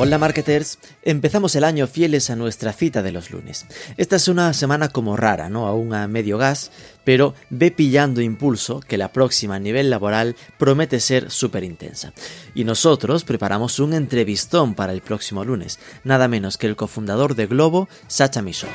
[0.00, 3.66] Hola marketers, empezamos el año fieles a nuestra cita de los lunes.
[3.96, 5.66] Esta es una semana como rara, ¿no?
[5.66, 6.70] Aún a medio gas,
[7.02, 12.12] pero ve pillando impulso que la próxima a nivel laboral promete ser súper intensa.
[12.54, 17.48] Y nosotros preparamos un entrevistón para el próximo lunes, nada menos que el cofundador de
[17.48, 18.68] Globo, Sacha Miso.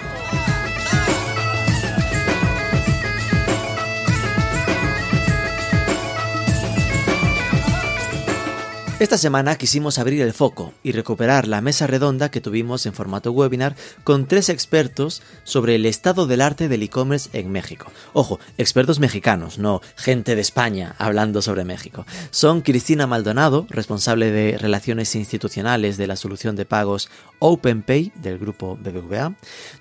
[9.04, 13.34] Esta semana quisimos abrir el foco y recuperar la mesa redonda que tuvimos en formato
[13.34, 13.76] webinar
[14.06, 17.92] con tres expertos sobre el estado del arte del e-commerce en México.
[18.14, 22.06] Ojo, expertos mexicanos, no gente de España hablando sobre México.
[22.32, 27.10] Son Cristina Maldonado, responsable de Relaciones Institucionales de la solución de pagos
[27.46, 29.36] OpenPay del grupo BBVA,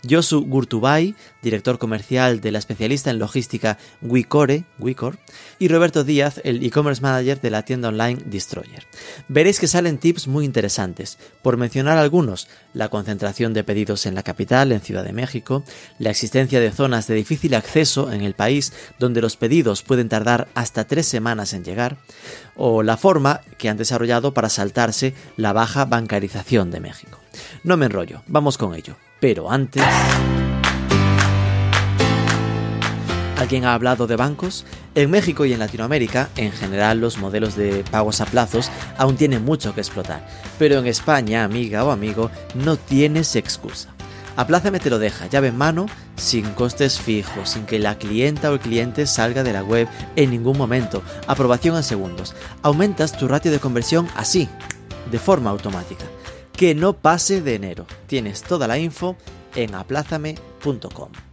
[0.08, 5.16] Josu Gurtubay, director comercial de la especialista en logística Wicore, Wicor,
[5.60, 8.84] y Roberto Díaz, el e-commerce manager de la tienda online Destroyer.
[9.28, 11.19] Veréis que salen tips muy interesantes.
[11.41, 15.62] Por mencionar algunos, la concentración de pedidos en la capital, en Ciudad de México,
[16.00, 20.48] la existencia de zonas de difícil acceso en el país donde los pedidos pueden tardar
[20.54, 21.97] hasta tres semanas en llegar,
[22.56, 27.22] o la forma que han desarrollado para saltarse la baja bancarización de México.
[27.64, 28.97] No me enrollo, vamos con ello.
[29.20, 29.83] Pero antes...
[33.38, 34.64] ¿Alguien ha hablado de bancos?
[34.94, 39.44] En México y en Latinoamérica, en general, los modelos de pagos a plazos aún tienen
[39.44, 40.25] mucho que explotar.
[40.60, 43.88] Pero en España, amiga o amigo, no tienes excusa.
[44.36, 48.55] Aplázame te lo deja, llave en mano, sin costes fijos, sin que la clienta o
[48.55, 51.03] el cliente salga de la web en ningún momento.
[51.27, 52.34] Aprobación en segundos.
[52.62, 54.48] Aumentas tu ratio de conversión así,
[55.10, 56.05] de forma automática.
[56.53, 57.86] Que no pase de enero.
[58.06, 59.17] Tienes toda la info
[59.55, 61.31] en aplázame.com.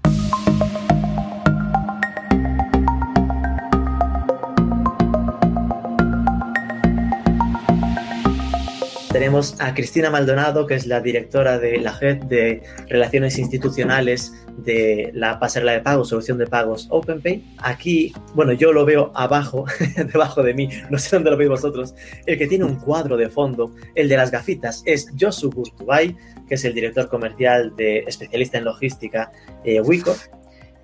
[9.12, 15.10] Tenemos a Cristina Maldonado, que es la directora de la Head de Relaciones Institucionales de
[15.16, 17.56] la pasarela de pagos, solución de pagos OpenPay.
[17.58, 19.66] Aquí, bueno, yo lo veo abajo,
[19.96, 21.96] debajo de mí, no sé dónde lo veis vosotros.
[22.28, 26.16] El que tiene un cuadro de fondo, el de las gafitas, es Josu Gurtubay,
[26.48, 29.32] que es el director comercial de especialista en logística
[29.64, 30.16] eh, Wico.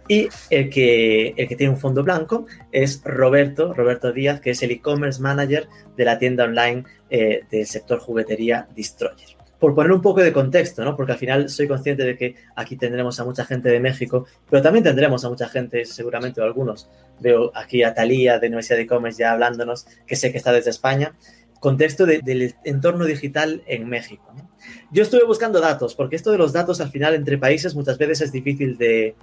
[0.08, 4.62] Y el que, el que tiene un fondo blanco es Roberto, Roberto Díaz, que es
[4.62, 5.68] el e-commerce manager
[5.98, 9.30] de la tienda online eh, del sector juguetería Destroyer.
[9.60, 10.96] Por poner un poco de contexto, ¿no?
[10.96, 14.62] porque al final soy consciente de que aquí tendremos a mucha gente de México, pero
[14.62, 16.88] también tendremos a mucha gente, seguramente o algunos.
[17.20, 20.70] Veo aquí a Talía de Universidad de E-Commerce ya hablándonos, que sé que está desde
[20.70, 21.16] España.
[21.60, 24.36] Contexto del entorno digital en México.
[24.92, 28.22] Yo estuve buscando datos, porque esto de los datos al final entre países muchas veces
[28.22, 29.16] es difícil de,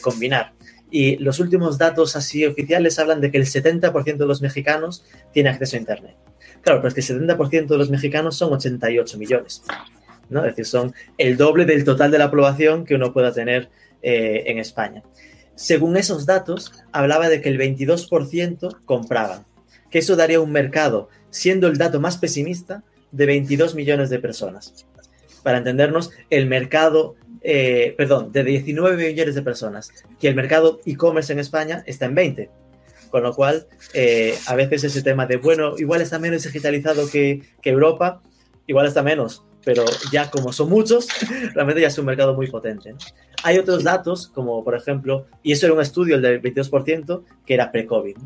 [0.00, 0.52] combinar.
[0.90, 5.48] Y los últimos datos así oficiales hablan de que el 70% de los mexicanos tiene
[5.48, 6.16] acceso a Internet.
[6.62, 9.62] Claro, pero es que el 70% de los mexicanos son 88 millones.
[10.28, 10.40] ¿no?
[10.40, 13.70] Es decir, son el doble del total de la población que uno pueda tener
[14.02, 15.02] eh, en España.
[15.54, 19.44] Según esos datos, hablaba de que el 22% compraban,
[19.90, 24.86] que eso daría un mercado, siendo el dato más pesimista, de 22 millones de personas.
[25.42, 29.90] Para entendernos, el mercado eh, perdón, de 19 millones de personas,
[30.20, 32.50] que el mercado e-commerce en España está en 20.
[33.10, 37.42] Con lo cual, eh, a veces ese tema de, bueno, igual está menos digitalizado que,
[37.62, 38.22] Europa,
[38.66, 41.08] igual está menos, pero ya como son muchos,
[41.54, 42.94] realmente ya es un mercado muy potente.
[43.42, 47.54] Hay otros datos, como por ejemplo, y eso era un estudio, el del 22%, que
[47.54, 48.16] era pre-COVID.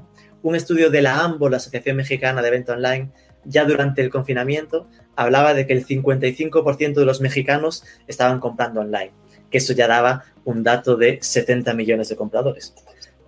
[0.42, 3.10] Un estudio de la AMBO, la Asociación Mexicana de Venta Online,
[3.46, 9.12] ya durante el confinamiento, hablaba de que el 55% de los mexicanos estaban comprando online,
[9.50, 12.74] que eso ya daba un dato de 70 millones de compradores.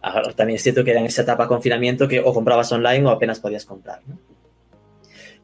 [0.00, 3.06] Ahora, también es cierto que era en esa etapa de confinamiento que o comprabas online
[3.06, 4.00] o apenas podías comprar.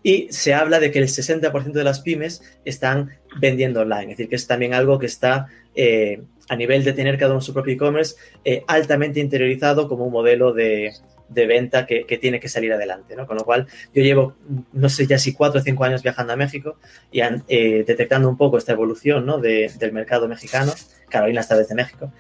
[0.03, 3.11] Y se habla de que el 60% de las pymes están
[3.41, 7.19] vendiendo online, es decir, que es también algo que está eh, a nivel de tener
[7.19, 10.93] cada uno su propio e-commerce eh, altamente interiorizado como un modelo de,
[11.29, 13.27] de venta que, tiene que salir adelante, ¿no?
[13.27, 14.35] Con lo cual, yo llevo,
[14.73, 16.77] no sé ya si cuatro o cinco años viajando a México
[17.11, 19.39] y eh, detectando un poco esta evolución, ¿no?
[19.39, 20.73] del mercado mexicano.
[21.09, 22.13] Carolina está desde México.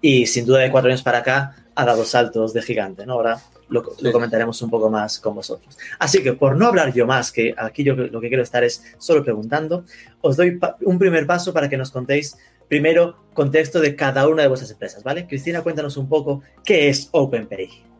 [0.00, 3.14] Y sin duda de cuatro años para acá ha dado saltos de gigante, ¿no?
[3.14, 3.38] Ahora
[3.68, 5.78] lo, comentaremos un poco más con vosotros.
[5.98, 8.84] Así que por no hablar yo más, que aquí yo lo que quiero estar es
[8.98, 9.84] solo preguntando,
[10.20, 12.36] os doy un primer paso para que nos contéis
[12.68, 15.26] primero contexto de cada una de vuestras empresas, ¿vale?
[15.26, 17.91] Cristina, cuéntanos un poco qué es OpenPay.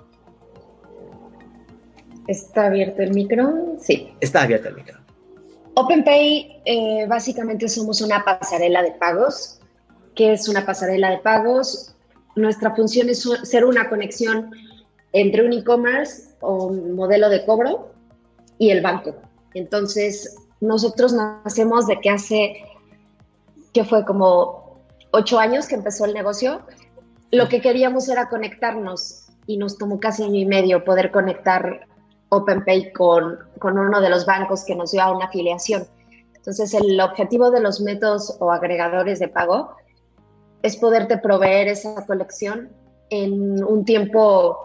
[2.26, 3.76] ¿Está abierto el micro?
[3.80, 4.14] Sí.
[4.20, 4.98] Está abierto el micro.
[5.74, 9.60] OpenPay eh, básicamente somos una pasarela de pagos.
[10.14, 11.94] ¿Qué es una pasarela de pagos?
[12.36, 14.50] Nuestra función es ser una conexión
[15.12, 17.92] entre un e-commerce o un modelo de cobro
[18.58, 19.14] y el banco.
[19.54, 22.64] Entonces, nosotros nacemos de que hace,
[23.72, 24.80] que fue como
[25.10, 26.62] ocho años que empezó el negocio,
[27.30, 31.86] lo que queríamos era conectarnos y nos tomó casi año y medio poder conectar
[32.32, 35.87] OpenPay con, con uno de los bancos que nos dio a una afiliación.
[36.34, 39.76] Entonces, el objetivo de los métodos o agregadores de pago
[40.62, 42.70] es poderte proveer esa colección
[43.11, 44.56] en un tiempo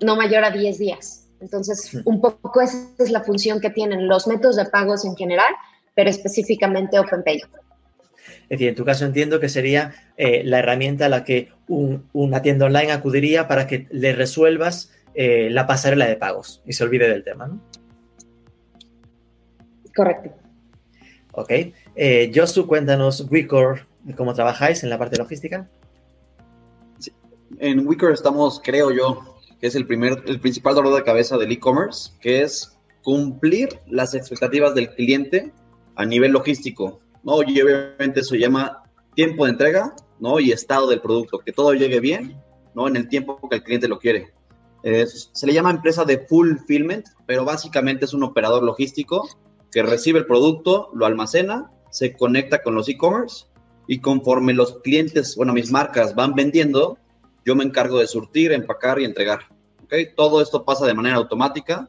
[0.00, 1.28] no mayor a 10 días.
[1.40, 5.54] Entonces, un poco esa es la función que tienen los métodos de pagos en general,
[5.94, 7.36] pero específicamente OpenPay.
[7.36, 12.42] Es decir, en tu caso entiendo que sería eh, la herramienta a la que una
[12.42, 17.08] tienda online acudiría para que le resuelvas eh, la pasarela de pagos y se olvide
[17.08, 17.58] del tema, ¿no?
[19.94, 20.30] Correcto.
[21.32, 21.50] Ok.
[21.94, 25.70] Eh, Josu, cuéntanos, Wicor, cómo trabajáis en la parte logística.
[27.58, 31.50] En Wicor estamos, creo yo, que es el, primer, el principal dolor de cabeza del
[31.50, 35.50] e-commerce, que es cumplir las expectativas del cliente
[35.94, 37.42] a nivel logístico, ¿no?
[37.42, 38.82] Y obviamente eso llama
[39.14, 40.40] tiempo de entrega, ¿no?
[40.40, 42.38] Y estado del producto, que todo llegue bien,
[42.74, 42.86] ¿no?
[42.86, 44.35] En el tiempo que el cliente lo quiere.
[44.86, 49.28] Se le llama empresa de fulfillment, pero básicamente es un operador logístico
[49.72, 53.46] que recibe el producto, lo almacena, se conecta con los e-commerce
[53.88, 56.98] y conforme los clientes, bueno, mis marcas van vendiendo,
[57.44, 59.40] yo me encargo de surtir, empacar y entregar.
[59.84, 60.14] ¿okay?
[60.14, 61.88] Todo esto pasa de manera automática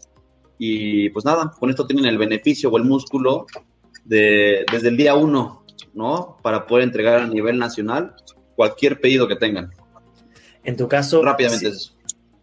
[0.58, 3.46] y pues nada, con esto tienen el beneficio o el músculo
[4.06, 5.64] de, desde el día uno,
[5.94, 6.38] ¿no?
[6.42, 8.16] Para poder entregar a nivel nacional
[8.56, 9.72] cualquier pedido que tengan.
[10.64, 11.22] En tu caso...
[11.22, 11.97] Rápidamente si,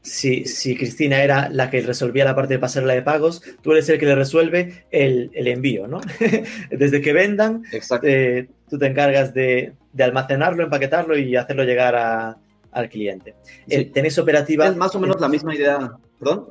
[0.05, 3.89] Si, si, Cristina era la que resolvía la parte de pasarela de pagos, tú eres
[3.89, 6.01] el que le resuelve el, el envío, ¿no?
[6.71, 7.65] Desde que vendan,
[8.03, 12.37] eh, tú te encargas de, de almacenarlo, empaquetarlo y hacerlo llegar a,
[12.71, 13.35] al cliente.
[13.69, 14.67] Eh, ¿Tenéis operativa?
[14.67, 15.93] Es más o menos la misma idea.
[16.19, 16.51] ¿Perdón?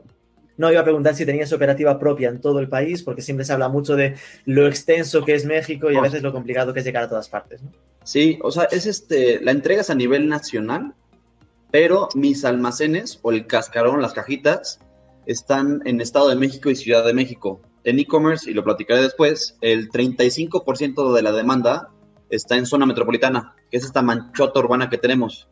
[0.57, 3.53] No, iba a preguntar si tenías operativa propia en todo el país, porque siempre se
[3.53, 4.15] habla mucho de
[4.45, 7.27] lo extenso que es México y a veces lo complicado que es llegar a todas
[7.27, 7.61] partes.
[7.63, 7.71] ¿no?
[8.03, 10.93] Sí, o sea, es este, la entregas a nivel nacional,
[11.73, 14.79] pero mis almacenes o el cascarón, las cajitas,
[15.25, 17.63] están en Estado de México y Ciudad de México.
[17.83, 21.89] En e-commerce, y lo platicaré después, el 35% de la demanda
[22.29, 25.49] está en zona metropolitana, que es esta manchota urbana que tenemos.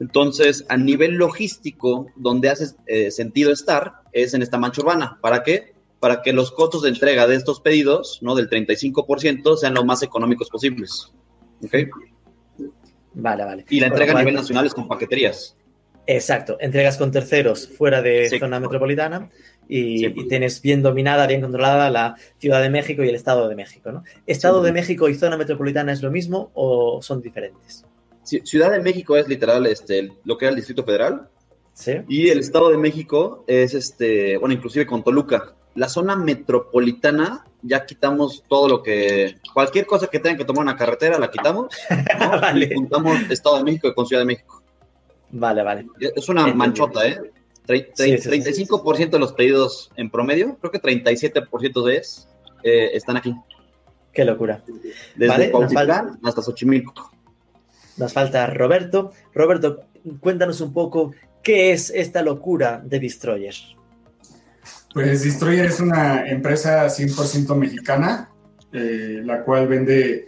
[0.00, 5.20] Entonces, a nivel logístico, donde hace eh, sentido estar es en esta mancha urbana.
[5.22, 5.76] ¿Para qué?
[6.00, 8.34] Para que los costos de entrega de estos pedidos, ¿no?
[8.34, 11.12] Del 35%, sean lo más económicos posibles.
[11.62, 11.74] ¿Ok?
[13.14, 13.64] Vale, vale.
[13.70, 15.56] Y la entrega a nivel nacional es con paqueterías.
[16.12, 19.30] Exacto, entregas con terceros fuera de zona metropolitana
[19.68, 23.54] y, y, tienes bien dominada, bien controlada la Ciudad de México y el Estado de
[23.54, 24.02] México, ¿no?
[24.26, 27.84] ¿Estado de México y zona metropolitana es lo mismo o son diferentes?
[28.24, 31.28] Ciudad de México es literal este, lo que era el Distrito Federal.
[31.74, 31.92] Sí.
[32.08, 35.54] Y el Estado de México es, este, bueno, inclusive con Toluca.
[35.76, 40.76] La zona metropolitana ya quitamos todo lo que, cualquier cosa que tengan que tomar una
[40.76, 41.72] carretera, la quitamos.
[42.18, 42.30] ¿no?
[42.40, 42.68] vale.
[42.68, 44.59] Y juntamos Estado de México con Ciudad de México.
[45.32, 45.86] Vale, vale.
[46.00, 46.56] Es una Entendido.
[46.56, 47.20] manchota, ¿eh?
[47.66, 52.28] Tre sí, sí, 35% sí, de los pedidos en promedio, creo que 37% de es,
[52.62, 53.34] eh, están aquí.
[54.12, 54.62] Qué locura.
[55.14, 55.50] Desde ¿Vale?
[55.50, 57.12] Cuautitlán hasta Xochimilco.
[57.96, 59.12] Nos falta Roberto.
[59.34, 59.84] Roberto,
[60.20, 63.54] cuéntanos un poco qué es esta locura de Destroyer.
[64.92, 68.30] Pues Destroyer es una empresa 100% mexicana,
[68.72, 70.26] eh, la cual vende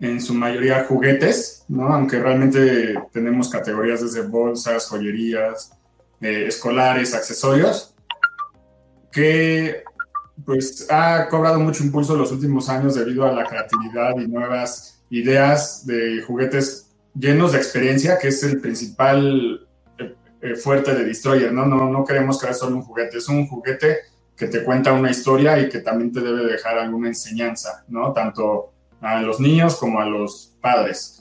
[0.00, 1.94] en su mayoría juguetes, ¿no?
[1.94, 5.72] aunque realmente tenemos categorías desde bolsas, joyerías,
[6.20, 7.94] eh, escolares, accesorios,
[9.12, 9.84] que
[10.44, 15.02] pues ha cobrado mucho impulso en los últimos años debido a la creatividad y nuevas
[15.10, 19.66] ideas de juguetes llenos de experiencia, que es el principal
[20.40, 21.66] eh, fuerte de Destroyer, ¿no?
[21.66, 21.88] ¿no?
[21.88, 23.98] No queremos crear solo un juguete, es un juguete
[24.36, 28.12] que te cuenta una historia y que también te debe dejar alguna enseñanza, ¿no?
[28.12, 31.19] Tanto a los niños como a los padres.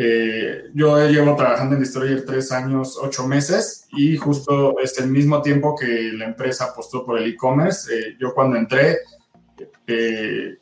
[0.00, 5.42] Eh, yo llevo trabajando en Destroyer tres años, ocho meses y justo es el mismo
[5.42, 7.92] tiempo que la empresa apostó por el e-commerce.
[7.92, 8.98] Eh, yo cuando entré,
[9.88, 10.56] eh,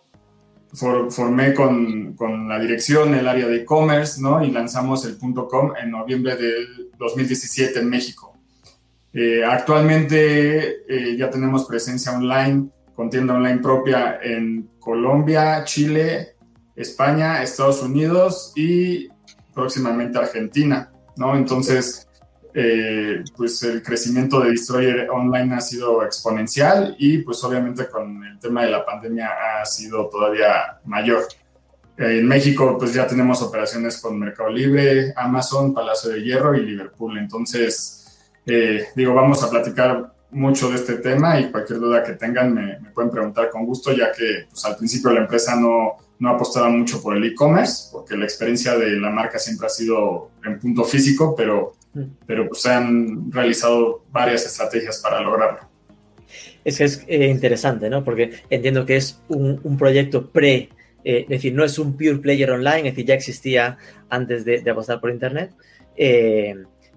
[0.72, 4.42] for, formé con, con, la dirección el área de e-commerce, ¿no?
[4.42, 8.32] Y lanzamos el .com en noviembre del 2017 en México.
[9.48, 16.36] Actualmente ya tenemos presencia online, con tienda online propia en Colombia, Chile,
[16.74, 19.08] España, Estados Unidos y
[19.56, 21.34] próximamente Argentina, ¿no?
[21.34, 22.06] Entonces,
[22.52, 28.38] eh, pues el crecimiento de Destroyer Online ha sido exponencial y pues obviamente con el
[28.38, 31.26] tema de la pandemia ha sido todavía mayor.
[31.96, 37.16] En México pues ya tenemos operaciones con Mercado Libre, Amazon, Palacio de Hierro y Liverpool.
[37.16, 42.52] Entonces, eh, digo, vamos a platicar mucho de este tema y cualquier duda que tengan
[42.52, 46.68] me, pueden preguntar con gusto, ya que pues, al principio la empresa no, no apostaba
[46.68, 50.84] mucho por el e-commerce, porque la experiencia de la marca siempre ha sido en punto
[50.84, 51.74] físico, pero
[52.26, 55.60] pero pues, se han realizado varias estrategias para lograrlo.
[56.64, 58.04] Es que es eh, interesante, ¿no?
[58.04, 60.70] Porque entiendo que es un, proyecto pre,
[61.04, 64.68] eh, es decir, no es un pure player online, es decir, ya existía antes de,
[64.68, 65.52] apostar por Internet.
[65.96, 66.56] Eh,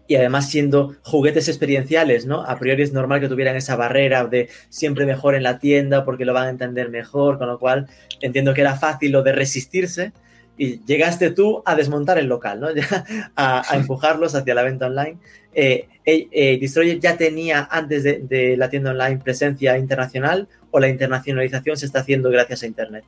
[0.10, 2.42] y además siendo juguetes experienciales, ¿no?
[2.42, 6.26] A priori es normal que tuvieran esa barrera de siempre mejor en la tienda porque
[6.26, 7.88] lo van a entender mejor, con lo cual
[8.20, 10.12] entiendo que era fácil lo de resistirse,
[10.58, 12.70] y llegaste tú a desmontar el local, ¿no?
[13.36, 15.20] a, empujarlos hacia la venta online.
[15.54, 20.90] Eh, eh, eh, ¿Destroyer ya tenía antes de, la tienda online presencia internacional o la
[20.90, 23.06] internacionalización se está haciendo gracias a Internet?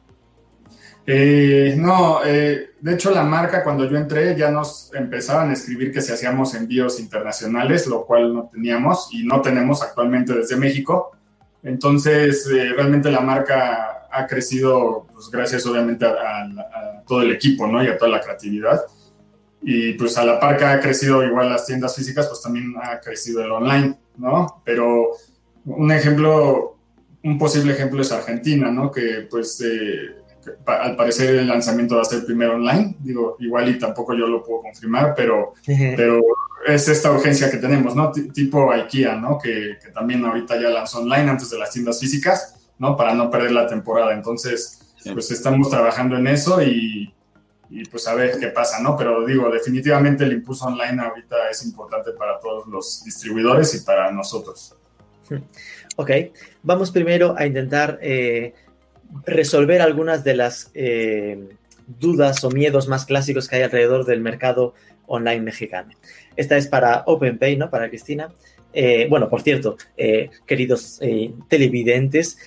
[1.77, 6.11] No, de hecho la marca cuando yo entré ya nos empezaban a escribir que si
[6.11, 11.11] hacíamos envíos internacionales, lo cual no teníamos y no tenemos actualmente desde México.
[11.63, 17.83] Entonces, realmente la marca ha crecido, pues gracias obviamente a, todo el equipo, ¿no?
[17.83, 18.81] Y a toda la creatividad.
[19.61, 22.99] Y pues a la par que ha crecido igual las tiendas físicas, pues también ha
[22.99, 24.61] crecido el online, ¿no?
[24.65, 25.11] Pero
[25.65, 26.77] un ejemplo,
[27.23, 28.91] un posible ejemplo es Argentina, ¿no?
[28.91, 30.20] Que pues eh,
[30.65, 34.43] al parecer el lanzamiento va a ser primero online, digo, igual y tampoco yo lo
[34.43, 36.21] puedo confirmar, pero, pero
[36.67, 38.11] es esta urgencia que tenemos, ¿no?
[38.11, 39.37] tipo IKEA, ¿no?
[39.37, 42.97] Que, que también ahorita ya lanzó online antes de las tiendas físicas ¿no?
[42.97, 44.11] Para no perder la temporada.
[44.11, 47.13] Entonces, pues estamos trabajando en eso y,
[47.91, 48.97] pues a ver qué pasa, ¿no?
[48.97, 54.11] Pero digo, definitivamente el impulso online ahorita es importante para todos los distribuidores y para
[54.11, 54.75] nosotros.
[55.95, 56.09] Ok,
[56.63, 58.55] vamos primero a intentar eh,
[59.25, 61.49] resolver algunas de las eh,
[61.99, 64.73] dudas o miedos más clásicos que hay alrededor del mercado
[65.07, 65.93] online mexicano.
[66.35, 67.69] Esta es para OpenPay, ¿no?
[67.69, 68.31] Para Cristina.
[68.73, 72.37] Eh, bueno, por cierto, eh, queridos eh, televidentes,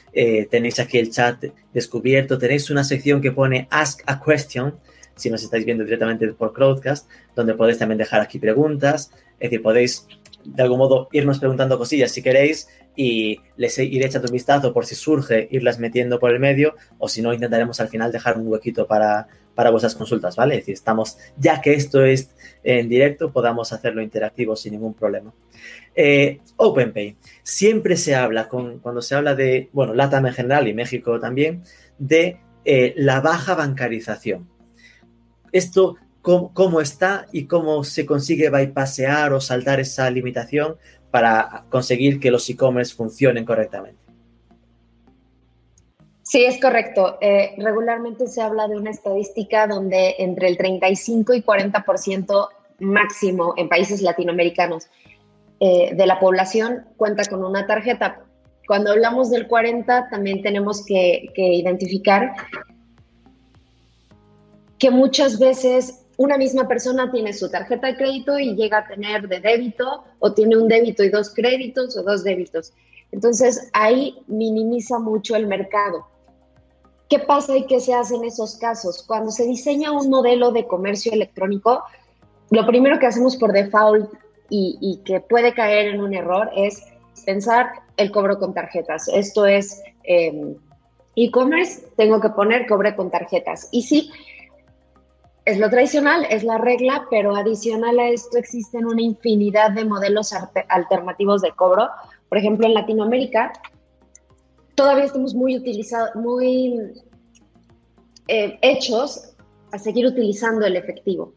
[0.50, 4.74] tenéis aquí el chat descubierto, tenéis una sección que pone Ask a Question,
[5.16, 9.62] si nos estáis viendo directamente por Crowdcast, donde podéis también dejar aquí preguntas, es decir,
[9.62, 10.06] podéis
[10.44, 14.86] de algún modo irnos preguntando cosillas si queréis y les iré echando un vistazo por
[14.86, 18.46] si surge irlas metiendo por el medio o si no intentaremos al final dejar un
[18.48, 20.54] huequito para, para vuestras consultas, ¿vale?
[20.54, 22.30] Es decir, estamos, ya que esto es
[22.62, 25.32] en directo, podamos hacerlo interactivo sin ningún problema.
[25.94, 27.16] Eh, OpenPay.
[27.42, 31.62] Siempre se habla, con, cuando se habla de, bueno, LATAM en general y México también,
[31.98, 34.48] de eh, la baja bancarización.
[35.52, 40.76] Esto, ¿cómo, está y cómo se consigue bypassear o saltar esa limitación
[41.14, 44.00] para conseguir que los e-commerce funcionen correctamente?
[46.24, 47.18] Sí, es correcto.
[47.20, 52.48] Eh, regularmente se habla de una estadística donde entre el 35 y 40%
[52.80, 54.88] máximo en países latinoamericanos
[55.60, 58.24] eh, de la población cuenta con una tarjeta.
[58.66, 62.32] Cuando hablamos del 40, también tenemos que, identificar
[64.80, 69.28] que muchas veces una misma persona tiene su tarjeta de crédito y llega a tener
[69.28, 72.72] de débito o tiene un débito y dos créditos o dos débitos.
[73.10, 76.06] Entonces ahí minimiza mucho el mercado.
[77.08, 79.04] ¿Qué pasa y qué se hace en esos casos?
[79.06, 81.84] Cuando se diseña un modelo de comercio electrónico,
[82.50, 84.12] lo primero que hacemos por default
[84.50, 86.84] y, que puede caer en un error es
[87.24, 89.08] pensar el cobro con tarjetas.
[89.08, 90.54] Esto es em,
[91.16, 93.68] e-commerce, tengo que poner cobre con tarjetas.
[93.72, 94.10] Y sí,
[95.44, 100.32] es lo tradicional, es la regla, pero adicional a esto existen una infinidad de modelos
[100.68, 101.88] alternativos de cobro.
[102.28, 103.52] Por ejemplo, en Latinoamérica
[104.74, 106.78] todavía estamos muy utilizados, muy
[108.28, 109.34] eh, hechos
[109.72, 111.34] a seguir utilizando el efectivo.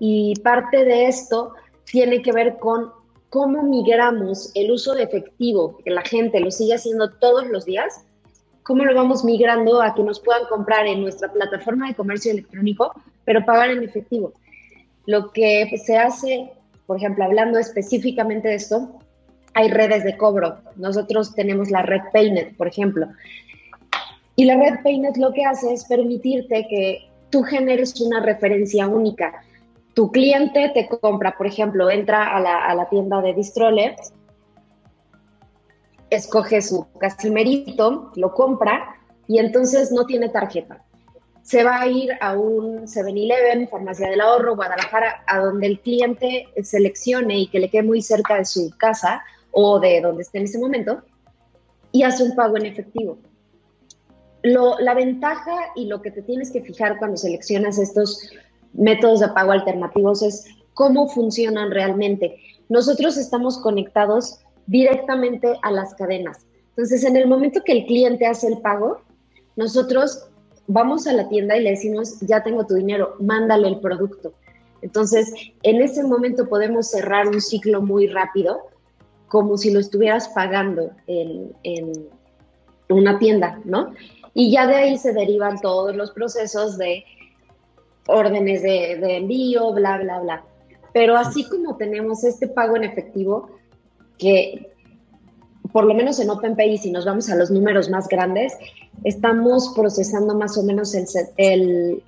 [0.00, 1.52] Y parte de esto
[1.84, 2.90] tiene que ver con
[3.30, 8.04] cómo migramos el uso de efectivo, que la gente lo sigue haciendo todos los días,
[8.64, 12.92] cómo lo vamos migrando a que nos puedan comprar en nuestra plataforma de comercio electrónico,
[13.24, 14.32] pero pagar en efectivo.
[15.06, 16.50] Lo que se hace,
[16.86, 18.98] por ejemplo, hablando específicamente de esto,
[19.54, 20.58] hay redes de cobro.
[20.76, 23.06] Nosotros tenemos la red Paynet, por ejemplo.
[24.34, 29.32] Y la red Paynet lo que hace es permitirte que tú generes una referencia única
[29.94, 32.40] tu cliente te compra, por ejemplo, entra a
[32.74, 33.96] la, tienda de Distrole,
[36.10, 38.96] escoge su casimerito, lo compra
[39.26, 40.84] y entonces no tiene tarjeta.
[41.42, 46.48] se va a ir a un 7-Eleven, Farmacia del Ahorro, Guadalajara, a donde el cliente
[46.62, 50.44] seleccione y que le quede muy cerca de su casa o de donde esté en
[50.44, 51.02] ese momento
[51.92, 53.18] y hace un pago en efectivo.
[54.42, 58.30] la ventaja y lo que te tienes que fijar cuando seleccionas estos
[58.72, 62.36] métodos de pago alternativos es cómo funcionan realmente.
[62.68, 66.46] Nosotros estamos conectados directamente a las cadenas.
[66.70, 69.00] Entonces, en el momento que el cliente hace el pago,
[69.56, 70.28] nosotros
[70.66, 74.34] vamos a la tienda y le decimos, ya tengo tu dinero, mándale el producto.
[74.82, 78.60] Entonces, en ese momento podemos cerrar un ciclo muy rápido,
[79.28, 81.54] como si lo estuvieras pagando en,
[82.88, 83.94] una tienda, ¿no?
[84.34, 87.04] Y ya de ahí se derivan todos los procesos de
[88.06, 90.44] órdenes de, de envío, bla, bla, bla.
[90.92, 93.48] Pero así como tenemos este pago en efectivo,
[94.18, 94.70] que
[95.72, 98.52] por lo menos en OpenPay, si nos vamos a los números más grandes,
[99.02, 101.06] estamos procesando más o menos el,
[101.36, 102.02] el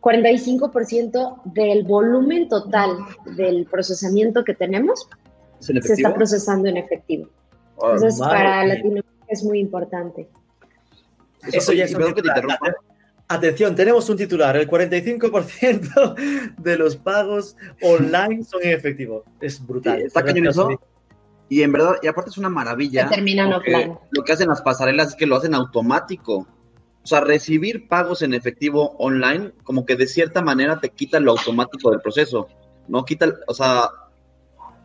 [0.00, 2.96] 45% del volumen total
[3.36, 5.06] del procesamiento que tenemos
[5.58, 7.28] se está procesando en efectivo.
[7.82, 10.28] Ah, Entonces, para Latinoamérica es muy importante.
[11.52, 12.02] Eso, ya es un
[13.28, 14.56] Atención, tenemos un titular.
[14.56, 19.24] El 45% de los pagos online son en efectivo.
[19.40, 20.00] Es brutal.
[20.00, 20.24] está
[21.48, 23.08] Y en verdad, y aparte es una maravilla.
[23.08, 26.46] Terminan Lo que hacen las pasarelas es que lo hacen automático.
[27.02, 31.32] O sea, recibir pagos en efectivo online, como que de cierta manera te quita lo
[31.32, 32.48] automático del proceso.
[32.88, 33.90] No quita, o sea,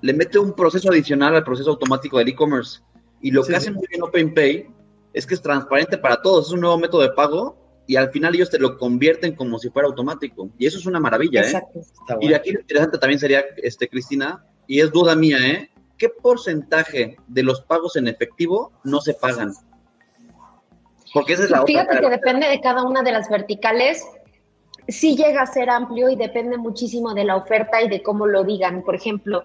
[0.01, 2.81] le mete un proceso adicional al proceso automático del e-commerce.
[3.21, 4.67] Y lo que hace muy bien OpenPay
[5.13, 6.47] es que es transparente para todos.
[6.47, 7.60] Es un nuevo método de pago
[7.91, 10.49] y al final ellos te lo convierten como si fuera automático.
[10.57, 11.61] Y eso es una maravilla, ¿eh?
[12.21, 15.69] Y de aquí lo interesante también sería, este, Cristina, y es duda mía, ¿eh?
[15.97, 19.51] ¿Qué porcentaje de los pagos en efectivo no se pagan?
[21.13, 24.07] Porque esa es la Fíjate que depende de cada una de las verticales.
[24.87, 28.45] Sí llega a ser amplio y depende muchísimo de la oferta y de cómo lo
[28.45, 28.83] digan.
[28.83, 29.43] Por ejemplo,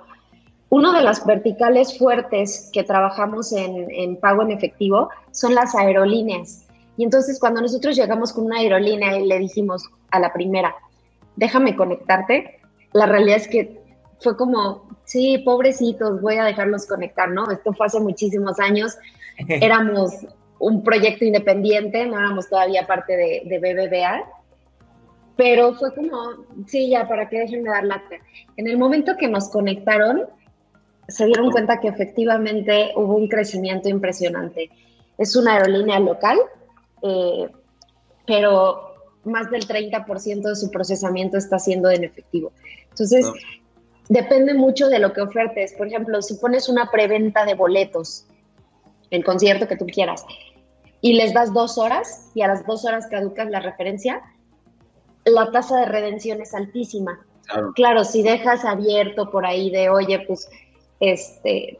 [0.68, 6.65] una de las verticales fuertes que trabajamos en, en pago en efectivo son las aerolíneas
[6.96, 10.74] y entonces cuando nosotros llegamos con una aerolínea y le dijimos a la primera,
[11.36, 12.60] déjame conectarte,
[12.92, 13.80] la realidad es que
[14.20, 17.50] fue como, sí, pobrecitos, voy a dejarlos conectar, ¿no?
[17.50, 18.96] Esto fue hace muchísimos años,
[19.48, 20.12] éramos
[20.58, 24.24] un proyecto independiente, no éramos todavía parte de, de BBVA,
[25.36, 28.16] pero fue como, sí, ya, para que déjenme dar lata.
[28.56, 30.22] En el momento que nos conectaron,
[31.08, 34.70] se dieron cuenta que efectivamente hubo un crecimiento impresionante.
[35.18, 36.38] Es una aerolínea local,
[37.06, 37.48] eh,
[38.26, 42.52] pero más del 30% de su procesamiento está siendo en efectivo.
[42.90, 43.26] Entonces,
[44.08, 45.74] depende mucho de lo que ofertes.
[45.74, 48.26] Por ejemplo, si pones una preventa de boletos,
[49.10, 50.24] el concierto que tú quieras,
[51.00, 54.22] y les das dos horas y a las dos horas caducas la referencia,
[55.24, 57.24] la tasa de redención es altísima.
[57.46, 57.72] Claro.
[57.74, 60.48] claro, si dejas abierto por ahí de, oye, pues,
[60.98, 61.78] este,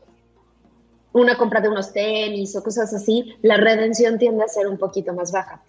[1.21, 5.13] una compra de unos tenis o cosas así, la redención tiende a ser un poquito
[5.15, 5.63] más baja.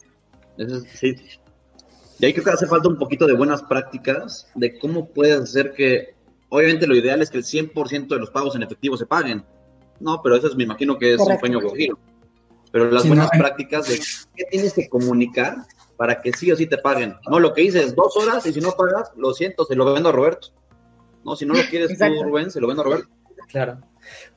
[0.94, 1.16] sí.
[2.20, 5.74] Y ahí creo que hace falta un poquito de buenas prácticas de cómo puedes hacer
[5.74, 6.16] que,
[6.50, 9.46] obviamente lo ideal es que el 100% de los pagos en efectivo se paguen,
[10.00, 11.98] no, pero eso es, me imagino que es un sueño cogido.
[12.72, 14.00] Pero las buenas prácticas de
[14.36, 15.58] qué tienes que comunicar
[15.96, 17.16] para que sí o sí te paguen.
[17.30, 20.10] No, lo que dices, dos horas y si no pagas, lo siento, se lo vendo
[20.10, 20.50] a Roberto.
[21.24, 23.10] No, si no lo quieres tú, Rubén, se lo vendo a Roberto.
[23.48, 23.80] Claro.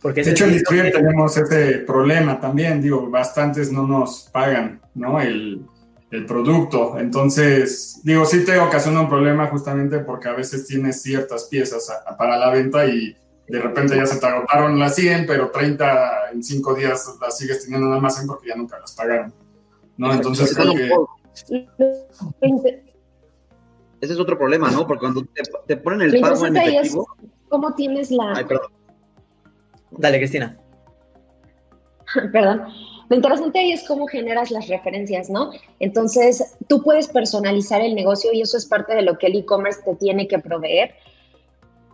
[0.01, 5.21] Porque de hecho, en Distribuir tenemos ese problema también, digo, bastantes no nos pagan, ¿no?
[5.21, 5.67] El,
[6.11, 6.99] el producto.
[6.99, 12.37] Entonces, digo, sí te ocasiona un problema justamente porque a veces tienes ciertas piezas para
[12.37, 16.75] la venta y de repente ya se te agotaron las 100, pero 30 en 5
[16.75, 19.33] días las sigues teniendo en almacén porque ya nunca las pagaron.
[19.97, 20.13] ¿No?
[20.13, 20.91] Entonces, creo que...
[24.01, 24.87] Ese es otro problema, ¿no?
[24.87, 25.27] Porque cuando
[25.67, 27.07] te, ponen el pago en efectivo...
[27.49, 28.33] ¿Cómo tienes la...
[28.35, 28.80] Ay, perdón
[29.93, 30.57] Dale, Cristina.
[32.33, 32.65] Perdón.
[33.09, 35.51] Lo interesante ahí es cómo generas las referencias, ¿no?
[35.81, 39.81] Entonces, tú puedes personalizar el negocio y eso es parte de lo que el e-commerce
[39.85, 40.95] te tiene que proveer,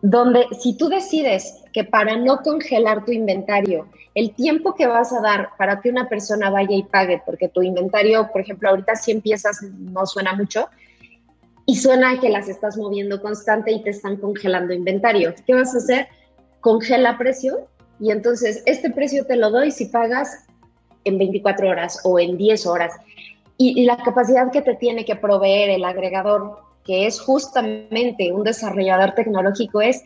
[0.02, 5.22] donde si tú decides que para no congelar tu inventario, el tiempo que vas a
[5.22, 9.12] dar para que una persona vaya y pague, porque tu inventario, por ejemplo, ahorita si
[9.12, 10.68] empiezas no suena mucho,
[11.64, 15.35] y suena que las estás moviendo constante y te están congelando inventario.
[15.46, 16.09] ¿Qué vas a hacer?
[16.61, 20.46] Congela precio y entonces, este precio te lo doy si pagas
[21.04, 22.94] en 24 horas o en 10 horas.
[23.59, 29.12] Y, la capacidad que te tiene que proveer el agregador, que es justamente un desarrollador
[29.12, 30.02] tecnológico, es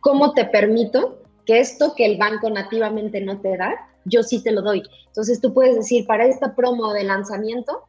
[0.00, 4.52] cómo te permito que esto que el banco nativamente no te da, yo sí te
[4.52, 4.84] lo doy.
[5.08, 7.82] Entonces tú puedes decir, para esta promo de lanzamiento,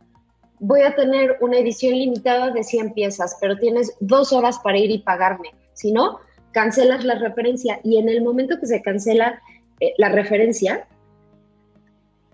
[0.59, 4.89] voy a tener una edición limitada de 100 piezas, pero tienes dos horas para ir
[4.89, 5.49] y pagarme.
[5.73, 6.19] Si no,
[6.57, 9.43] cancelas la referencia y en el momento que se cancela
[9.79, 10.87] eh, la referencia,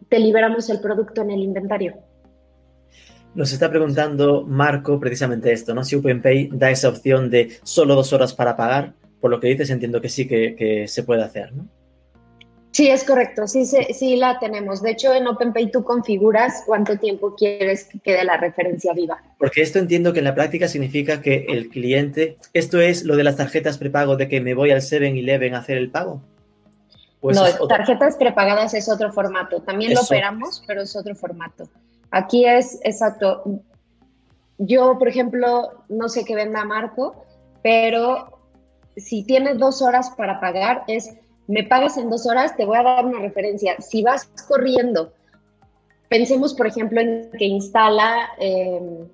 [0.07, 1.95] te liberamos el producto en el inventario.
[3.35, 5.83] Nos está preguntando Marco precisamente esto, ¿no?
[5.83, 9.69] Si OpenPay da esa opción de solo dos horas para pagar, por lo que dices
[9.69, 11.67] entiendo que sí que, que se puede hacer, ¿no?
[12.73, 14.81] Sí, es correcto, sí, sí la tenemos.
[14.81, 19.21] De hecho, en OpenPay tú configuras cuánto tiempo quieres que quede la referencia viva.
[19.37, 23.23] Porque esto entiendo que en la práctica significa que el cliente, esto es lo de
[23.23, 26.23] las tarjetas prepago de que me voy al 7-Eleven a hacer el pago.
[27.21, 29.61] No, tarjetas prepagadas es otro formato.
[29.61, 31.69] También lo operamos, pero es otro formato.
[32.09, 33.61] Aquí es exacto.
[34.57, 37.23] Yo, por ejemplo, no sé qué venda Marco,
[37.61, 38.39] pero
[38.97, 41.13] si tienes dos horas para pagar, es
[41.47, 43.79] me pagas en dos horas, te voy a dar una referencia.
[43.79, 45.13] Si vas corriendo,
[46.09, 49.07] pensemos, por ejemplo, en que instala em,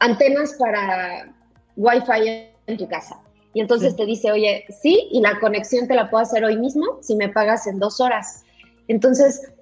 [0.00, 1.32] antenas para
[1.76, 3.20] Wi-Fi en tu casa.
[3.52, 6.98] Y entonces te dice, oye, sí, y la conexión te la puedo hacer hoy mismo
[7.00, 8.44] si me pagas en dos horas.
[8.88, 9.52] Entonces,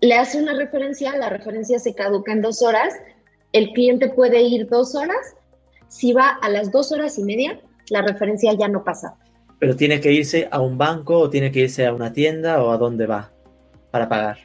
[0.00, 2.94] le hace una referencia, la referencia se caduca en dos horas,
[3.52, 5.34] el cliente puede ir dos horas,
[5.88, 9.16] si va a las dos horas y media, la referencia ya no pasa.
[9.58, 12.70] Pero tiene que irse a un banco o tiene que irse a una tienda o
[12.70, 13.30] a dónde va
[13.90, 14.38] para pagar.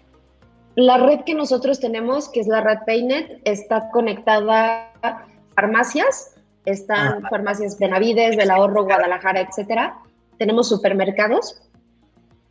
[0.75, 7.23] La red que nosotros tenemos, que es la red Paynet, está conectada a farmacias, están
[7.23, 7.27] ah.
[7.29, 9.99] farmacias Benavides, del Ahorro, Guadalajara, etcétera.
[10.39, 11.61] Tenemos supermercados.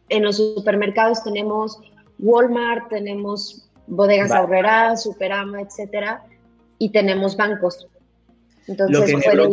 [0.08, 1.80] En los supermercados tenemos
[2.18, 4.96] Walmart, tenemos bodegas vale.
[4.96, 6.22] Superama, etcétera,
[6.78, 7.88] y tenemos bancos.
[8.68, 9.48] Entonces, puede lo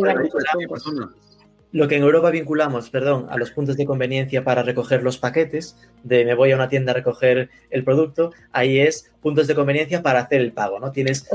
[1.88, 6.26] que en Europa vinculamos, perdón, a los puntos de conveniencia para recoger los paquetes, de
[6.26, 10.22] me voy a una tienda a recoger el producto, ahí es puntos de conveniencia para
[10.22, 10.92] hacer el pago, ¿no?
[10.92, 11.28] Tienes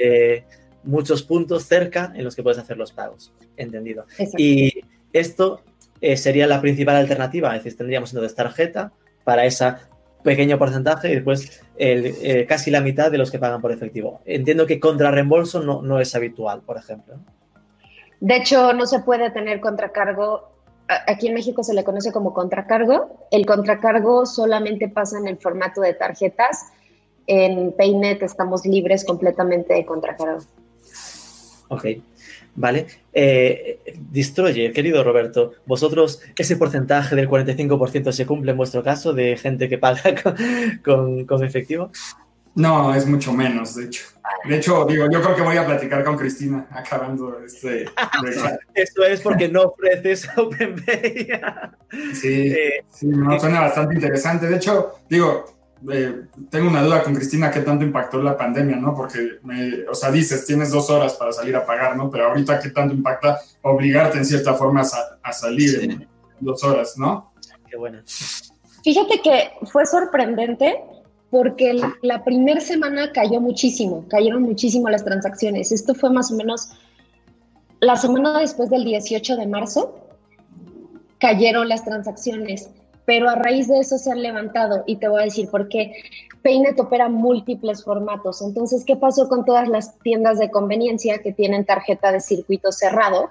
[0.00, 0.44] eh,
[0.82, 4.06] muchos puntos cerca en los que puedes hacer los pagos, entendido.
[4.36, 4.70] Y
[5.12, 5.62] esto
[6.00, 8.92] eh, sería la principal alternativa, es decir, tendríamos entonces tarjeta
[9.24, 9.72] para ese
[10.22, 14.20] pequeño porcentaje y después eh, casi la mitad de los que pagan por efectivo.
[14.26, 17.14] Entiendo que contra reembolso no, no es habitual, por ejemplo.
[18.24, 20.48] De hecho, no se puede tener contracargo.
[20.88, 23.26] Aquí en México se le conoce como contracargo.
[23.30, 26.68] El contracargo solamente pasa en el formato de tarjetas.
[27.26, 30.40] En Paynet estamos libres completamente de contracargo.
[31.68, 31.84] Ok,
[32.54, 32.86] vale.
[33.12, 33.80] Eh,
[34.74, 39.76] querido Roberto, vosotros, ese porcentaje del 45% se cumple en vuestro caso de gente que
[39.76, 40.14] paga
[40.82, 41.90] con, con efectivo?
[42.54, 44.04] No, es mucho menos, de hecho.
[44.44, 47.86] De hecho, digo, yo creo que voy a platicar con Cristina acabando este.
[48.74, 51.28] Esto es porque no ofreces OpenPay.
[52.14, 54.46] sí, eh, sí suena bastante interesante.
[54.46, 55.44] De hecho, digo,
[55.90, 58.94] eh, tengo una duda con Cristina, ¿qué tanto impactó la pandemia, no?
[58.94, 62.10] Porque, me, o sea, dices, tienes dos horas para salir a pagar, ¿no?
[62.10, 64.82] Pero ahorita, ¿qué tanto impacta obligarte en cierta forma
[65.22, 66.08] a, salir en
[66.40, 67.32] dos horas, ¿no?
[67.68, 68.00] Qué bueno.
[68.82, 70.78] Fíjate que fue sorprendente
[71.30, 75.72] porque la primera semana cayó muchísimo, cayeron muchísimo las transacciones.
[75.72, 76.70] Esto fue más o menos
[77.80, 79.98] la semana después del 18 de marzo,
[81.18, 82.70] cayeron las transacciones,
[83.04, 85.92] pero a raíz de eso se han levantado y te voy a decir por qué.
[86.42, 88.42] Paynet opera múltiples formatos.
[88.42, 93.30] Entonces, ¿qué pasó con todas las tiendas de conveniencia que tienen tarjeta de circuito cerrado?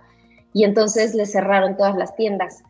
[0.51, 2.63] Y entonces le cerraron todas las tiendas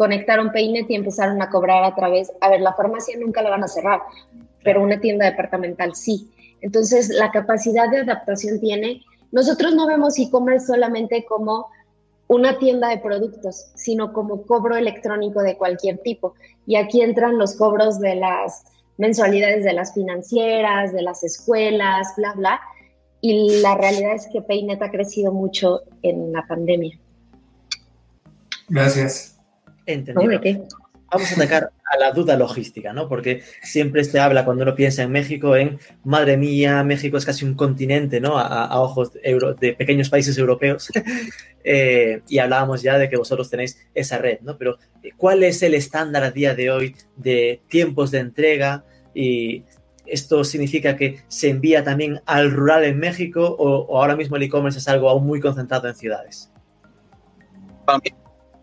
[0.00, 3.64] conectaron Paynet y empezaron a cobrar a través, a ver, la farmacia nunca la van
[3.64, 4.00] a cerrar,
[4.64, 6.30] pero una tienda departamental sí.
[6.60, 9.02] Entonces, la capacidad de adaptación tiene.
[9.32, 11.68] Nosotros no vemos e-commerce solamente como
[12.28, 16.34] una tienda de productos, sino como cobro electrónico de cualquier tipo.
[16.66, 18.64] Y aquí entran los cobros de las
[18.98, 22.60] mensualidades de las financieras, de las escuelas, bla, bla.
[23.20, 26.98] Y la realidad es que Paynet ha crecido mucho en la pandemia.
[28.68, 29.38] Gracias.
[29.86, 30.40] Entendido.
[31.10, 33.08] Vamos a atacar a la duda logística, ¿no?
[33.08, 37.44] Porque siempre se habla cuando uno piensa en México en, madre mía, México es casi
[37.44, 38.38] un continente, ¿no?
[38.38, 40.90] A, ojos de, pequeños países europeos.
[41.62, 44.56] Eh, y hablábamos ya de que vosotros tenéis esa red, ¿no?
[44.56, 44.78] Pero,
[45.18, 48.82] ¿cuál es el estándar a día de hoy de tiempos de entrega?
[49.14, 49.64] Y
[50.06, 54.78] esto significa que se envía también al rural en México o, ahora mismo el e-commerce
[54.78, 56.50] es algo aún muy concentrado en ciudades.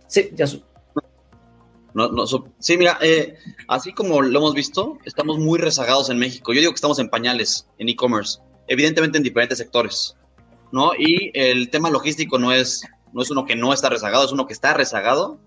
[0.08, 0.46] Sí, ya
[2.60, 6.54] sí, mira, eh, así como lo hemos visto, estamos muy rezagados en México.
[6.54, 10.16] Yo digo que estamos en pañales en e-commerce, evidentemente en diferentes sectores,
[10.72, 10.92] ¿no?
[10.98, 12.84] Y el tema logístico no es,
[13.14, 15.40] no es uno que no está rezagado, es uno que está rezagado,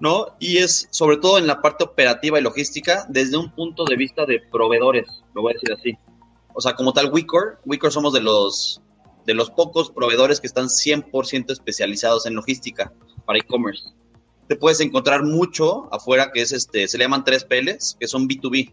[0.00, 0.36] ¿no?
[0.38, 4.24] Y es sobre todo en la parte operativa y logística desde un punto de vista
[4.24, 5.98] de proveedores, lo voy a decir así.
[6.54, 8.82] o sea, como tal Wicor, Wicor somos de los,
[9.26, 12.92] de los pocos proveedores que están 100% especializados en logística
[13.26, 13.84] para e-commerce.
[14.48, 18.72] Te puedes encontrar mucho afuera que es este, se le llaman 3PLs, que son B2B.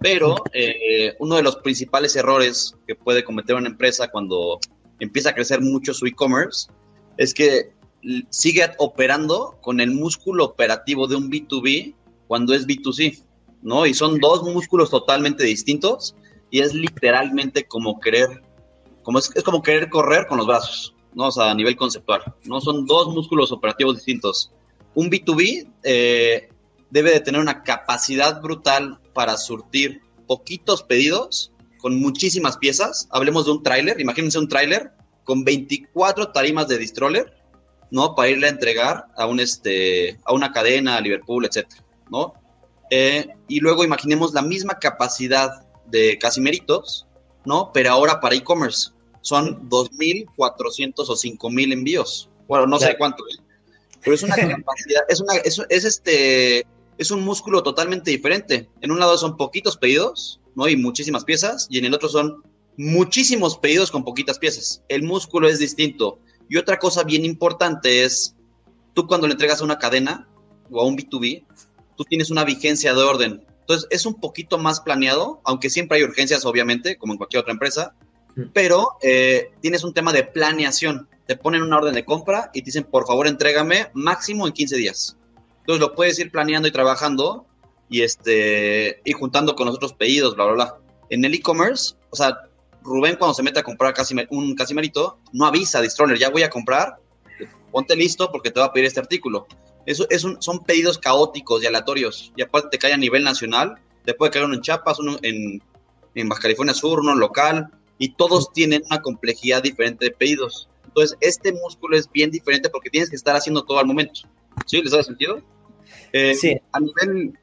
[0.00, 4.60] Pero eh, uno de los principales errores que puede cometer una empresa cuando
[5.00, 6.70] empieza a crecer mucho su e-commerce
[7.16, 7.72] es que
[8.30, 11.94] sigue operando con el músculo operativo de un B2B
[12.26, 13.22] cuando es B2C,
[13.62, 13.86] ¿no?
[13.86, 16.14] Y son dos músculos totalmente distintos
[16.50, 18.42] y es literalmente como querer,
[19.02, 21.26] como es, es como querer correr con los brazos, ¿no?
[21.26, 22.60] O sea, a nivel conceptual, ¿no?
[22.60, 24.52] Son dos músculos operativos distintos.
[24.94, 26.48] Un B2B eh,
[26.90, 33.08] debe de tener una capacidad brutal para surtir poquitos pedidos con muchísimas piezas.
[33.10, 34.92] Hablemos de un tráiler, imagínense un tráiler
[35.24, 37.32] con 24 tarimas de distroller,
[37.90, 38.14] ¿no?
[38.14, 42.34] Para irle a entregar a, un, este, a una cadena, a Liverpool, etcétera, ¿no?
[42.90, 47.06] Eh, y luego imaginemos la misma capacidad de Casimeritos,
[47.44, 47.70] ¿no?
[47.72, 48.90] Pero ahora para e-commerce.
[49.20, 52.30] Son 2.400 o 5.000 envíos.
[52.46, 53.42] Bueno, no sé cuánto, ¿eh?
[54.08, 56.66] Pero es una capacidad, es, una, es, es, este,
[56.96, 58.68] es un músculo totalmente diferente.
[58.80, 60.66] En un lado son poquitos pedidos, ¿no?
[60.66, 62.42] Y muchísimas piezas, y en el otro son
[62.78, 64.82] muchísimos pedidos con poquitas piezas.
[64.88, 66.20] El músculo es distinto.
[66.48, 68.34] Y otra cosa bien importante es,
[68.94, 70.26] tú cuando le entregas a una cadena
[70.70, 71.44] o a un B2B,
[71.96, 73.44] tú tienes una vigencia de orden.
[73.60, 77.52] Entonces, es un poquito más planeado, aunque siempre hay urgencias, obviamente, como en cualquier otra
[77.52, 77.94] empresa,
[78.54, 81.08] pero eh, tienes un tema de planeación.
[81.28, 84.76] Te ponen una orden de compra y te dicen, por favor, entrégame máximo en 15
[84.76, 85.16] días.
[85.60, 87.46] Entonces, lo puedes ir planeando y trabajando
[87.90, 90.78] y, este, y juntando con los otros pedidos, bla, bla, bla.
[91.10, 92.36] En el e-commerce, o sea,
[92.82, 93.94] Rubén cuando se mete a comprar
[94.30, 96.96] un casimerito, no avisa a Distroller, ya voy a comprar,
[97.70, 99.46] ponte listo porque te va a pedir este artículo.
[99.84, 102.32] Eso es un, son pedidos caóticos y aleatorios.
[102.36, 105.62] Y aparte te cae a nivel nacional, te puede caer uno en Chiapas, uno en,
[106.14, 110.68] en Baja California Sur, uno local, y todos tienen una complejidad diferente de pedidos.
[111.00, 114.20] Entonces, este músculo es bien diferente porque tienes que estar haciendo todo al momento.
[114.66, 114.82] ¿Sí?
[114.82, 115.40] ¿Les da sentido?
[116.12, 116.56] Eh, sí.
[116.72, 117.38] A nivel,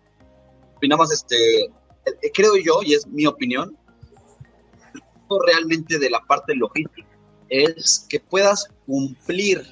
[0.75, 3.77] opinamos, este, eh, creo yo, y es mi opinión,
[5.45, 7.07] realmente de la parte logística
[7.49, 9.65] es que puedas cumplir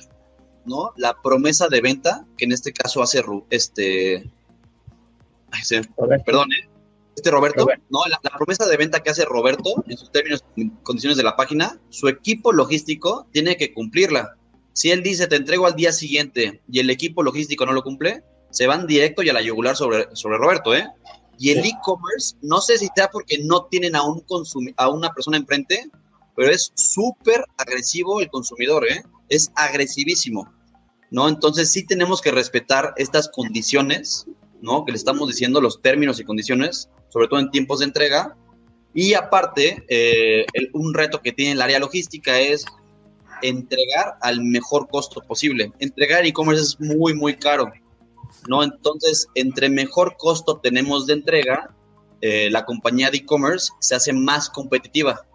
[0.65, 0.93] ¿no?
[0.95, 4.29] La promesa de venta, que en este caso hace este.
[6.25, 6.69] perdón, ¿eh?
[7.15, 7.99] Este Roberto, ¿no?
[8.07, 11.79] La, promesa de venta que hace Roberto, en sus términos y condiciones de la página,
[11.89, 14.35] su equipo logístico tiene que cumplirla.
[14.73, 18.23] Si él dice te entrego al día siguiente y el equipo logístico no lo cumple,
[18.49, 20.87] se van directo y a la yugular sobre, sobre Roberto, ¿eh?
[21.39, 24.23] Y el e-commerce, no sé si sea porque no tienen a, un
[24.77, 25.89] a una persona enfrente,
[26.35, 29.03] pero es súper agresivo el consumidor, ¿eh?
[29.29, 30.51] Es agresivísimo,
[31.11, 31.27] ¿no?
[31.27, 34.27] Entonces sí tenemos que respetar estas condiciones,
[34.63, 34.85] ¿no?
[34.85, 38.35] Que le estamos diciendo, los términos y condiciones, sobre todo en tiempos de entrega.
[38.93, 42.65] Y aparte, eh, un reto que tiene el área logística es
[43.41, 45.73] entregar al mejor costo posible.
[45.79, 47.71] Entregar e-commerce es muy, muy caro,
[48.47, 48.63] ¿no?
[48.63, 51.75] Entonces, entre mejor costo tenemos de entrega,
[52.21, 55.25] eh, la compañía de e-commerce se hace más competitiva.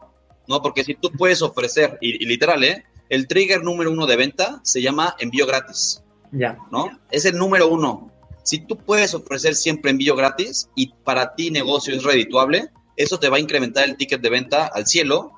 [0.49, 0.62] ¿no?
[0.62, 2.85] Porque si tú puedes ofrecer, y, literal, ¿eh?
[3.11, 6.03] El trigger número uno de venta se llama envío gratis.
[6.33, 6.59] Ya.
[6.71, 6.99] ¿No?
[7.11, 8.11] Es el número uno.
[8.49, 13.29] Si tú puedes ofrecer siempre envío gratis y para ti negocio es redituable, eso te
[13.29, 15.33] va a incrementar el ticket de venta al cielo,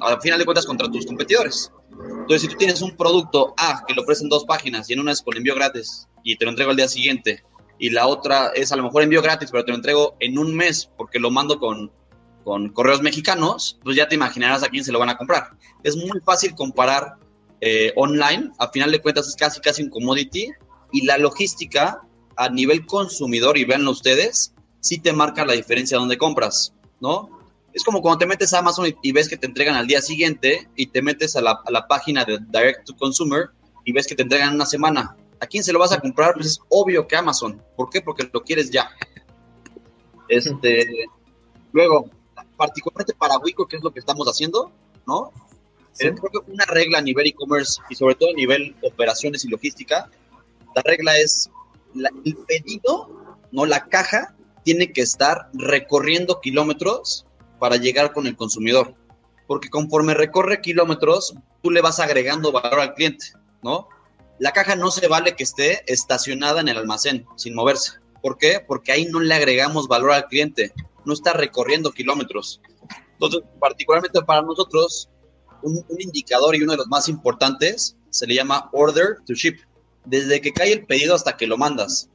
[0.00, 1.70] al final de cuentas contra tus competidores.
[1.92, 5.12] Entonces, si tú tienes un producto A que lo ofrecen dos páginas y en una
[5.12, 7.44] es con envío gratis y te lo entrego al día siguiente,
[7.78, 10.56] y la otra es a lo mejor envío gratis, pero te lo entrego en un
[10.56, 11.92] mes porque lo mando con
[12.42, 15.50] con correos mexicanos, pues ya te imaginarás a quién se lo van a comprar.
[15.82, 17.16] Es muy fácil comparar
[17.60, 20.52] eh, online, a final de cuentas es casi casi un commodity,
[20.92, 22.00] y la logística
[22.36, 27.30] a nivel consumidor, y véanlo ustedes, sí te marca la diferencia donde compras, ¿no?
[27.72, 30.66] Es como cuando te metes a Amazon y, ves que te entregan al día siguiente
[30.76, 33.50] y te metes a la, a la, página de Direct to Consumer
[33.84, 35.14] y ves que te entregan una semana.
[35.40, 36.32] ¿A quién se lo vas a comprar?
[36.34, 37.62] Pues es obvio que Amazon.
[37.76, 38.00] ¿Por qué?
[38.00, 38.90] Porque lo quieres ya.
[40.28, 40.86] Este,
[41.72, 42.08] luego,
[42.56, 44.72] particularmente para Wico, que es lo que estamos haciendo,
[45.06, 45.32] ¿no?
[45.98, 50.10] creo que una regla a nivel e-commerce y sobre todo a nivel operaciones y logística,
[50.74, 51.50] la regla es
[52.24, 57.26] el pedido, no la caja, tiene que estar recorriendo kilómetros
[57.58, 58.94] para llegar con el consumidor.
[59.46, 63.26] Porque conforme recorre kilómetros, tú le vas agregando valor al cliente,
[63.62, 63.88] ¿no?
[64.38, 67.92] La caja no se vale que esté estacionada en el almacén sin moverse.
[68.20, 68.60] ¿Por qué?
[68.66, 70.72] Porque ahí no le agregamos valor al cliente
[71.06, 72.60] no está recorriendo kilómetros.
[73.12, 75.08] Entonces, particularmente para nosotros,
[75.62, 79.56] un, indicador y uno de los más importantes se le llama order to ship,
[80.06, 82.08] desde que cae el pedido hasta que lo mandas.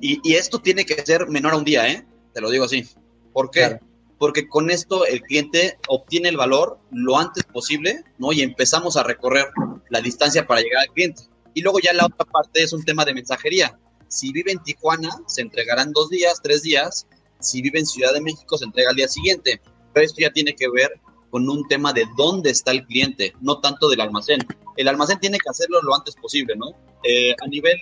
[0.00, 2.06] Y, esto tiene que ser menor a un día, ¿eh?
[2.34, 2.86] Te lo digo así.
[3.32, 3.78] ¿Por qué?
[4.18, 8.32] porque con esto el cliente obtiene el valor lo antes posible, ¿no?
[8.32, 9.46] Y empezamos a recorrer
[9.90, 11.24] la distancia para llegar al cliente.
[11.52, 13.78] Y luego ya la otra parte es un tema de mensajería.
[14.08, 17.06] Si vive en Tijuana, se entregarán dos días, tres días.
[17.40, 19.60] Si vive en Ciudad de México, se entrega al día siguiente.
[19.92, 23.60] Pero esto ya tiene que ver con un tema de dónde está el cliente, no
[23.60, 24.38] tanto del almacén.
[24.76, 26.70] El almacén tiene que hacerlo lo antes posible, ¿no?
[27.02, 27.78] Eh, a nivel,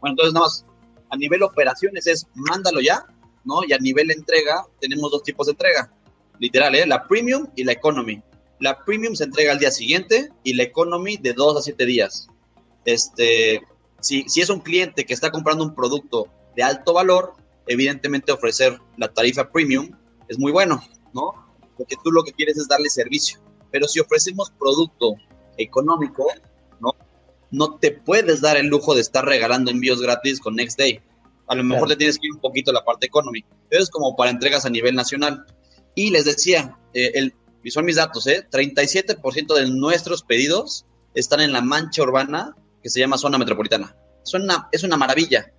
[0.00, 0.64] bueno, entonces nada más,
[1.10, 3.04] a nivel operaciones es mándalo ya,
[3.44, 3.60] ¿no?
[3.66, 5.92] Y a nivel entrega tenemos dos tipos de entrega,
[6.38, 6.86] literal, ¿eh?
[6.86, 8.22] La premium y la economy.
[8.60, 12.28] La premium se entrega al día siguiente y la economy de dos a siete días.
[12.84, 13.62] Este,
[14.00, 17.34] si, si es un cliente que está comprando un producto de alto valor,
[17.66, 19.90] evidentemente ofrecer la tarifa premium
[20.28, 21.32] es muy bueno, ¿no?
[21.76, 23.40] Porque tú lo que quieres es darle servicio.
[23.70, 25.14] Pero si ofrecemos producto
[25.56, 26.26] económico,
[26.80, 26.94] ¿no?
[27.50, 31.00] No te puedes dar el lujo de estar regalando envíos gratis con Next Day.
[31.48, 33.48] A lo mejor te tienes que ir un poquito a la parte económica.
[33.68, 35.44] Eso es como para entregas a nivel nacional.
[35.94, 37.34] Y les decía, eh, el,
[37.70, 38.46] son mis datos, ¿eh?
[38.50, 43.94] 37% de nuestros pedidos están en la mancha urbana que se llama zona metropolitana.
[44.24, 45.52] Es una, es una maravilla.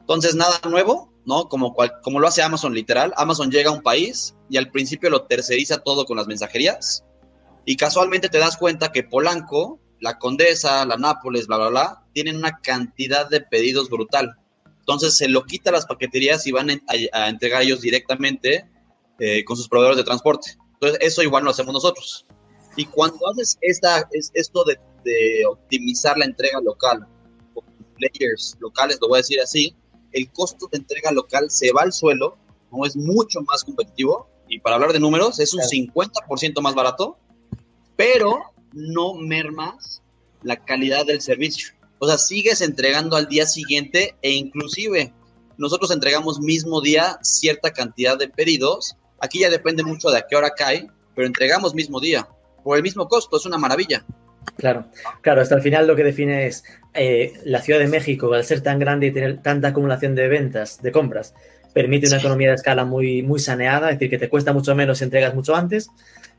[0.00, 1.48] Entonces, nada nuevo, ¿no?
[1.48, 3.12] Como, como lo hace Amazon literal.
[3.16, 7.04] Amazon llega a un país y al principio lo terceriza todo con las mensajerías.
[7.64, 12.36] Y casualmente te das cuenta que Polanco, la Condesa, la Nápoles, bla, bla, bla, tienen
[12.36, 14.36] una cantidad de pedidos brutal.
[14.80, 18.68] Entonces se lo quita a las paqueterías y van a, entregar ellos directamente
[19.20, 20.56] eh, con sus proveedores de transporte.
[20.74, 22.26] Entonces eso igual lo hacemos nosotros.
[22.76, 27.06] Y cuando haces esta, es, esto de, de optimizar la entrega local,
[27.54, 27.64] con
[27.96, 29.76] players locales, lo voy a decir así,
[30.12, 32.36] el costo de entrega local se va al suelo,
[32.72, 37.18] no es mucho más competitivo, y para hablar de números, es un 50% más barato,
[37.96, 38.40] pero
[38.72, 40.02] no mermas
[40.42, 41.68] la calidad del servicio.
[41.98, 45.12] O sea, sigues entregando al día siguiente e inclusive
[45.56, 48.96] nosotros entregamos mismo día cierta cantidad de pedidos.
[49.20, 52.26] Aquí ya depende mucho de a qué hora cae, pero entregamos mismo día
[52.64, 54.04] por el mismo costo, es una maravilla.
[54.56, 54.86] Claro,
[55.20, 58.60] claro, hasta el final lo que define es eh, la Ciudad de México, al ser
[58.60, 61.34] tan grande y tener tanta acumulación de ventas, de compras,
[61.72, 65.00] permite una economía de escala muy, muy saneada, es decir, que te cuesta mucho menos
[65.02, 65.90] entregas mucho antes.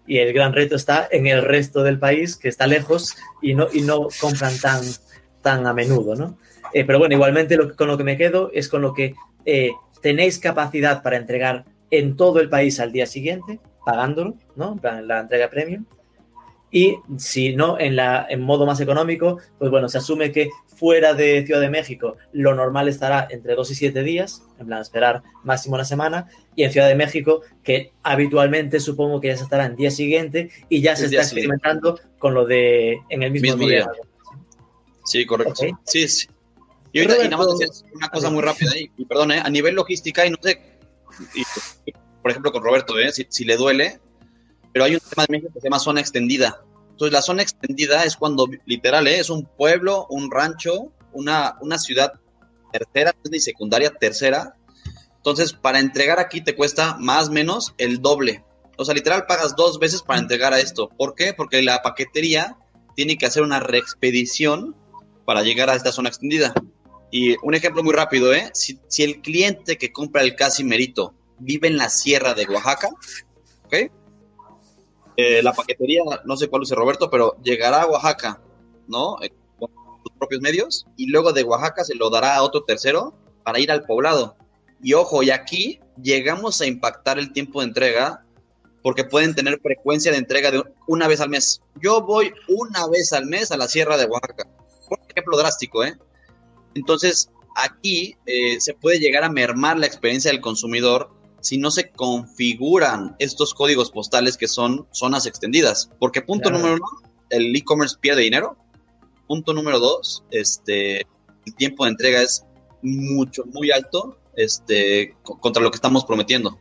[0.05, 3.67] Y el gran reto está en el resto del país, que está lejos y no,
[3.71, 4.81] y no compran tan,
[5.41, 6.37] tan a menudo, ¿no?
[6.73, 10.39] Eh, pero bueno, igualmente con lo que me quedo es con lo que eh, tenéis
[10.39, 14.79] capacidad para entregar en todo el país al día siguiente, pagándolo, ¿no?
[14.81, 15.85] La entrega premium
[16.75, 21.13] y si no, en, la, en modo más económico, pues bueno, se asume que fuera
[21.13, 25.21] de Ciudad de México lo normal estará entre dos y siete días, en plan esperar
[25.43, 29.67] máximo una semana, y en Ciudad de México, que habitualmente supongo que ya se estará
[29.67, 33.87] en día siguiente y ya se está experimentando con lo de en el mismo, día.
[35.05, 35.53] Sí, correcto.
[35.85, 36.27] Sí, sí.
[36.91, 39.41] Y ahorita, y nada más una cosa muy rápida, y, perdón, ¿eh?
[39.45, 40.59] a nivel logística, y no sé,
[42.23, 43.11] por ejemplo, con Roberto, ¿eh?
[43.11, 43.99] si, si le duele,
[44.73, 46.61] pero hay un tema de México que se llama zona extendida.
[46.89, 49.19] Entonces, la zona extendida es cuando, literal, ¿eh?
[49.19, 52.13] es un pueblo, un rancho, una, una ciudad
[52.71, 54.55] tercera, ni secundaria, tercera.
[55.17, 58.43] Entonces, para entregar aquí te cuesta más o menos el doble.
[58.77, 60.89] O sea, literal pagas dos veces para entregar a esto.
[60.89, 61.33] ¿Por qué?
[61.33, 62.57] Porque la paquetería
[62.95, 64.75] tiene que hacer una reexpedición
[65.25, 66.53] para llegar a esta zona extendida.
[67.11, 68.49] Y un ejemplo muy rápido, ¿eh?
[68.53, 72.89] Si, si el cliente que compra el Casimerito vive en la sierra de Oaxaca,
[73.65, 73.75] ¿ok?
[75.17, 78.41] Eh, la paquetería, no sé cuál use Roberto, pero llegará a Oaxaca,
[78.87, 79.21] ¿no?
[79.21, 79.69] Eh, con
[80.03, 83.71] sus propios medios, y luego de Oaxaca se lo dará a otro tercero para ir
[83.71, 84.35] al poblado.
[84.81, 88.25] Y ojo, y aquí llegamos a impactar el tiempo de entrega
[88.81, 91.61] porque pueden tener frecuencia de entrega de una vez al mes.
[91.81, 94.47] Yo voy una vez al mes a la Sierra de Oaxaca.
[94.89, 95.97] Por ejemplo drástico, ¿eh?
[96.75, 101.11] Entonces, aquí eh, se puede llegar a mermar la experiencia del consumidor
[101.43, 105.89] si no se configuran estos códigos postales que son zonas extendidas.
[105.99, 106.85] Porque punto número uno,
[107.29, 108.57] el e-commerce pierde dinero.
[109.27, 111.01] Punto número dos, este,
[111.45, 112.45] el tiempo de entrega es
[112.81, 116.57] mucho, muy alto este, contra lo que estamos prometiendo.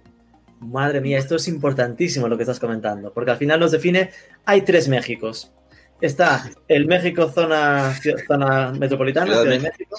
[0.58, 4.10] Madre mía, esto es importantísimo lo que estás comentando, porque al final nos define,
[4.44, 5.52] hay tres Méxicos.
[6.00, 9.96] Está el México zona, zona metropolitana, Ciudad de México,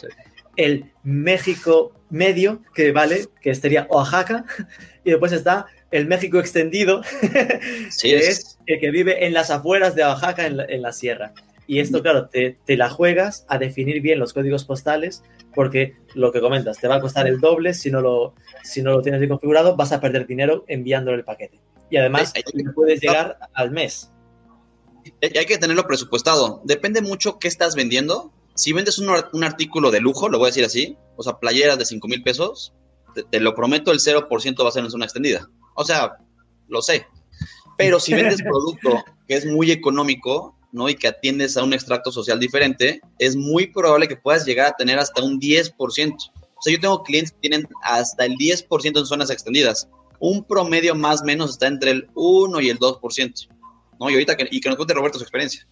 [0.55, 4.45] el México medio, que vale, que sería Oaxaca,
[5.03, 7.01] y después está el México extendido,
[8.01, 8.59] que es.
[8.65, 11.33] el que vive en las afueras de Oaxaca, en la, sierra.
[11.67, 15.23] Y esto, claro, te, la juegas a definir bien los códigos postales,
[15.55, 18.91] porque lo que comentas, te va a costar el doble si no lo, si no
[18.91, 21.59] lo tienes bien configurado, vas a perder dinero enviándole el paquete.
[21.89, 22.33] Y además,
[22.73, 24.11] puedes llegar al mes.
[25.21, 26.61] Hay que tenerlo presupuestado.
[26.63, 30.65] Depende mucho qué estás vendiendo si vendes un, artículo de lujo, lo voy a decir
[30.65, 32.73] así, o sea, playeras de 5 mil pesos,
[33.29, 35.49] te, lo prometo, el 0% va a ser en zona extendida.
[35.75, 36.17] O sea,
[36.67, 37.07] lo sé.
[37.77, 40.89] Pero si vendes producto que es muy económico, ¿no?
[40.89, 44.75] Y que atiendes a un extracto social diferente, es muy probable que puedas llegar a
[44.75, 45.73] tener hasta un 10%.
[45.75, 49.87] O sea, yo tengo clientes que tienen hasta el 10% en zonas extendidas.
[50.19, 53.47] Un promedio más o menos está entre el 1 y el 2%.
[53.99, 54.09] ¿no?
[54.09, 55.67] Y ahorita que, y que nos cuente Roberto su experiencia.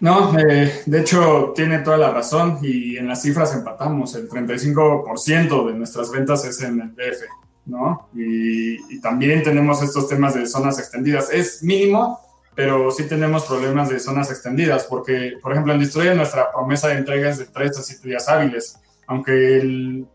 [0.00, 4.14] No, eh, de hecho tiene toda la razón y en las cifras empatamos.
[4.14, 7.24] El 35% de nuestras ventas es en el DF,
[7.66, 8.08] ¿no?
[8.14, 11.30] Y, también tenemos estos temas de zonas extendidas.
[11.30, 12.18] Es mínimo,
[12.54, 16.94] pero sí tenemos problemas de zonas extendidas porque, por ejemplo, en Destroyer nuestra promesa de
[16.94, 20.06] entrega es de 3 a 7 días hábiles, aunque el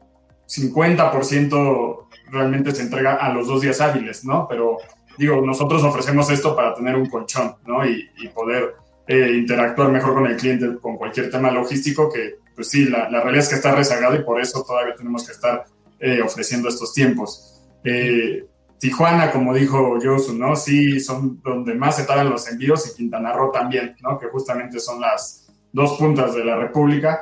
[0.48, 4.48] 50% realmente se entrega a los dos días hábiles, ¿no?
[4.48, 4.78] Pero
[5.18, 7.86] digo, nosotros ofrecemos esto para tener un colchón, ¿no?
[7.86, 8.76] Y, y poder
[9.08, 13.22] eh, interactuar mejor con el cliente con cualquier tema logístico que, pues sí, la, la,
[13.22, 15.66] realidad es que está rezagado y por eso todavía tenemos que estar
[16.00, 17.62] eh, ofreciendo estos tiempos.
[17.84, 18.46] Eh,
[18.80, 20.56] Tijuana, como dijo Josu, ¿no?
[20.56, 24.20] Sí, son donde más se tardan los envíos y Quintana Roo también, ¿no?
[24.20, 27.22] Que justamente son las dos puntas de la República.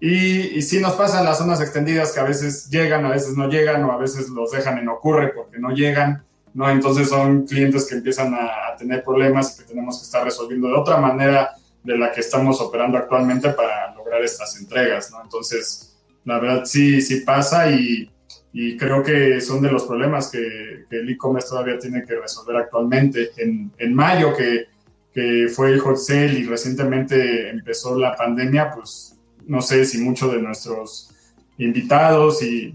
[0.00, 3.48] Y, y sí nos pasan las zonas extendidas que a veces llegan, a veces no
[3.48, 6.24] llegan o a veces los dejan en ocurre porque no llegan.
[6.58, 6.68] ¿No?
[6.68, 10.74] Entonces son clientes que empiezan a, tener problemas y que tenemos que estar resolviendo de
[10.74, 11.50] otra manera
[11.84, 15.22] de la que estamos operando actualmente para lograr estas entregas, ¿no?
[15.22, 18.10] Entonces, la verdad sí, sí pasa y,
[18.52, 22.56] y creo que son de los problemas que, que el e-commerce todavía tiene que resolver
[22.56, 23.30] actualmente.
[23.36, 24.66] En, en mayo, que,
[25.12, 30.32] que fue el hot sale y recientemente empezó la pandemia, pues no sé si muchos
[30.32, 31.10] de nuestros
[31.56, 32.74] invitados y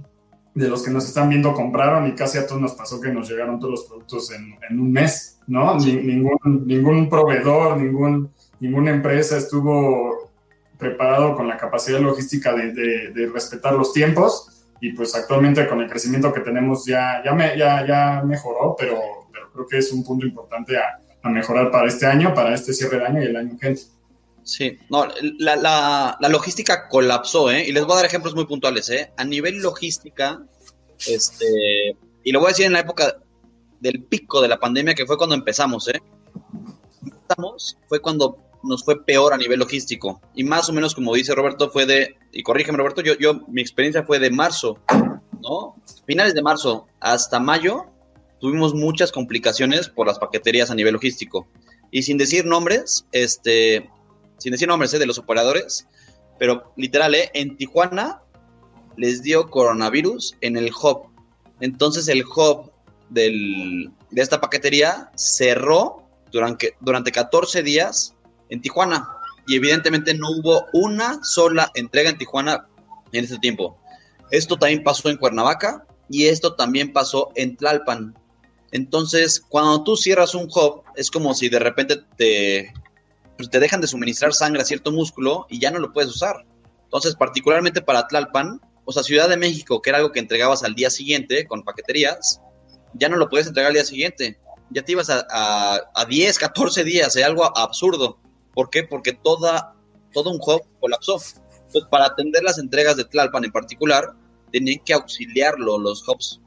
[0.55, 3.29] de los que nos están viendo compraron y casi a todos nos pasó que nos
[3.29, 5.75] llegaron todos los productos en, en un mes, ¿no?
[5.77, 10.31] Ni, ningún, ningún proveedor, ningún, ninguna empresa estuvo
[10.77, 15.81] preparado con la capacidad logística de, de, de, respetar los tiempos y pues actualmente con
[15.81, 18.99] el crecimiento que tenemos ya, ya, me, ya, ya mejoró, pero,
[19.31, 22.73] pero creo que es un punto importante a, a mejorar para este año, para este
[22.73, 23.85] cierre de año y el año que entra.
[24.43, 25.07] Sí, no,
[25.39, 27.65] la, la, la, logística colapsó, ¿eh?
[27.67, 29.11] Y les voy a dar ejemplos muy puntuales, ¿eh?
[29.15, 30.41] A nivel logística,
[31.07, 33.17] este, y lo voy a decir en la época
[33.79, 36.01] del pico de la pandemia, que fue cuando empezamos, ¿eh?
[37.03, 40.21] Empezamos, fue cuando nos fue peor a nivel logístico.
[40.33, 43.61] Y más o menos, como dice Roberto, fue de, y corrígeme Roberto, yo, yo, mi
[43.61, 44.79] experiencia fue de marzo,
[45.41, 45.75] ¿no?
[46.05, 47.85] Finales de marzo hasta mayo,
[48.39, 51.47] tuvimos muchas complicaciones por las paqueterías a nivel logístico.
[51.91, 53.89] Y sin decir nombres, este,
[54.43, 54.99] sin decir nombres ¿eh?
[54.99, 55.87] de los operadores,
[56.37, 57.31] pero literal, ¿eh?
[57.33, 58.21] en Tijuana
[58.97, 61.07] les dio coronavirus en el hub.
[61.61, 62.69] Entonces el hub
[63.09, 68.15] de esta paquetería cerró durante, durante 14 días
[68.49, 69.07] en Tijuana.
[69.47, 72.67] Y evidentemente no hubo una sola entrega en Tijuana
[73.13, 73.77] en este tiempo.
[74.29, 78.13] Esto también pasó en Cuernavaca y esto también pasó en Tlalpan.
[78.71, 82.73] Entonces, cuando tú cierras un hub, es como si de repente te,
[83.37, 86.45] pues te dejan de suministrar sangre a cierto músculo y ya no lo puedes usar.
[86.83, 90.75] Entonces, particularmente para Tlalpan, o sea, Ciudad de México, que era algo que entregabas al
[90.75, 92.41] día siguiente con paqueterías,
[92.93, 94.39] ya no lo puedes entregar al día siguiente.
[94.69, 98.19] Ya te ibas a, a, a 10, 14 días, es algo absurdo.
[98.53, 98.83] ¿Por qué?
[98.83, 99.75] Porque toda,
[100.13, 101.19] todo un hub colapsó.
[101.53, 104.13] Entonces, para atender las entregas de Tlalpan en particular,
[104.51, 106.39] tenían que auxiliarlo los hubs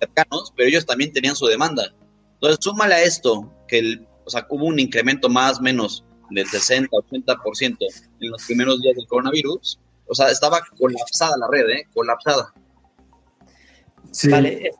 [0.00, 1.94] cercanos, pero ellos también tenían su demanda.
[2.34, 6.46] Entonces, súmale a esto, que el, o sea, hubo un incremento más o menos del
[6.46, 7.76] 60, 80%
[8.20, 9.80] en los primeros días del coronavirus.
[10.06, 11.86] O sea, estaba colapsada la red, ¿eh?
[11.92, 12.52] Colapsada.
[14.10, 14.28] Sí.
[14.28, 14.70] Vale,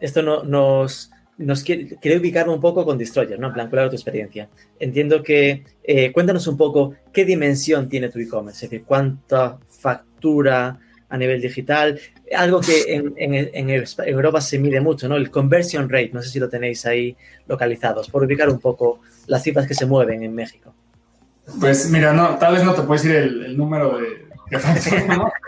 [0.00, 3.48] esto no, nos, nos quiere, quiere ubicarme un poco con Destroyer, ¿no?
[3.48, 4.48] En plan, ¿cuál tu experiencia?
[4.78, 10.78] Entiendo que, eh, cuéntanos un poco qué dimensión tiene tu e-commerce, es decir, cuánta factura
[11.08, 12.00] a nivel digital,
[12.34, 15.16] algo que en, en, en, Europa se mide mucho, ¿no?
[15.16, 17.16] El conversion rate, no sé si lo tenéis ahí
[17.46, 20.74] localizados, por ubicar un poco las cifras que se mueven en México.
[21.60, 24.24] Pues mira, no, tal vez no te puedo decir el, el número de,
[25.08, 25.30] ¿no?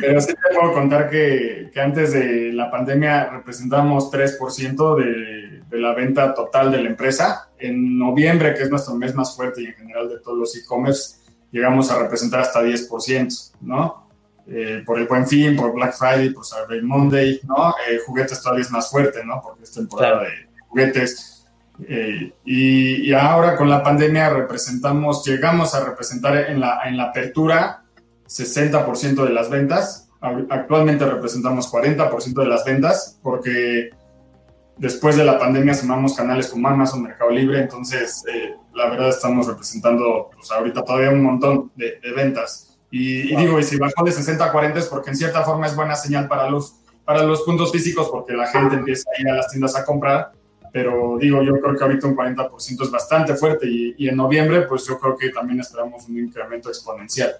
[0.00, 5.78] Pero sí te puedo contar que, que, antes de la pandemia representamos 3% de, de,
[5.78, 7.50] la venta total de la empresa.
[7.56, 11.18] En noviembre, que es nuestro mes más fuerte y en general de todos los e-commerce,
[11.52, 14.09] llegamos a representar hasta 10%, ¿no?
[14.52, 17.70] Eh, por el Buen Fin, por Black Friday, por Cyber Monday, ¿no?
[17.88, 19.40] Eh, juguetes todavía es más fuerte, ¿no?
[19.40, 20.28] Porque es temporada claro.
[20.28, 21.46] de juguetes.
[21.86, 27.04] Eh, y, y, ahora con la pandemia representamos, llegamos a representar en la, en la
[27.04, 27.84] apertura
[28.26, 30.08] 60% de las ventas.
[30.20, 33.90] Actualmente representamos 40% de las ventas porque
[34.76, 39.46] después de la pandemia sumamos canales como Amazon, Mercado Libre, entonces eh, la verdad estamos
[39.46, 42.69] representando pues, ahorita todavía un montón de, de ventas.
[42.90, 45.66] Y, y, digo, y si bajó de 60 a 40 es porque en cierta forma
[45.66, 46.74] es buena señal para los,
[47.04, 50.32] para los puntos físicos porque la gente empieza a ir a las tiendas a comprar,
[50.72, 54.62] pero digo, yo creo que ahorita un 40% es bastante fuerte y, y, en noviembre
[54.62, 57.34] pues yo creo que también esperamos un incremento exponencial.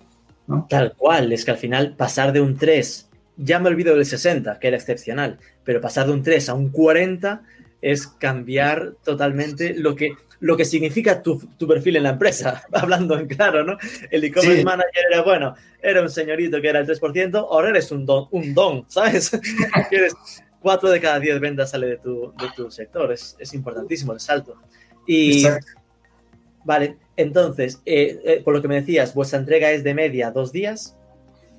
[0.46, 0.66] ¿no?
[0.68, 4.59] Tal cual, es que al final pasar de un 3, ya me olvido del 60,
[4.59, 7.42] que era excepcional, pero pasar de un 3 a un 40
[7.82, 13.18] es cambiar totalmente lo que, lo que significa tu, tu perfil en la empresa, hablando
[13.18, 13.76] en claro, ¿no?
[14.11, 14.64] El e-commerce sí.
[14.64, 18.55] manager era, bueno, era un señorito que era el 3%, ahora eres un don, un
[18.55, 19.32] don ¿sabes?
[19.91, 20.14] eres
[20.61, 24.20] 4 de cada 10 ventas sale de tu, de tu sector, es, es importantísimo el
[24.20, 24.57] salto.
[25.07, 25.72] Y, Exacto.
[26.64, 30.53] vale, entonces, eh, eh, por lo que me decías, vuestra entrega es de media dos
[30.53, 30.97] días.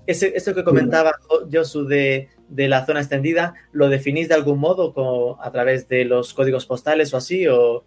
[0.08, 1.14] Ese, eso que comentaba
[1.52, 6.06] Josu de, de la zona extendida, ¿lo definís de algún modo como a través de
[6.06, 7.48] los códigos postales o así?
[7.48, 7.84] O,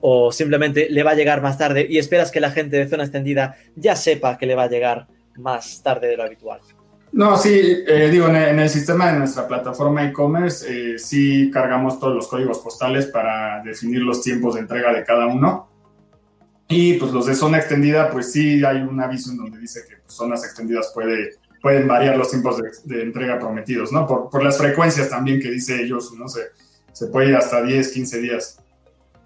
[0.00, 3.04] ¿O simplemente le va a llegar más tarde y esperas que la gente de zona
[3.04, 6.60] extendida ya sepa que le va a llegar más tarde de lo habitual?
[7.12, 11.50] No, sí, eh, digo, en el, en el, sistema de nuestra plataforma e-commerce eh, sí
[11.52, 15.68] cargamos todos los códigos postales para definir los tiempos de entrega de cada uno.
[16.68, 19.96] Y pues los de zona extendida, pues sí hay un aviso en donde dice que
[19.96, 21.30] pues, zonas extendidas puede,
[21.60, 24.06] pueden variar los tiempos de, de entrega prometidos, ¿no?
[24.06, 26.28] Por, por, las frecuencias también que dice ellos, ¿no?
[26.28, 26.42] Se,
[26.92, 28.62] se puede ir hasta 10, 15 días.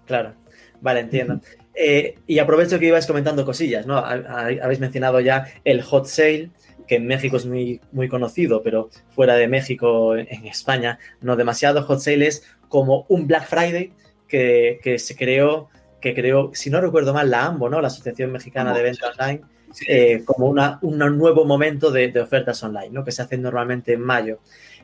[0.07, 0.33] Claro,
[0.81, 1.39] vale, entiendo.
[1.73, 3.97] Eh, y aprovecho que ibais comentando cosillas, ¿no?
[3.97, 6.51] Habéis mencionado ya el hot sale,
[6.87, 11.83] que en México es muy, muy conocido, pero fuera de México, en España, no demasiado.
[11.83, 13.93] Hot sale es como un Black Friday
[14.27, 15.69] que, que se creó,
[15.99, 17.81] que creó, si no recuerdo mal, la AMBO, ¿no?
[17.81, 19.41] La Asociación Mexicana de Venta Online,
[19.87, 23.03] eh, como una, un nuevo momento de, de, ofertas online, ¿no?
[23.03, 24.39] Que se hacen normalmente en mayo.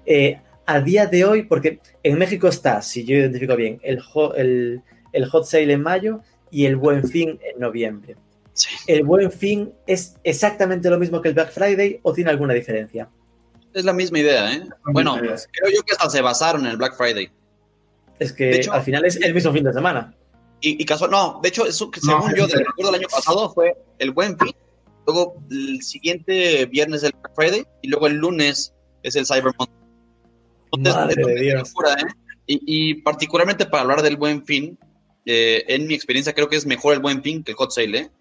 [0.06, 4.02] Eh, a día de hoy, porque en México está, si yo identifico bien, el,
[4.36, 4.82] el,
[5.14, 8.16] el hot sale en mayo y el buen fin en noviembre.
[8.54, 8.70] Sí.
[8.88, 13.10] ¿El buen fin es exactamente lo mismo que el Black Friday o tiene alguna diferencia?
[13.74, 14.64] Es la misma idea, ¿eh?
[14.86, 17.32] Bueno, creo yo que hasta se basaron en el Black Friday.
[18.20, 20.14] Es que hecho, al final es el mismo fin de semana.
[20.60, 23.52] Y, y casual, no, de hecho, eso, según no, yo, del recuerdo del año pasado,
[23.52, 24.54] fue el buen fin,
[25.08, 29.76] luego el siguiente viernes el Black Friday y luego el lunes es el Cyber Monday.
[30.74, 31.70] Entonces, Madre de Dios.
[31.70, 32.14] Locura, ¿eh?
[32.46, 34.78] y, y, particularmente para hablar del buen fin,
[35.26, 37.98] eh, en mi experiencia creo que es mejor el buen fin que el hot sale,
[37.98, 38.12] ¿eh?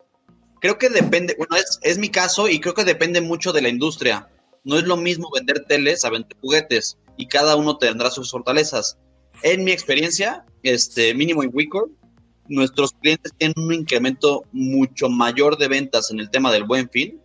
[0.60, 3.70] Creo que depende, bueno, es, es, mi caso y creo que depende mucho de la
[3.70, 4.28] industria.
[4.62, 8.98] No es lo mismo vender teles a vender juguetes y cada uno tendrá sus fortalezas.
[9.42, 11.90] En mi experiencia, este mínimo en Wicor,
[12.48, 17.20] nuestros clientes tienen un incremento mucho mayor de ventas en el tema del buen fin.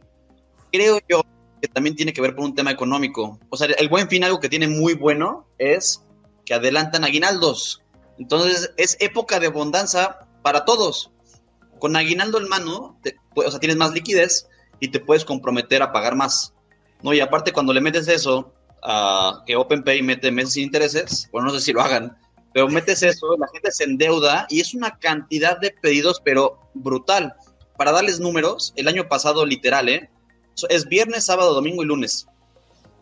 [0.71, 1.23] Creo yo
[1.61, 3.39] que también tiene que ver con un tema económico.
[3.49, 6.03] O sea, el buen fin algo que tiene muy bueno es
[6.45, 7.81] que adelantan aguinaldos.
[8.17, 11.11] Entonces es época de abundancia para todos.
[11.79, 12.99] Con aguinaldo en mano,
[13.35, 14.47] o sea, tienes más liquidez
[14.79, 16.53] y te puedes comprometer a pagar más.
[17.01, 17.13] ¿no?
[17.13, 18.53] Y aparte, cuando le metes eso,
[18.83, 22.17] uh, que OpenPay mete meses sin intereses, bueno, no sé si lo hagan,
[22.53, 27.35] pero metes eso, la gente se endeuda y es una cantidad de pedidos, pero brutal.
[27.77, 30.09] Para darles números, el año pasado, literal, ¿eh?
[30.69, 32.27] es viernes, sábado, domingo y lunes.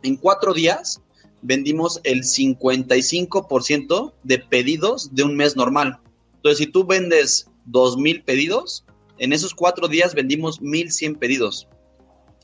[0.02, 1.02] En cuatro días
[1.44, 6.00] vendimos el 55% de pedidos de un mes normal.
[6.36, 8.86] Entonces, si tú vendes 2.000 pedidos,
[9.18, 11.68] en esos cuatro días vendimos 1.100 pedidos.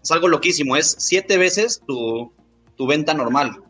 [0.01, 2.31] Es algo loquísimo, es siete veces tu,
[2.75, 3.63] tu venta normal.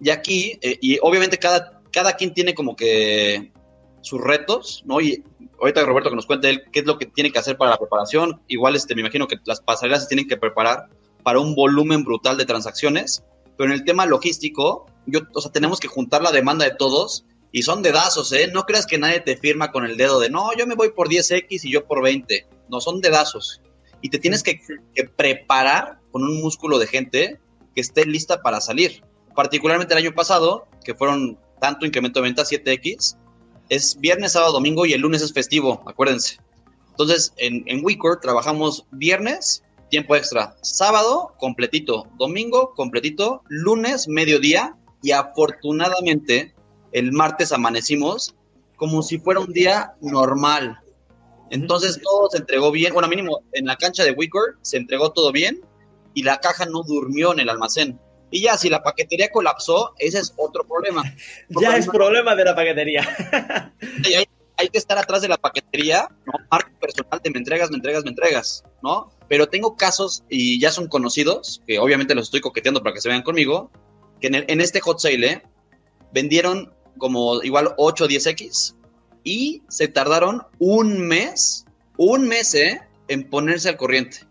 [0.00, 3.52] Y aquí, eh, y obviamente cada, cada quien tiene como que
[4.00, 5.00] sus retos, ¿no?
[5.00, 5.22] Y
[5.60, 8.40] ahorita Roberto que nos cuente qué es lo que tiene que hacer para la preparación.
[8.48, 10.88] Igual este, me imagino que las pasarelas se tienen que preparar
[11.22, 13.24] para un volumen brutal de transacciones,
[13.58, 17.26] pero en el tema logístico, yo, o sea, tenemos que juntar la demanda de todos
[17.50, 18.48] y son dedazos, ¿eh?
[18.52, 21.08] No creas que nadie te firma con el dedo de, no, yo me voy por
[21.08, 22.46] 10X y yo por 20.
[22.70, 23.60] No, son dedazos.
[24.00, 24.60] Y te tienes que,
[24.94, 27.40] que preparar con un músculo de gente
[27.74, 29.02] que esté lista para salir.
[29.34, 33.16] Particularmente el año pasado, que fueron tanto incremento de ventas 7X,
[33.68, 36.38] es viernes, sábado, domingo y el lunes es festivo, acuérdense.
[36.90, 45.12] Entonces, en, en WeCore trabajamos viernes, tiempo extra, sábado, completito, domingo, completito, lunes, mediodía y
[45.12, 46.54] afortunadamente
[46.92, 48.34] el martes amanecimos
[48.76, 50.78] como si fuera un día normal.
[51.50, 55.32] Entonces todo se entregó bien, bueno, mínimo en la cancha de Wicker se entregó todo
[55.32, 55.60] bien
[56.14, 57.98] y la caja no durmió en el almacén.
[58.30, 61.02] Y ya, si la paquetería colapsó, ese es otro problema.
[61.60, 63.02] ya es problema de la paquetería.
[64.04, 64.24] hay, hay,
[64.58, 66.34] hay, que estar atrás de la paquetería, ¿no?
[66.50, 69.10] Marco personal de me entregas, me entregas, me entregas, ¿no?
[69.28, 73.08] Pero tengo casos, y ya son conocidos, que obviamente los estoy coqueteando para que se
[73.08, 73.70] vean conmigo,
[74.20, 75.42] que en, este hot sale ¿eh?
[76.12, 78.74] vendieron como igual 8 o 10X
[79.22, 81.66] y se tardaron un mes,
[81.96, 82.80] un mes, ¿eh?
[83.06, 84.26] En ponerse al corriente.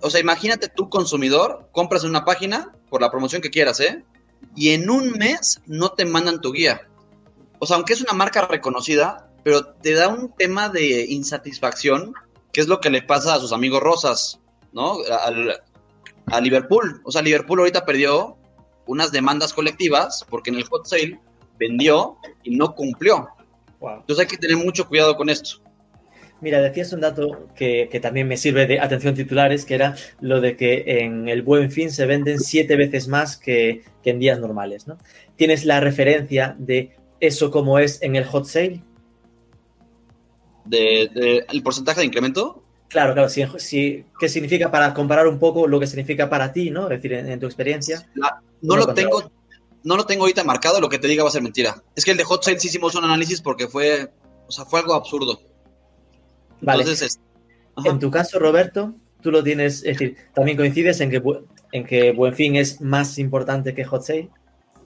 [0.00, 4.04] O sea, imagínate tú, consumidor, compras en una página por la promoción que quieras, ¿eh?
[4.54, 6.88] y en un mes no te mandan tu guía.
[7.58, 12.14] O sea, aunque es una marca reconocida, pero te da un tema de insatisfacción,
[12.52, 14.40] que es lo que le pasa a sus amigos rosas,
[14.72, 14.98] ¿no?
[16.26, 17.00] a Liverpool.
[17.04, 18.36] O sea, Liverpool ahorita perdió
[18.86, 21.20] unas demandas colectivas porque en el hot sale
[21.58, 23.28] vendió y no cumplió.
[23.80, 25.60] Entonces hay que tener mucho cuidado con esto.
[26.40, 30.56] Mira, decías un dato que, también me sirve de atención titulares, que era lo de
[30.56, 34.98] que en el buen fin se venden siete veces más que, en días normales, ¿no?
[35.36, 38.82] ¿Tienes la referencia de eso como es en el hot sale?
[40.64, 42.62] ¿De, el porcentaje de incremento?
[42.88, 46.84] Claro, claro, sí, ¿qué significa para comparar un poco lo que significa para ti, ¿no?
[46.84, 48.06] Es decir, en, tu experiencia.
[48.60, 49.32] no lo tengo,
[49.82, 51.82] no lo tengo ahorita marcado, lo que te diga va a ser mentira.
[51.96, 54.12] Es que el de Hot Sale sí hicimos un análisis porque fue,
[54.46, 55.40] o sea, fue algo absurdo.
[56.60, 56.82] Vale.
[56.82, 57.18] Entonces,
[57.84, 61.22] en tu caso, Roberto, tú lo tienes, es decir, ¿también coincides en que,
[61.72, 64.30] en que Buen Fin es más importante que Hot Sale?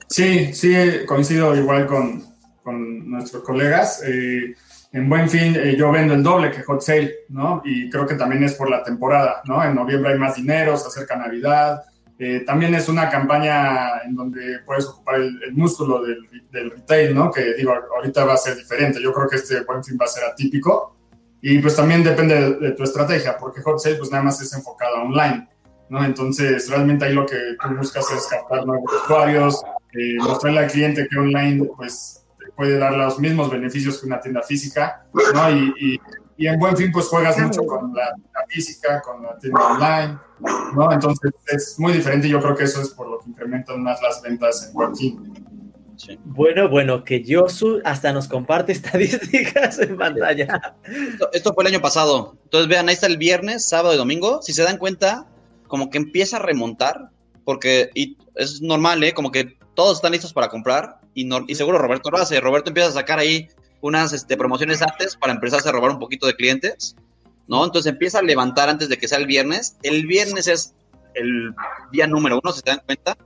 [0.08, 0.74] Sí, sí,
[1.06, 2.24] coincido igual con,
[2.62, 4.02] con nuestros colegas.
[4.06, 4.54] Eh,
[4.96, 7.60] en Buen Fin eh, yo vendo el doble que Hot Sale, ¿no?
[7.64, 9.62] Y creo que también es por la temporada, ¿no?
[9.62, 11.82] En noviembre hay más dinero, se acerca Navidad,
[12.18, 17.30] eh, también es una campaña en donde puedes ocupar el, músculo del, retail, ¿no?
[17.30, 19.02] Que digo, ahorita va a ser diferente.
[19.02, 20.96] Yo creo que este buen fin va a ser atípico.
[21.42, 25.02] Y pues también depende de, tu estrategia, porque Hot Sale pues nada más es enfocado
[25.02, 25.46] online,
[25.90, 26.02] ¿no?
[26.02, 31.06] Entonces realmente ahí lo que tú buscas es captar nuevos usuarios, eh, mostrarle al cliente
[31.06, 32.25] que online pues
[32.56, 35.50] puede dar los mismos beneficios que una tienda física, ¿no?
[35.50, 36.00] y
[36.38, 38.14] y en buen fin, pues juegas mucho con la,
[38.48, 40.18] física, con la tienda online,
[40.74, 40.92] ¿no?
[40.92, 44.00] Entonces es muy diferente y yo creo que eso es por lo que incrementan más
[44.02, 45.32] las ventas en buen fin.
[46.24, 50.74] Bueno, bueno, que Josu hasta nos comparte estadísticas en pantalla.
[51.32, 52.36] Esto, fue el año pasado.
[52.44, 54.42] Entonces vean, ahí está el viernes, sábado y domingo.
[54.42, 55.26] Si se dan cuenta,
[55.66, 57.08] como que empieza a remontar,
[57.44, 59.14] porque y es normal, ¿eh?
[59.14, 62.40] Como que todos están listos para comprar y, y seguro Roberto lo hace.
[62.40, 63.48] Roberto empieza a sacar ahí
[63.80, 66.96] unas este, promociones antes para empezarse a robar un poquito de clientes,
[67.46, 67.64] ¿no?
[67.64, 69.76] Entonces empieza a levantar antes de que sea el viernes.
[69.84, 70.74] El viernes es
[71.14, 71.54] el
[71.92, 73.16] día número uno, si se dan cuenta.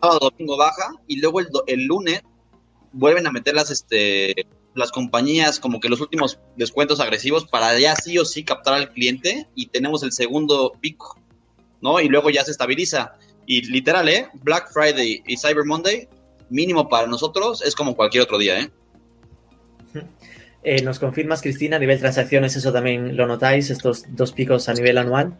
[0.00, 2.22] Sábado, domingo baja y luego el, el lunes
[2.92, 7.96] vuelven a meter las, este, las compañías como que los últimos descuentos agresivos para ya
[7.96, 11.18] sí o sí captar al cliente y tenemos el segundo pico,
[11.82, 12.00] ¿no?
[12.00, 13.14] Y luego ya se estabiliza.
[13.48, 14.28] Y literal, ¿eh?
[14.42, 16.06] Black Friday y Cyber Monday,
[16.50, 18.70] mínimo para nosotros, es como cualquier otro día, ¿eh?
[20.62, 24.74] Eh, ¿Nos confirmas, Cristina, a nivel transacciones, eso también lo notáis, estos dos picos a
[24.74, 25.34] nivel anual?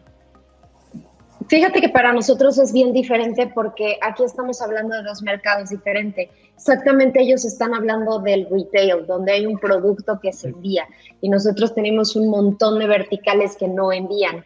[1.49, 6.29] Fíjate que para nosotros es bien diferente porque aquí estamos hablando de dos mercados diferentes.
[6.55, 10.87] Exactamente ellos están hablando del retail, donde hay un producto que se envía
[11.21, 14.43] y nosotros tenemos un montón de verticales que no envían.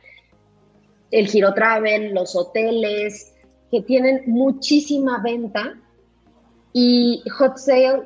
[1.11, 3.32] El giro travel, los hoteles,
[3.73, 5.73] que tienen muchísima venta
[6.73, 8.03] y hot sale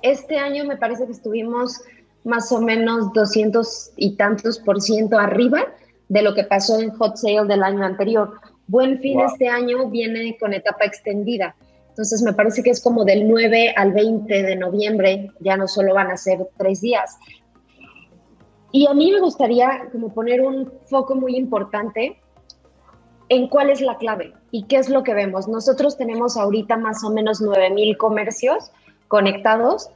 [0.00, 1.82] este año me parece que estuvimos
[2.24, 5.66] más o menos 200 y tantos por ciento arriba
[6.08, 8.40] de lo que pasó en Hot Sale del año anterior.
[8.66, 11.54] Buen fin este año viene con etapa extendida.
[11.90, 15.92] Entonces me parece que es como del 9 al 20 de noviembre, ya no solo
[15.92, 17.18] van a ser tres días.
[18.72, 22.18] Y a mí me gustaría como poner un foco muy importante
[23.34, 25.48] en cuál es la clave y qué es lo que vemos.
[25.48, 28.70] Nosotros tenemos ahorita más o menos 9 mil comercios
[29.08, 29.90] conectados.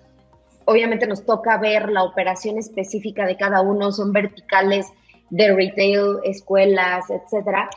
[0.64, 4.86] Obviamente nos toca ver la operación específica de cada uno, son verticales
[5.30, 7.70] de retail, escuelas, etcétera.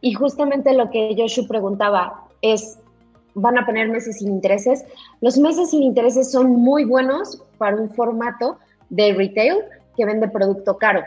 [0.00, 2.78] Y justamente lo que Joshua preguntaba es,
[3.34, 4.84] ¿van a poner meses sin intereses?
[5.20, 8.58] Los meses sin intereses son muy buenos para un formato
[8.88, 9.64] de retail
[9.96, 11.02] que vende producto caro.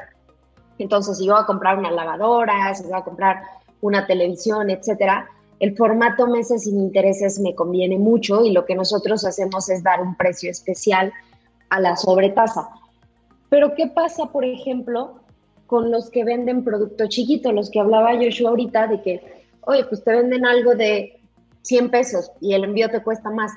[0.78, 3.42] Entonces, si yo voy a comprar una lavadora, si voy a comprar
[3.82, 5.28] una televisión, etcétera,
[5.60, 10.02] el formato meses sin intereses me conviene mucho y lo que nosotros hacemos es dar
[10.02, 11.14] un precio especial
[11.70, 12.70] a la sobretasa.
[13.50, 15.20] Pero ¿qué pasa, por ejemplo,
[15.68, 17.52] con los que venden producto chiquito?
[17.52, 21.20] Los que hablaba Joshua ahorita de que, oye, pues te venden algo de
[21.62, 23.52] 100 pesos y el envío te cuesta más.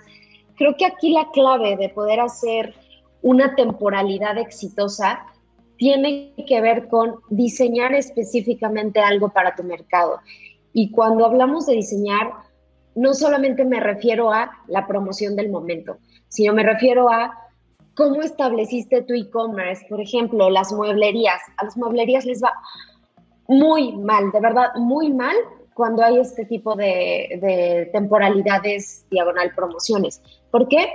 [0.56, 2.74] Creo que aquí la clave de poder hacer
[3.22, 5.24] una temporalidad exitosa
[5.76, 10.20] tiene que ver con diseñar específicamente algo para tu mercado.
[10.72, 12.32] Y cuando hablamos de diseñar,
[12.94, 15.98] no solamente me refiero a la promoción del momento,
[16.28, 17.32] sino me refiero a
[17.94, 19.84] cómo estableciste tu e-commerce.
[19.88, 21.40] Por ejemplo, las mueblerías.
[21.56, 22.52] A las mueblerías les va
[23.48, 25.36] muy mal, de verdad, muy mal
[25.74, 30.22] cuando hay este tipo de, de temporalidades diagonal promociones.
[30.50, 30.88] ¿Por qué?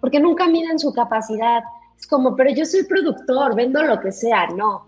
[0.00, 1.62] Porque nunca miden su capacidad.
[2.08, 4.48] Como, pero yo soy productor, vendo lo que sea.
[4.48, 4.86] No.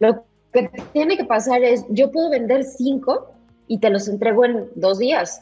[0.00, 3.32] Lo que tiene que pasar es, yo puedo vender cinco
[3.72, 5.40] y te los entrego en dos días.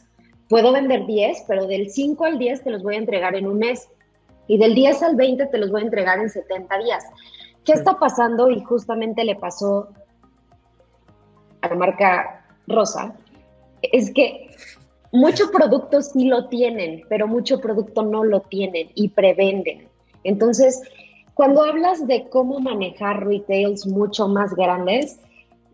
[0.48, 3.59] puedo vender 10, pero del 5 al 10 te los voy a entregar en un
[3.59, 3.88] mes.
[4.48, 7.05] Y del 10 al 20 te los voy a entregar en 70 días.
[7.64, 8.51] ¿Qué está pasando?
[8.51, 9.88] Y justamente le pasó
[11.61, 13.14] a la marca Rosa.
[13.82, 14.51] Es que
[15.12, 19.89] mucho producto sí lo tienen, pero mucho producto no lo tienen y prevenden.
[20.25, 20.81] Entonces,
[21.35, 25.18] cuando hablas de cómo manejar retails mucho más grandes,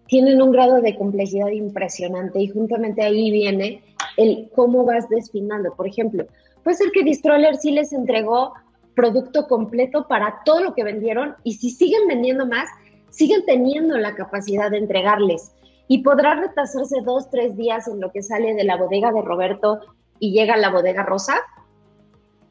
[0.07, 3.83] tienen un grado de complejidad impresionante y juntamente ahí viene
[4.17, 5.75] el cómo vas desfinando.
[5.75, 6.27] Por ejemplo,
[6.63, 8.53] puede ser que Distroller sí les entregó
[8.95, 12.69] producto completo para todo lo que vendieron y si siguen vendiendo más,
[13.11, 15.53] siguen teniendo la capacidad de entregarles
[15.89, 19.81] y podrá retrasarse dos, tres días en lo que sale de la bodega de Roberto
[20.19, 21.35] y llega a la bodega rosa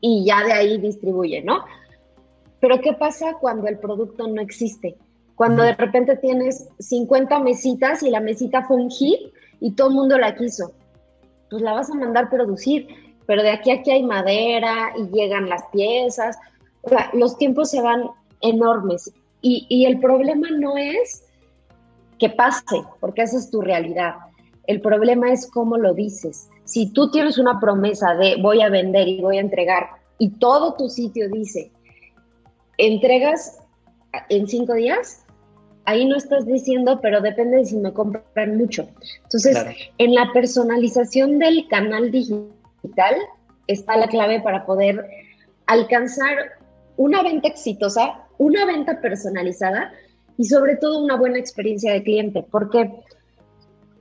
[0.02, 1.64] y ya de ahí distribuye, ¿no?
[2.68, 4.96] Pero ¿qué pasa cuando el producto no existe?
[5.36, 9.20] Cuando de repente tienes 50 mesitas y la mesita fue un hit
[9.60, 10.72] y todo el mundo la quiso,
[11.52, 12.88] pues la vas a mandar producir,
[13.28, 16.40] pero de aquí a aquí hay madera y llegan las piezas,
[16.82, 18.10] o sea, los tiempos se van
[18.42, 19.14] enormes
[19.44, 21.24] y, y el problema no es
[22.18, 24.16] que pase, porque esa es tu realidad.
[24.66, 26.50] El problema es cómo lo dices.
[26.64, 29.88] Si tú tienes una promesa de voy a vender y voy a entregar
[30.18, 31.72] y todo tu sitio dice,
[32.78, 33.60] entregas
[34.30, 35.26] en cinco días,
[35.86, 38.88] ahí no estás diciendo, pero depende de si me compran mucho.
[39.24, 39.58] Entonces,
[39.98, 43.16] en la personalización del canal digital
[43.68, 45.06] está la clave para poder
[45.68, 46.36] alcanzar
[46.98, 49.92] una venta exitosa, una venta personalizada
[50.38, 52.92] y sobre todo una buena experiencia de cliente, porque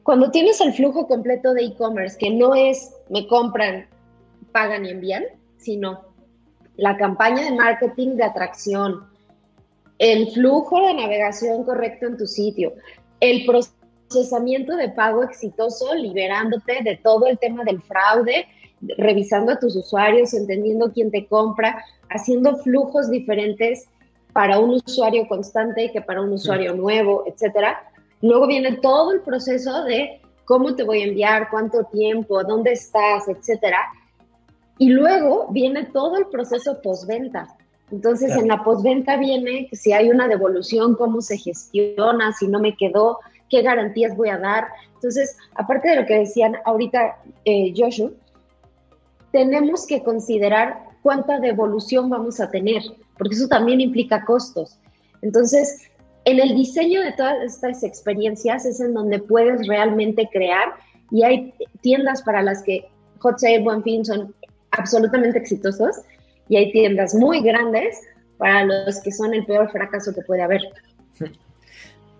[0.03, 3.87] cuando tienes el flujo completo de e-commerce, que no es me compran,
[4.53, 5.25] pagan y envían,
[5.57, 6.14] sino
[6.77, 9.07] la campaña de marketing de atracción,
[9.99, 12.73] el flujo de navegación correcto en tu sitio,
[13.21, 18.47] el procesamiento de pago exitoso, liberándote de todo el tema del fraude,
[18.99, 23.89] revisando a tus usuarios, entendiendo quién te compra, haciendo flujos diferentes
[24.33, 27.89] para un usuario constante que para un usuario nuevo, etcétera.
[28.21, 33.29] Luego viene todo el proceso de cómo te voy a enviar, cuánto tiempo, dónde estás,
[33.29, 33.79] etcétera.
[34.79, 37.57] Y luego viene todo el proceso postventa.
[37.91, 42.77] Entonces, en la postventa viene si hay una devolución, cómo se gestiona, si no me
[42.77, 43.19] quedó,
[43.51, 44.67] qué garantías voy a dar.
[44.95, 48.11] Entonces, aparte de lo que decían ahorita eh, Joshua,
[49.33, 52.83] tenemos que considerar cuánta devolución vamos a tener
[53.19, 54.79] porque eso también implica costos.
[55.23, 55.91] Entonces,
[56.25, 60.75] en el diseño de todas estas experiencias es en donde puedes realmente crear
[61.11, 62.89] y hay tiendas para las que
[63.21, 64.35] Hot Sale, Buen Fin son
[64.77, 66.03] absolutamente exitosos
[66.49, 68.01] y hay tiendas muy grandes
[68.39, 70.63] para los que son el peor fracaso que puede haber.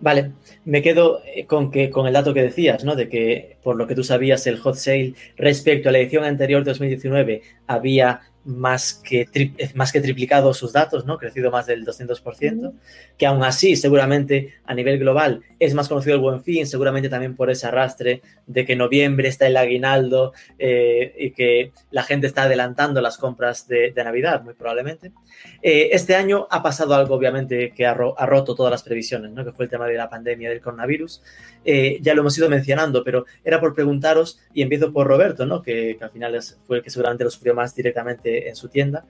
[0.01, 0.31] Vale,
[0.65, 2.95] me quedo eh, con que con el dato que decías, ¿no?
[2.95, 6.63] De que por lo que tú sabías el hot sale respecto a la edición anterior
[6.63, 9.27] de 2019 había más que,
[9.73, 11.17] más que triplicado sus datos, ¿no?
[11.17, 12.73] Crecido más del 200%,
[13.17, 17.35] que aún así, seguramente a nivel global es más conocido el Buen Fin, seguramente también
[17.35, 22.43] por ese arrastre de que noviembre está el aguinaldo eh, y que la gente está
[22.43, 25.11] adelantando las compras de, Navidad, muy probablemente.
[25.63, 29.43] Eh, este año ha pasado algo, obviamente, que ha, roto todas las previsiones, ¿no?
[29.43, 31.23] Que fue el tema de la pandemia del coronavirus.
[31.63, 35.63] Eh, ya lo hemos ido mencionando, pero era por preguntaros, y empiezo por Roberto, ¿no?
[35.63, 39.05] Que, que al final fue el que seguramente lo sufrió más directamente en su tienda,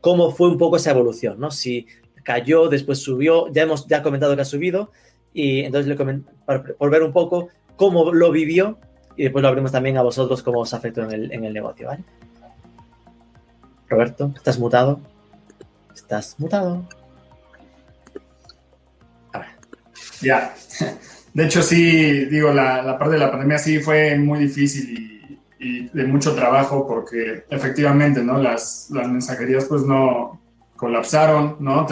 [0.00, 1.50] cómo fue un poco esa evolución, ¿no?
[1.50, 1.86] Si
[2.22, 4.92] cayó, después subió, ya hemos ya comentado que ha subido,
[5.32, 8.78] y entonces le por, ver un poco cómo lo vivió,
[9.16, 11.88] y después lo abrimos también a vosotros cómo os afectó en el, en el negocio,
[11.88, 12.04] ¿vale?
[13.88, 15.00] Roberto, ¿estás mutado?
[15.94, 16.86] ¿Estás mutado?
[20.22, 20.54] Ya.
[21.32, 25.19] De hecho, sí, digo, la, la parte de la pandemia sí fue muy difícil y
[25.60, 28.38] y de mucho trabajo porque efectivamente, ¿no?
[28.38, 30.40] Las, las mensajerías pues no
[30.74, 31.86] colapsaron, ¿no?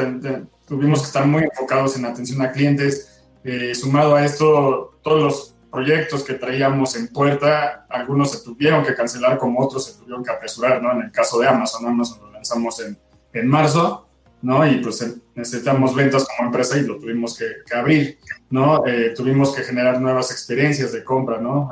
[0.66, 3.22] tuvimos que estar muy enfocados en atención a clientes.
[3.44, 8.94] Eh, sumado a esto, todos los proyectos que traíamos en puerta, algunos se tuvieron que
[8.94, 10.92] cancelar como otros se tuvieron que apresurar, ¿no?
[10.92, 12.98] En el caso de Amazon, Amazon lo lanzamos en,
[13.34, 14.08] en marzo,
[14.40, 14.66] ¿no?
[14.66, 18.86] Y pues eh, necesitamos ventas como empresa y lo tuvimos que, que abrir, ¿no?
[18.86, 21.70] Eh, tuvimos que generar nuevas experiencias de compra, ¿no?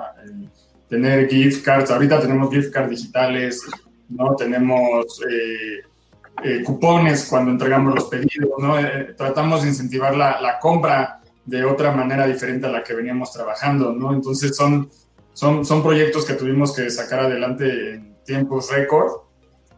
[0.88, 1.90] Tener gift cards.
[1.90, 3.62] Ahorita tenemos gift cards digitales,
[4.08, 4.34] ¿no?
[4.36, 5.80] Tenemos eh,
[6.44, 8.78] eh, cupones cuando entregamos los pedidos, ¿no?
[8.78, 13.32] Eh, tratamos de incentivar la, la, compra de otra manera diferente a la que veníamos
[13.32, 14.12] trabajando, ¿no?
[14.12, 14.90] Entonces son,
[15.32, 19.22] son, son proyectos que tuvimos que sacar adelante en tiempos récord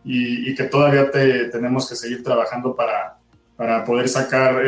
[0.04, 3.18] y, y, que todavía te, tenemos que seguir trabajando para,
[3.56, 4.62] para poder sacar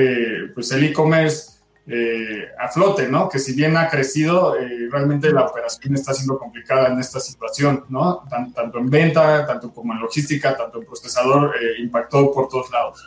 [0.54, 3.28] pues el e-commerce eh, a flote, ¿no?
[3.28, 7.84] Que si bien ha crecido, eh, realmente la operación está siendo complicada en esta situación,
[7.88, 8.22] ¿no?
[8.54, 13.04] tanto en venta, tanto como en logística, tanto en procesador, eh, impactó por todos lados.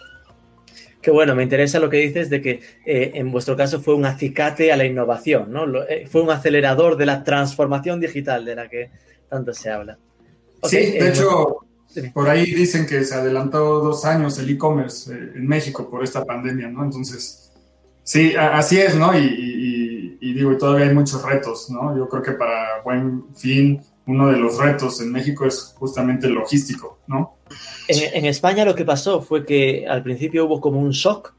[1.02, 4.72] Qué bueno, me interesa lo que dices de que en vuestro caso fue un acicate
[4.72, 5.66] a la innovación, ¿no?
[6.10, 8.90] fue un acelerador de la transformación digital de la que
[9.30, 9.98] tanto se habla.
[10.64, 11.58] sí, de hecho,
[12.14, 16.70] por ahí dicen que se adelantó dos años el e-commerce en México por esta pandemia,
[16.70, 16.84] ¿no?
[16.84, 17.43] Entonces,
[18.04, 19.18] Sí, así es, ¿no?
[19.18, 21.96] Y, digo, todavía hay muchos retos, ¿no?
[21.96, 26.34] Yo creo que para buen fin, uno de los retos en México es justamente el
[26.34, 27.38] logístico, ¿no?
[27.88, 31.34] En, España lo que pasó fue que al principio hubo como un shock,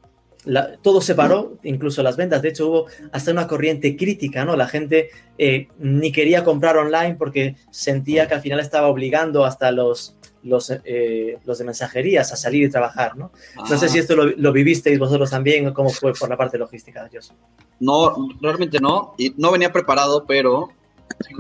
[0.83, 4.55] todo se paró, incluso las ventas, de hecho hubo hasta una corriente crítica, ¿no?
[4.55, 5.09] La gente
[5.39, 10.71] eh, ni quería comprar online porque sentía que al final estaba obligando hasta los los,
[10.85, 13.33] eh, los de mensajerías a salir y trabajar, ¿no?
[13.57, 14.03] No sé si ah.
[14.03, 17.33] esto lo, vivisteis vosotros también o cómo fue por la parte logística, Dios.
[17.81, 20.69] No, realmente no, y no venía preparado, pero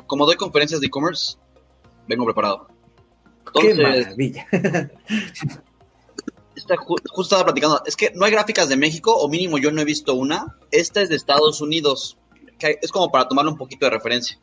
[0.06, 1.36] como doy conferencias de e-commerce,
[2.08, 2.68] vengo preparado.
[3.60, 4.46] ¡Qué maravilla!
[6.78, 9.84] justo estaba platicando, es que no hay gráficas de México, o mínimo yo no he
[9.84, 10.56] visto una.
[10.70, 12.16] Esta es de Estados Unidos,
[12.58, 14.38] que es como para tomarle un poquito de referencia.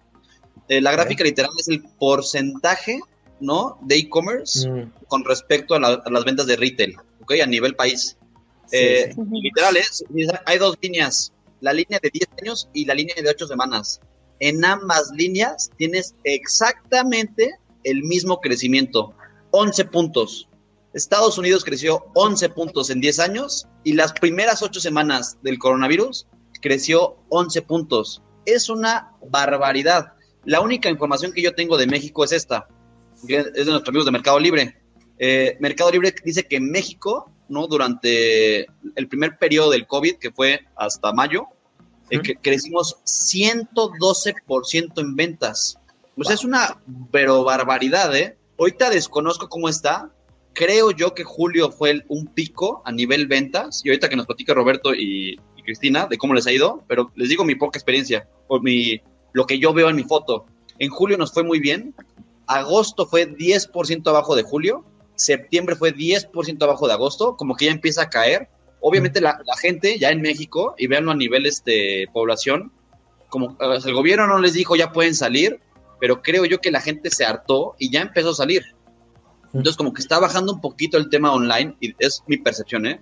[0.67, 2.99] Eh, la gráfica literal es el porcentaje
[3.41, 3.77] ¿no?
[3.81, 4.91] De e-commerce mm.
[5.07, 7.33] con respecto a, las ventas de retail, ¿ok?
[7.43, 8.17] A nivel país.
[8.71, 9.75] Eh, literal,
[10.45, 13.99] hay dos líneas, la línea de 10 años y la línea de 8 semanas.
[14.39, 17.51] En ambas líneas tienes exactamente
[17.83, 19.13] el mismo crecimiento,
[19.51, 20.47] 11 puntos.
[20.93, 26.27] Estados Unidos creció 11 puntos en 10 años y las primeras 8 semanas del coronavirus
[26.61, 28.21] creció 11 puntos.
[28.45, 30.13] Es una barbaridad.
[30.45, 32.67] La única información que yo tengo de México es esta
[33.27, 34.75] es de nuestros amigos de Mercado Libre.
[35.17, 37.67] Eh, Mercado Libre dice que en México, ¿no?
[37.67, 38.61] Durante
[38.95, 41.45] el primer periodo del COVID, que fue hasta mayo,
[42.09, 45.77] eh, crecimos 112% en ventas.
[46.17, 46.77] O sea, es una
[47.11, 48.37] pero barbaridad, ¿eh?
[48.57, 50.11] Ahorita desconozco cómo está.
[50.53, 53.81] Creo yo que julio fue un pico a nivel ventas.
[53.85, 57.11] Y ahorita que nos platique Roberto y, y, Cristina de cómo les ha ido, pero
[57.15, 59.01] les digo mi poca experiencia, o mi,
[59.33, 60.45] lo que yo veo en mi foto.
[60.79, 61.95] En julio nos fue muy bien,
[62.55, 64.85] agosto fue 10% abajo de julio,
[65.15, 68.49] septiembre fue 10% abajo de agosto, como que ya empieza a caer.
[68.79, 72.71] Obviamente la, gente ya en México, y veanlo a nivel este, población,
[73.29, 75.59] como el gobierno no les dijo ya pueden salir,
[75.99, 78.63] pero creo yo que la gente se hartó y ya empezó a salir.
[79.53, 83.01] Entonces como que está bajando un poquito el tema online, y es mi percepción, ¿eh?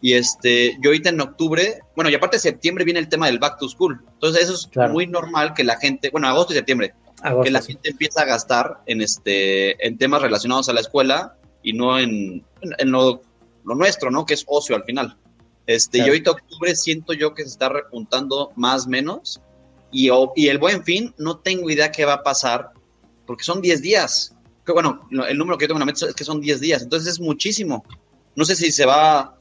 [0.00, 3.38] Y este, yo ahorita en octubre, bueno, y aparte de septiembre viene el tema del
[3.38, 4.04] back to school.
[4.12, 6.94] Entonces eso es muy normal que la gente, bueno, agosto y septiembre,
[7.42, 11.72] que la gente empieza a gastar en, este, en temas relacionados a la escuela y
[11.72, 13.22] no en, en lo,
[13.64, 14.26] nuestro, ¿no?
[14.26, 15.16] Que es ocio al final.
[15.66, 19.40] Este, Y ahorita octubre siento yo que se está repuntando más menos
[19.90, 22.72] y, y el buen fin no tengo idea qué va a pasar
[23.26, 24.34] porque son 10 días.
[24.66, 26.82] Que, bueno, el número que yo tengo en la mente es que son 10 días,
[26.82, 27.84] entonces es muchísimo.
[28.34, 29.38] No sé si se va,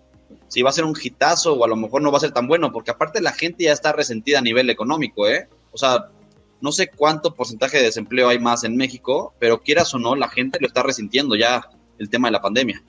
[0.48, 2.48] si va a ser un hitazo o a lo mejor no va a ser tan
[2.48, 5.50] bueno, porque aparte la gente ya está resentida a nivel económico, ¿eh?
[5.72, 6.10] O sea,
[6.64, 10.30] no sé cuánto porcentaje de desempleo hay más en México, pero quieras o no, la
[10.30, 11.61] gente lo está resintiendo ya
[11.99, 12.82] el tema de la pandemia.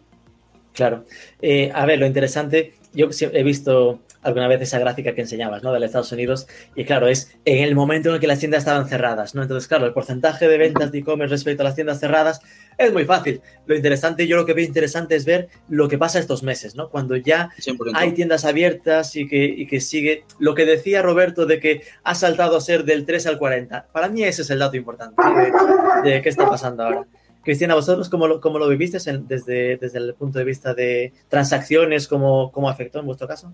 [0.73, 1.05] Claro.
[1.43, 5.73] Eh, a ver, lo interesante, yo he visto alguna vez esa gráfica que enseñabas, ¿no?
[5.73, 8.89] De Estados Unidos, y claro, es en el momento en el que las tiendas estaban
[8.89, 9.43] cerradas, ¿no?
[9.43, 12.41] Entonces, claro, el porcentaje de ventas de e-commerce respecto a las tiendas cerradas
[12.79, 13.41] es muy fácil.
[13.67, 16.89] Lo interesante, yo lo que veo interesante es ver lo que pasa estos meses, ¿no?
[16.89, 17.51] Cuando ya
[17.95, 22.15] hay tiendas abiertas y que, y que sigue lo que decía Roberto de que ha
[22.15, 23.89] saltado a ser del 3 al 40.
[23.93, 27.07] Para mí ese es el dato importante de, de qué está pasando ahora.
[27.45, 28.99] Cristina, ¿vosotros cómo lo, cómo lo viviste
[29.29, 32.09] desde, desde el punto de vista de transacciones?
[32.09, 33.53] ¿Cómo, cómo afectó en vuestro caso?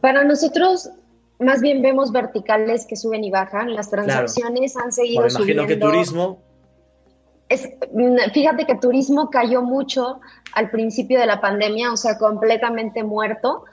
[0.00, 0.90] Para nosotros,
[1.38, 3.74] más bien vemos verticales que suben y bajan.
[3.74, 6.42] Las transacciones han seguido bueno, imagino que turismo.
[7.48, 10.20] Es, mm, fíjate que turismo cayó mucho
[10.52, 13.64] al principio de la pandemia, o sea, completamente muerto,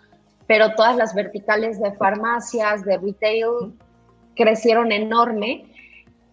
[0.47, 3.73] pero todas las verticales de farmacias, de retail,
[4.36, 5.65] crecieron enorme.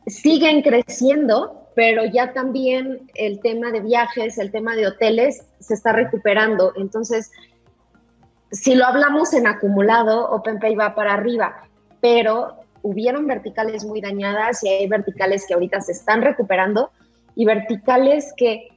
[0.06, 5.92] Siguen creciendo, pero ya también el tema de viajes, el tema de hoteles se está
[5.92, 6.72] recuperando.
[6.76, 7.30] Entonces,
[8.54, 11.68] si lo hablamos en acumulado, OpenPay va para arriba,
[12.00, 16.90] pero hubieron verticales muy dañadas y hay verticales que ahorita se están recuperando
[17.34, 18.68] y verticales que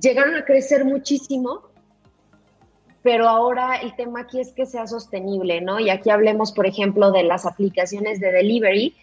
[0.00, 1.62] llegaron a crecer muchísimo,
[3.02, 5.80] pero ahora el tema aquí es que sea sostenible, ¿no?
[5.80, 8.94] Y aquí hablemos, por ejemplo, de las aplicaciones de delivery,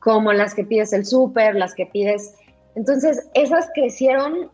[0.00, 2.34] como las que pides el súper, las que pides
[2.78, 4.52] entonces, esas crecieron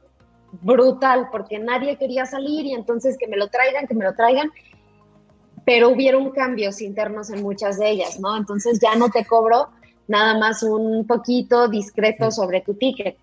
[0.63, 4.51] brutal porque nadie quería salir y entonces que me lo traigan, que me lo traigan.
[5.65, 8.37] Pero hubieron cambios internos en muchas de ellas, ¿no?
[8.37, 9.69] Entonces ya no te cobro
[10.07, 13.17] nada más un poquito discreto sobre tu ticket.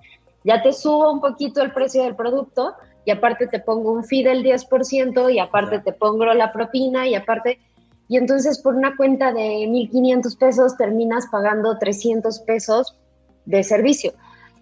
[0.44, 2.74] Ya te subo un poquito el precio del producto
[3.06, 7.16] y aparte te pongo un fee del 10% y aparte te pongo la propina y
[7.16, 7.60] aparte...
[8.08, 12.98] Y entonces por una cuenta de 1.500 pesos terminas pagando 300 pesos
[13.46, 14.14] de servicio.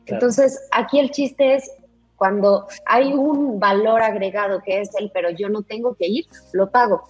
[0.05, 1.71] Entonces aquí el chiste es
[2.15, 6.69] cuando hay un valor agregado que es el, pero yo no tengo que ir, lo
[6.69, 7.03] pago.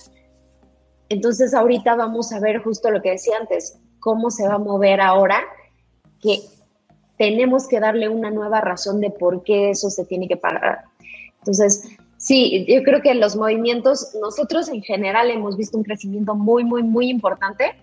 [1.10, 5.01] Entonces ahorita vamos a ver justo lo que decía antes, cómo se va a mover
[5.01, 5.43] ahora
[6.22, 6.39] que
[7.18, 10.86] tenemos que darle una nueva razón de por qué eso se tiene que pagar.
[11.39, 11.84] Entonces,
[12.18, 16.84] sí, yo creo que los movimientos, nosotros en general hemos visto un crecimiento muy, muy,
[16.84, 17.76] muy importante,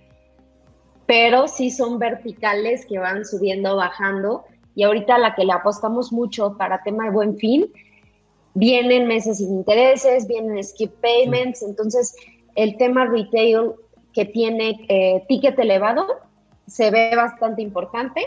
[1.07, 4.45] pero sí son verticales que van subiendo, bajando.
[4.75, 7.67] Y ahorita la que le apostamos mucho para tema de buen fin,
[8.55, 12.15] vienen meses sin intereses, vienen skip payments, entonces
[12.57, 13.73] el tema retail
[14.13, 16.07] que tiene eh, ticket elevado
[16.67, 18.27] se ve bastante importante.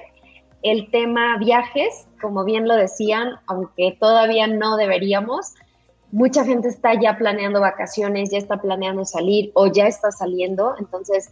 [0.62, 5.56] El tema viajes, como bien lo decían, aunque todavía no deberíamos,
[6.12, 11.32] mucha gente está ya planeando vacaciones, ya está planeando salir o ya está saliendo, entonces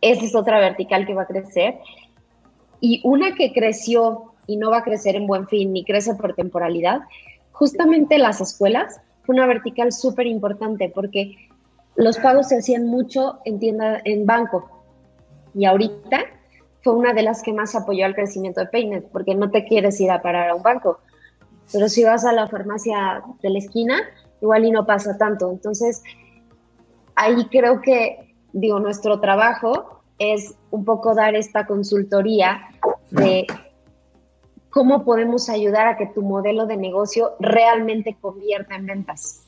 [0.00, 1.78] esa es otra vertical que va a crecer.
[2.80, 6.34] Y una que creció y no va a crecer en buen fin ni crece por
[6.34, 7.00] temporalidad,
[7.52, 11.45] justamente las escuelas, fue una vertical súper importante porque
[11.96, 14.84] los pagos se hacían mucho en tienda, en banco.
[15.54, 16.18] Y ahorita
[16.82, 20.00] fue una de las que más apoyó al crecimiento de Paynet, porque no te quieres
[20.00, 21.00] ir a parar a un banco.
[21.72, 23.98] Pero si vas a la farmacia de la esquina,
[24.40, 25.50] igual y no pasa tanto.
[25.50, 26.02] Entonces,
[27.14, 32.60] ahí creo que, digo, nuestro trabajo es un poco dar esta consultoría
[33.10, 33.46] de
[34.70, 39.45] cómo podemos ayudar a que tu modelo de negocio realmente convierta en ventas.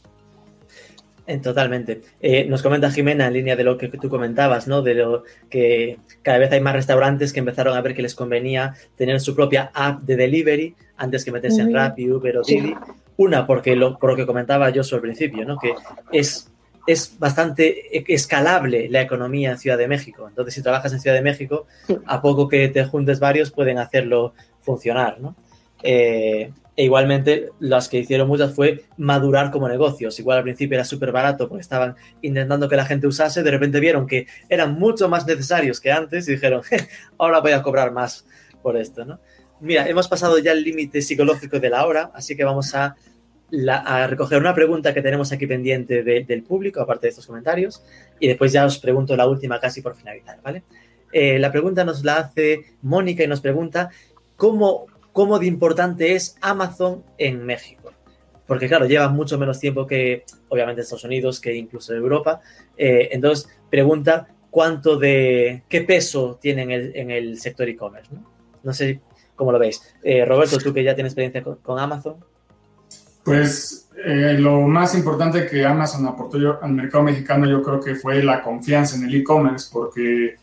[1.43, 2.01] Totalmente.
[2.20, 4.81] Eh, nos comenta Jimena en línea de lo que tú comentabas, ¿no?
[4.81, 8.74] De lo que cada vez hay más restaurantes que empezaron a ver que les convenía
[8.97, 12.74] tener su propia app de delivery antes que meterse en Rappi, Uber o Didi.
[13.18, 15.59] Una, porque lo, por lo que comentaba yo al principio, ¿no?
[15.59, 15.74] Que
[16.12, 16.51] es,
[16.87, 20.26] es bastante escalable la economía en Ciudad de México.
[20.29, 21.66] Entonces, si trabajas en Ciudad de México,
[22.07, 25.37] a poco que te juntes varios pueden hacerlo funcionar, ¿no?
[25.83, 30.16] Eh, e igualmente, las que hicieron muchas fue madurar como negocios.
[30.20, 33.81] Igual al principio era súper barato porque estaban intentando que la gente usase, de repente
[33.81, 36.62] vieron que eran mucho más necesarios que antes y dijeron,
[37.18, 38.24] ahora voy a cobrar más
[38.62, 39.18] por esto, ¿no?
[39.59, 42.95] Mira, hemos pasado ya el límite psicológico de la hora, así que vamos a,
[44.07, 47.83] recoger una pregunta que tenemos aquí pendiente del público, aparte de estos comentarios,
[48.20, 50.62] y después ya os pregunto la última casi por finalizar, ¿vale?
[51.11, 53.91] Eh, la pregunta nos la hace Mónica y nos pregunta,
[54.37, 54.87] ¿cómo
[55.19, 57.91] cómo de importante es Amazon en México.
[58.47, 62.41] Porque claro, lleva mucho menos tiempo que obviamente Estados Unidos, que incluso Europa.
[62.77, 66.62] Eh, entonces, pregunta cuánto de, qué peso tiene
[66.95, 68.09] en el, sector e-commerce.
[68.62, 68.73] ¿no?
[68.73, 69.01] sé
[69.35, 69.83] cómo lo veis.
[70.05, 72.25] Eh, Roberto, tú que ya tienes experiencia con, Amazon.
[73.25, 77.97] Pues eh, lo más importante que Amazon aportó yo, al mercado mexicano yo creo que
[77.97, 80.37] fue la confianza en el e-commerce, porque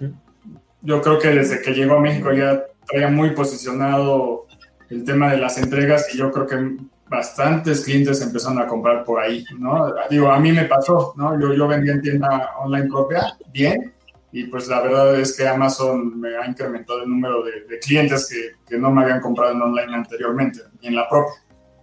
[0.82, 4.48] yo creo que desde que llegó a México ya traía muy posicionado
[4.90, 6.78] el tema de las entregas y yo creo que
[7.10, 9.94] bastantes clientes empezaron a comprar por ahí, ¿no?
[10.10, 11.40] Digo, a mí me pasó, ¿no?
[11.40, 13.94] Yo, yo vendía en tienda online propia, bien,
[14.32, 18.56] y pues la verdad es que Amazon me ha incrementado el número de, clientes que,
[18.68, 21.36] que, no me habían comprado en online anteriormente, ni en la propia,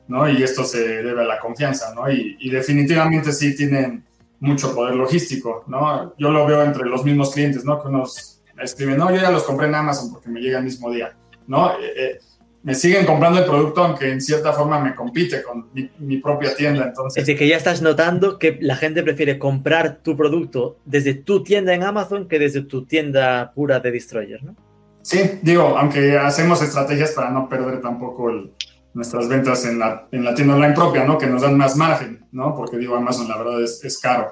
[0.09, 0.29] ¿no?
[0.29, 2.11] Y esto se debe a la confianza, ¿no?
[2.11, 4.05] Y, y definitivamente sí tienen
[4.41, 6.15] mucho poder logístico, ¿no?
[6.19, 7.81] Yo lo veo entre los mismos clientes, ¿no?
[7.81, 10.91] Que unos escriben, no, yo ya los compré en Amazon porque me llega el mismo
[10.91, 11.73] día, ¿no?
[11.73, 12.19] Eh, eh,
[12.63, 16.85] me siguen comprando el producto, aunque en cierta forma me compite con mi, propia tienda.
[16.85, 21.15] Entonces, es decir, que ya estás notando que la gente prefiere comprar tu producto desde
[21.15, 24.55] tu tienda en Amazon que desde tu tienda pura de Destroyer, ¿no?
[25.03, 28.31] Sí, digo, aunque hacemos estrategias para no perder tampoco
[28.95, 31.19] nuestras ventas en la, en la, tienda online propia, ¿no?
[31.19, 32.55] Que nos dan más margen, ¿no?
[32.55, 34.29] Porque digo, Amazon la verdad es, es caro,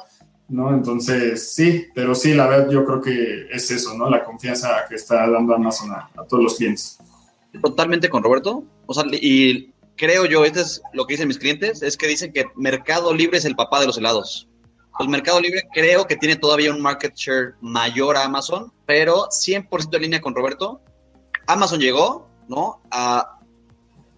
[0.49, 0.73] ¿no?
[0.73, 4.09] Entonces, sí, pero sí, la verdad yo creo que es eso, ¿no?
[4.09, 7.01] La confianza que está dando Amazon a todos los clientes
[7.63, 8.65] totalmente con Roberto.
[8.87, 12.33] O sea, y creo yo, este es lo que dicen mis clientes, es que dicen
[12.33, 14.49] que Mercado Libre es el papá de los helados.
[14.99, 19.95] El Mercado Libre creo que tiene todavía un market share mayor a Amazon, pero 100%
[19.97, 20.81] en línea con Roberto.
[21.47, 22.81] Amazon llegó, ¿no?
[22.91, 23.39] A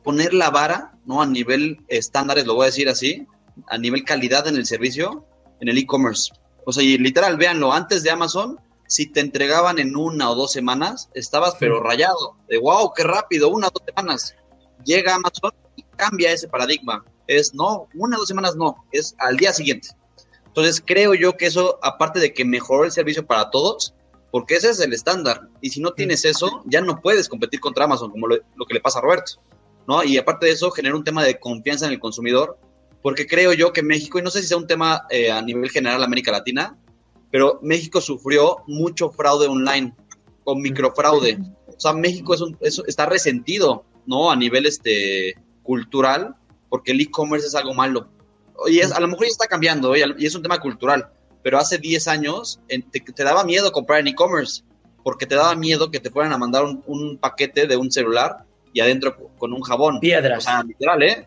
[0.03, 1.22] poner la vara, ¿no?
[1.22, 3.26] A nivel estándares, lo voy a decir así,
[3.68, 5.24] a nivel calidad en el servicio,
[5.61, 6.33] en el e-commerce.
[6.66, 8.59] O sea, y literal, véanlo, antes de Amazon,
[8.93, 13.49] si te entregaban en una o dos semanas, estabas pero rayado, de wow, qué rápido,
[13.49, 14.34] una o dos semanas.
[14.84, 17.03] Llega Amazon y cambia ese paradigma.
[17.26, 19.88] Es no, una o dos semanas no, es al día siguiente.
[20.47, 23.95] Entonces creo yo que eso, aparte de que mejoró el servicio para todos,
[24.30, 27.86] porque ese es el estándar, y si no tienes eso, ya no puedes competir contra
[27.86, 29.40] Amazon, como lo, que le pasa a Roberto,
[29.88, 30.05] ¿no?
[30.05, 32.59] Y aparte de eso, genera un tema de confianza en el consumidor,
[33.01, 35.70] porque creo yo que México, y no sé si sea un tema eh, a nivel
[35.70, 36.76] general América Latina,
[37.33, 39.95] pero México sufrió mucho fraude online
[40.45, 41.39] o microfraude.
[41.66, 44.30] O sea, México es un, está resentido, ¿no?
[44.30, 46.37] A nivel este, cultural,
[46.68, 48.07] porque el e-commerce es algo malo.
[48.68, 50.05] Y es, a lo mejor ya está cambiando, ¿eh?
[50.18, 51.11] y es un tema cultural,
[51.43, 54.62] pero hace 10 años te, daba miedo comprar en e-commerce,
[55.03, 58.80] porque te daba miedo que te fueran a mandar un, paquete de un celular y
[58.80, 60.01] adentro con un jabón.
[60.01, 60.39] Piedras.
[60.39, 61.26] O sea, literal, ¿eh?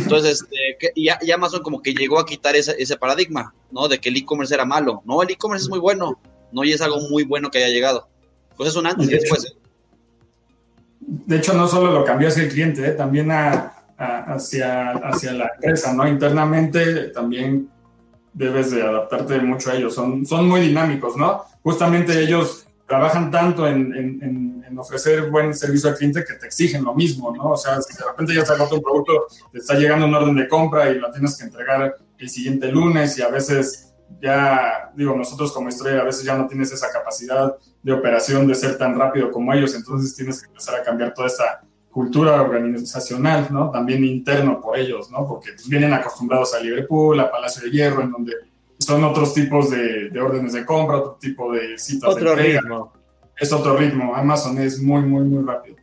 [0.00, 3.88] Entonces, este, y, Amazon como que llegó a quitar ese, ese paradigma, ¿no?
[3.88, 5.02] De que el e-commerce era malo.
[5.04, 6.18] No, el e-commerce es muy bueno,
[6.52, 6.64] ¿no?
[6.64, 8.08] Y es algo muy bueno que haya llegado.
[8.56, 9.44] Pues es un antes y después.
[9.44, 9.56] ¿eh?
[11.00, 12.92] De hecho, no solo lo cambió hacia el cliente, ¿eh?
[12.92, 16.06] también hacia, hacia la empresa, ¿no?
[16.08, 17.68] Internamente también
[18.32, 19.94] debes de adaptarte mucho a ellos.
[19.94, 21.44] Son, son muy dinámicos, ¿no?
[21.62, 26.94] Justamente ellos trabajan tanto en, en, ofrecer buen servicio al cliente que te exigen lo
[26.94, 27.50] mismo, ¿no?
[27.50, 30.36] O sea, si de repente ya te agotó un producto, te está llegando un orden
[30.36, 35.14] de compra y lo tienes que entregar el siguiente lunes y a veces ya, digo,
[35.16, 38.98] nosotros como estrella a veces ya no tienes esa capacidad de operación de ser tan
[38.98, 43.70] rápido como ellos, entonces tienes que empezar a cambiar toda esta cultura organizacional, ¿no?
[43.70, 45.26] También interno por ellos, ¿no?
[45.26, 48.32] Porque pues, vienen acostumbrados a Liverpool, a Palacio de Hierro, en donde
[48.78, 52.92] son otros tipos de, órdenes de compra, otro tipo de citas otro ritmo.
[53.38, 54.14] Es otro ritmo.
[54.14, 55.76] Amazon es muy, muy, muy rápido.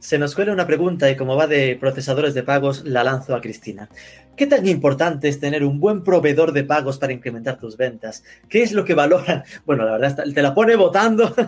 [0.00, 3.40] Se nos cuela una pregunta y como va de procesadores de pagos, la lanzo a
[3.40, 3.88] Cristina.
[4.36, 8.22] ¿Qué tan importante es tener un buen proveedor de pagos para incrementar tus ventas?
[8.48, 9.42] ¿Qué es lo que valoran?
[9.66, 11.34] Bueno, la verdad, te la pone votando.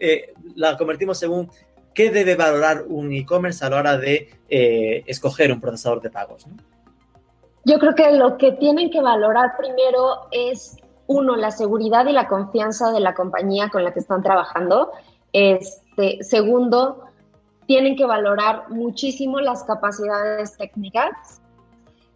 [0.00, 1.48] Eh, la convertimos según
[1.94, 6.46] qué debe valorar un e-commerce a la hora de eh, escoger un procesador de pagos.
[7.64, 10.76] Yo creo que lo que tienen que valorar primero es,
[11.06, 14.90] uno, la seguridad y la confianza de la compañía con la que están trabajando.
[15.32, 17.04] Este, segundo,
[17.66, 21.40] tienen que valorar muchísimo las capacidades técnicas,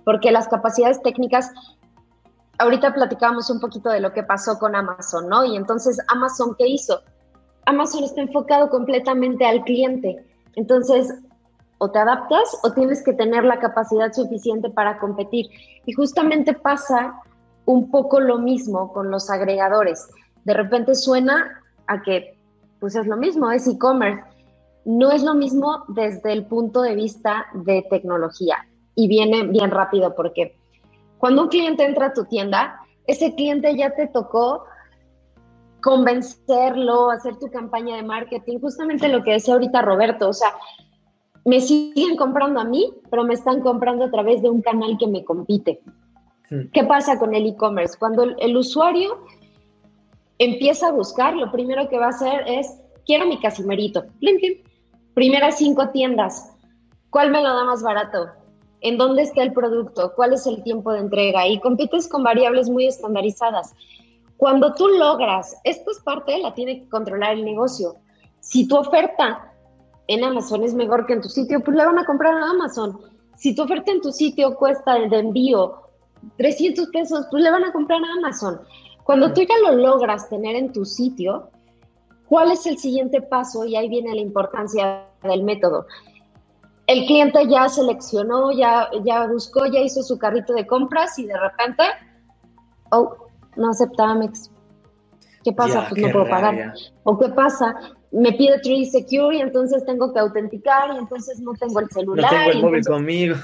[0.05, 1.53] porque las capacidades técnicas,
[2.59, 5.45] ahorita platicábamos un poquito de lo que pasó con Amazon, ¿no?
[5.45, 7.03] Y entonces, Amazon, ¿qué hizo?
[7.67, 10.25] Amazon está enfocado completamente al cliente.
[10.57, 11.15] Entonces,
[11.79, 15.47] o te adaptas o tienes que tener la capacidad suficiente para competir.
[15.87, 17.15] Y justamente pasa
[17.69, 20.09] un poco lo mismo con los agregadores.
[20.45, 22.39] De repente suena a que
[22.81, 24.23] pues es lo mismo, es e-commerce.
[24.87, 28.57] No es lo mismo desde el punto de vista de tecnología
[28.95, 30.57] y viene bien rápido porque
[31.19, 34.65] cuando un cliente entra a tu tienda, ese cliente ya te tocó
[35.83, 40.55] convencerlo, hacer tu campaña de marketing, justamente lo que decía ahorita Roberto, o sea,
[41.45, 45.07] me siguen comprando a mí, pero me están comprando a través de un canal que
[45.07, 45.83] me compite.
[46.51, 46.69] Hmm.
[46.73, 47.99] ¿Qué pasa con el e-commerce?
[47.99, 49.25] Cuando el, usuario
[50.39, 54.05] empieza a buscar, lo primero que va a hacer es, quiero mi casimerito.
[55.15, 56.55] Primeras cinco tiendas.
[57.11, 58.29] ¿Cuál me lo da más barato?
[58.81, 60.13] ¿En dónde está el producto?
[60.15, 61.47] ¿Cuál es el tiempo de entrega?
[61.49, 63.75] Y compites con variables muy estandarizadas.
[64.37, 67.97] Cuando tú logras, esto es parte, la tiene que controlar el negocio.
[68.41, 69.53] Si tu oferta
[70.07, 73.01] en Amazon es mejor que en tu sitio, pues le van a comprar a Amazon.
[73.37, 75.88] Si tu oferta en tu sitio cuesta de envío
[76.37, 78.61] 300 pesos, pues le van a comprar a Amazon.
[79.05, 81.51] Cuando tú ya lo logras tener en tu sitio,
[82.27, 83.65] ¿cuál es el siguiente paso?
[83.65, 85.87] Y ahí viene la importancia del método.
[86.87, 91.39] El cliente ya seleccionó, ya, ya buscó, ya hizo su carrito de compras y de
[91.39, 91.83] repente,
[92.91, 93.17] oh,
[93.57, 94.51] no acepta Amex.
[95.45, 95.87] ¿Qué pasa?
[95.89, 96.75] pues no puedo pagar.
[97.05, 97.77] ¿O qué pasa?
[98.11, 102.33] Me pide Tree Secure y entonces tengo que autenticar y entonces no tengo el celular.
[102.33, 103.37] No tengo el móvil conmigo.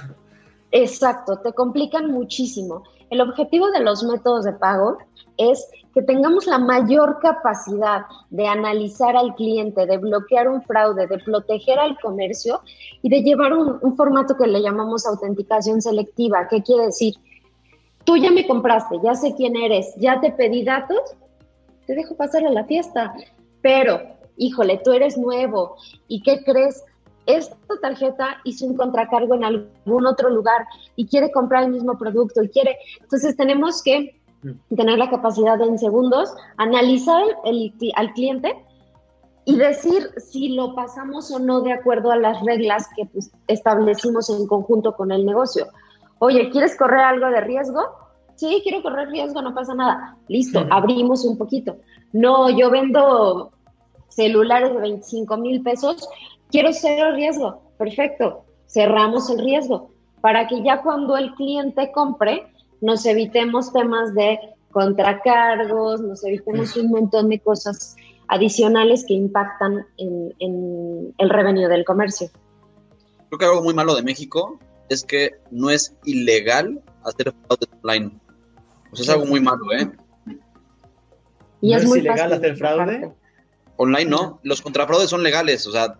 [0.76, 2.82] Exacto, te complican muchísimo.
[3.08, 4.98] El objetivo de los métodos de pago
[5.36, 11.18] es que tengamos la mayor capacidad de analizar al cliente, de bloquear un fraude, de
[11.18, 12.60] proteger al comercio
[13.02, 16.48] y de llevar un, formato que le llamamos autenticación selectiva.
[16.48, 17.14] ¿Qué quiere decir?
[18.02, 20.98] tú ya me compraste, ya sé quién eres, ya te pedí datos,
[21.86, 23.14] te dejo pasar a la fiesta.
[23.62, 24.00] Pero,
[24.36, 25.76] híjole, tú eres nuevo
[26.08, 26.82] y ¿qué crees?
[27.26, 32.42] Esta tarjeta hizo un contracargo en algún otro lugar y quiere comprar el mismo producto
[32.42, 32.76] y quiere.
[33.00, 34.74] Entonces tenemos que mm.
[34.76, 37.24] tener la capacidad de en segundos analizar
[37.96, 38.64] al cliente
[39.44, 44.30] y decir si lo pasamos o no de acuerdo a las reglas que pues, establecimos
[44.30, 45.66] en conjunto con el negocio.
[46.18, 47.80] Oye, ¿quieres correr algo de riesgo?
[48.36, 50.16] Sí, quiero correr riesgo, no pasa nada.
[50.28, 51.76] Listo, abrimos un poquito.
[52.12, 53.52] No, yo vendo
[54.08, 56.08] celulares de 25 mil pesos,
[56.50, 57.62] quiero cero riesgo.
[57.78, 59.94] Perfecto, cerramos el riesgo
[60.24, 62.46] para que ya cuando el cliente compre,
[62.80, 64.38] nos evitemos temas de
[64.70, 67.94] contracargos, nos evitemos un montón de cosas
[68.28, 72.30] adicionales que impactan en, el revenue del comercio.
[73.28, 74.58] Creo que algo muy malo de México
[74.88, 78.18] es que no es ilegal hacer fraude online.
[78.92, 79.90] O sea, es algo muy malo, ¿eh?
[81.60, 83.12] Y es, muy ilegal hacer fraude?
[83.76, 84.40] Online no.
[84.42, 85.66] Los contrafraudes son legales.
[85.66, 85.98] O sea,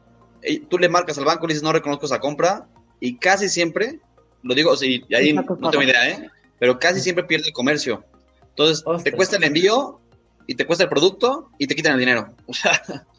[0.69, 2.66] tú le marcas al banco y le dices no reconozco esa compra
[3.01, 4.01] y casi siempre,
[4.43, 6.31] lo digo, sí, ahí no tengo idea, ¿eh?
[6.59, 8.05] Pero casi siempre pierde el comercio.
[8.51, 10.01] Entonces, te cuesta el envío
[10.47, 12.35] y te cuesta el producto y te quitan el dinero.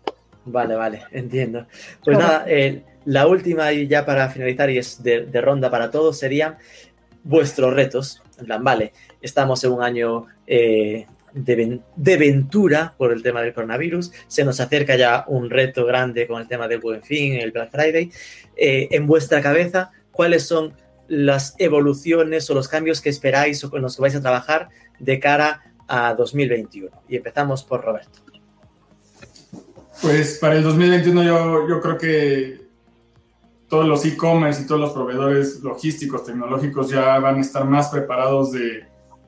[0.48, 1.66] Vale, vale, entiendo.
[2.04, 6.20] Pues nada, eh, la última y ya para finalizar y es de, ronda para todos
[6.20, 6.58] serían
[7.24, 8.22] vuestros retos.
[8.38, 14.12] En plan, vale, estamos en un año eh, de, ventura por el tema del coronavirus,
[14.28, 17.72] se nos acerca ya un reto grande con el tema del Buen Fin, el Black
[17.72, 18.10] Friday.
[18.56, 20.74] Eh, en vuestra cabeza, ¿cuáles son
[21.08, 25.20] las evoluciones o los cambios que esperáis o con los que vais a trabajar de
[25.20, 26.90] cara a 2021?
[27.10, 28.20] Y empezamos por Roberto.
[30.02, 32.66] Pues para el 2021 yo, yo creo que
[33.68, 38.52] todos los e-commerce y todos los proveedores logísticos, tecnológicos ya van a estar más preparados
[38.52, 38.86] de,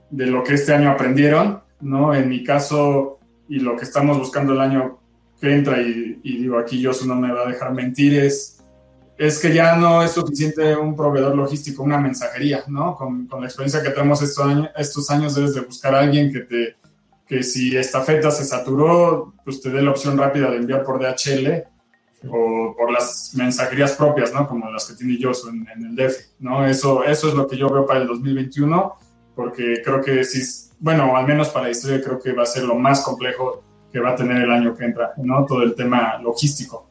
[0.10, 2.14] de, lo que este año aprendieron, ¿no?
[2.14, 4.99] En mi caso, y lo que estamos buscando el año
[5.40, 8.58] que entra, y, y digo aquí yo no me va a dejar mentir, es
[9.18, 12.95] es que ya no es suficiente un proveedor logístico, una mensajería, ¿no?
[12.95, 16.32] Con, con la experiencia que tenemos estos años, estos años debes de buscar a alguien
[16.32, 16.76] que te,
[17.28, 20.99] que si esta feta se saturó, pues te dé la opción rápida de enviar por
[20.99, 21.64] DHL
[22.30, 24.48] o por las mensajerías propias, ¿no?
[24.48, 26.68] Como las que tiene yo en, en, el DEF, ¿no?
[26.68, 28.94] Eso, eso es lo que yo veo para el 2021,
[29.36, 32.64] porque creo que sí, bueno, al menos para la historia creo que va a ser
[32.64, 35.45] lo más complejo que va a tener el año que entra, ¿no?
[35.45, 36.88] Todo el tema logístico.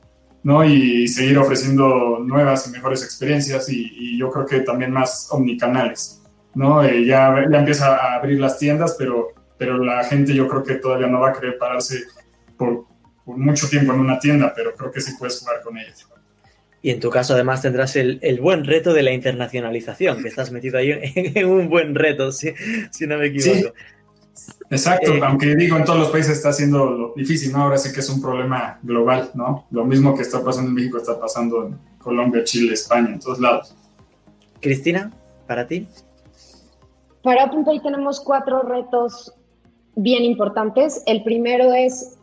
[0.47, 0.65] ¿no?
[0.65, 6.23] Y seguir ofreciendo nuevas y mejores experiencias y, yo creo que también más omnicanales,
[6.55, 6.85] ¿no?
[6.85, 10.77] Eh, ya, ya empieza a abrir las tiendas, pero, pero la gente yo creo que
[10.77, 12.05] todavía no va a querer pararse
[12.57, 12.85] por,
[13.27, 16.07] mucho tiempo en una tienda, pero creo que sí puedes jugar con ellas.
[16.87, 20.53] Y en tu caso además tendrás el, el, buen reto de la internacionalización, que estás
[20.53, 22.55] metido ahí en, un buen reto, si,
[22.93, 23.75] si no me equivoco.
[24.71, 27.63] Exacto, eh, aunque digo, en todos los países está siendo difícil, ¿no?
[27.63, 29.67] Ahora sí que es un problema global, ¿no?
[29.73, 33.41] Lo mismo que está pasando en México está pasando en Colombia, Chile, España, en todos
[33.41, 33.75] lados.
[34.61, 35.11] Cristina,
[35.49, 35.89] para ti.
[37.25, 39.35] Para OpenPay tenemos cuatro retos
[39.97, 41.03] bien importantes.
[41.07, 42.17] El primero es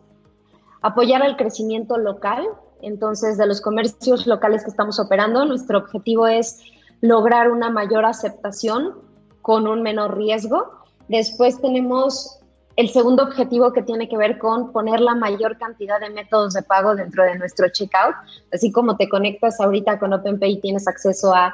[0.82, 2.48] apoyar al crecimiento local.
[2.84, 6.60] Entonces, de los comercios locales que estamos operando, nuestro objetivo es
[7.02, 8.94] lograr una mayor aceptación
[9.42, 12.40] con un menor riesgo Después tenemos
[12.76, 16.64] el segundo objetivo que tiene que ver con poner la mayor cantidad de métodos de
[16.64, 18.16] pago dentro de nuestro checkout.
[18.52, 21.54] Así como te conectas ahorita con OpenPay, tienes acceso a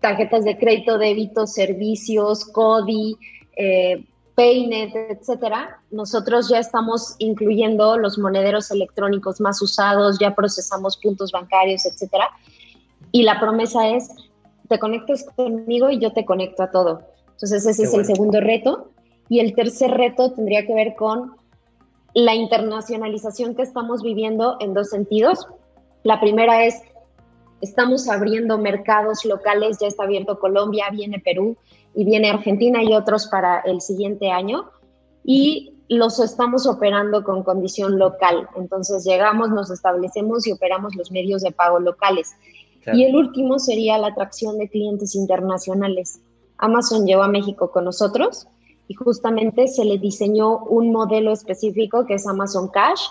[0.00, 3.16] tarjetas de crédito, débito, servicios, CODI,
[3.56, 4.04] eh,
[4.34, 5.80] Paynet, etcétera.
[5.90, 12.28] Nosotros ya estamos incluyendo los monederos electrónicos más usados, ya procesamos puntos bancarios, etcétera.
[13.10, 14.10] Y la promesa es,
[14.68, 17.02] te conectes conmigo y yo te conecto a todo.
[17.32, 18.90] Entonces ese es el segundo reto.
[19.28, 21.36] Y el tercer reto tendría que ver con
[22.14, 25.46] la internacionalización que estamos viviendo en dos sentidos.
[26.04, 26.82] La primera es,
[27.60, 31.56] estamos abriendo mercados locales, ya está abierto Colombia, viene Perú
[31.94, 34.70] y viene Argentina y otros para el siguiente año.
[35.24, 38.48] Y los estamos operando con condición local.
[38.56, 42.30] Entonces llegamos, nos establecemos y operamos los medios de pago locales.
[42.92, 46.20] Y el último sería la atracción de clientes internacionales.
[46.58, 48.48] Amazon llegó a México con nosotros
[48.88, 53.02] y justamente se le diseñó un modelo específico que es Amazon Cash.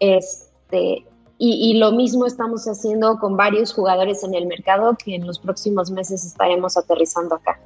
[0.00, 1.06] Este,
[1.38, 5.38] y, y, lo mismo estamos haciendo con varios jugadores en el mercado que en los
[5.38, 7.58] próximos meses estaremos aterrizando acá.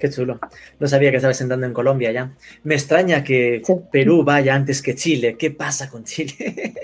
[0.00, 0.40] Qué chulo.
[0.78, 2.34] No sabía que estabas sentando en Colombia ya.
[2.64, 3.62] Me extraña que
[3.92, 5.36] Perú vaya antes que Chile.
[5.38, 6.74] ¿Qué pasa con Chile?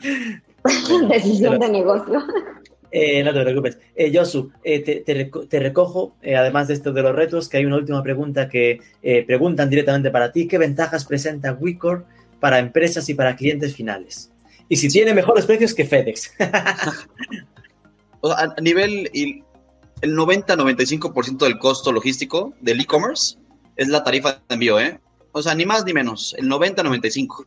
[1.10, 2.22] Decisión de negocio.
[2.92, 3.78] Eh, no te preocupes.
[3.96, 7.76] Eh, Josu, eh, te, recojo, eh, además de esto de los retos, que hay una
[7.76, 8.80] última pregunta que
[9.26, 10.46] preguntan directamente para ti.
[10.46, 12.04] ¿Qué ventajas presenta Wicor
[12.38, 14.30] para empresas y para clientes finales?
[14.68, 16.34] Y si tiene mejores precios que FedEx.
[18.22, 19.10] a nivel,
[20.02, 23.38] el 90-95% del costo logístico del e-commerce
[23.76, 25.00] es la tarifa de envío, ¿eh?
[25.32, 27.44] O sea, ni más ni menos, el 90-95%.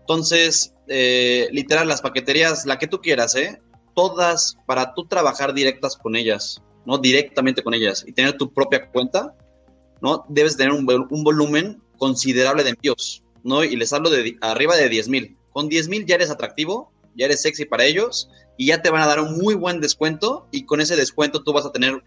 [0.00, 3.60] Entonces, literal, las paqueterías, la que tú quieras, ¿eh?
[3.94, 6.98] todas, para tú trabajar directas con ellas, ¿no?
[6.98, 9.34] Directamente con ellas y tener tu propia cuenta,
[10.00, 10.24] ¿no?
[10.28, 13.64] Debes tener un, volumen considerable de envíos, ¿no?
[13.64, 15.36] Y les hablo de arriba de 10 mil.
[15.52, 19.02] Con 10 mil ya eres atractivo, ya eres sexy para ellos y ya te van
[19.02, 22.02] a dar un muy buen descuento y con ese descuento tú vas a tener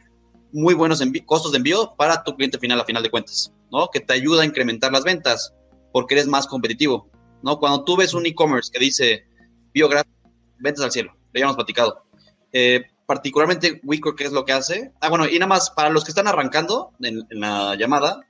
[0.51, 3.89] muy buenos costos de envío para tu cliente final a final de cuentas, ¿no?
[3.89, 5.53] Que te ayuda a incrementar las ventas
[5.91, 7.09] porque eres más competitivo,
[7.43, 7.59] ¿no?
[7.59, 9.25] Cuando tú ves un e-commerce que dice
[9.73, 10.11] biografía,
[10.59, 12.05] ventas al cielo, le habíamos platicado.
[12.53, 14.93] Eh, particularmente Wicker, ¿qué es lo que hace?
[15.01, 18.21] Ah, bueno, y nada más, para los que están arrancando en, la llamada,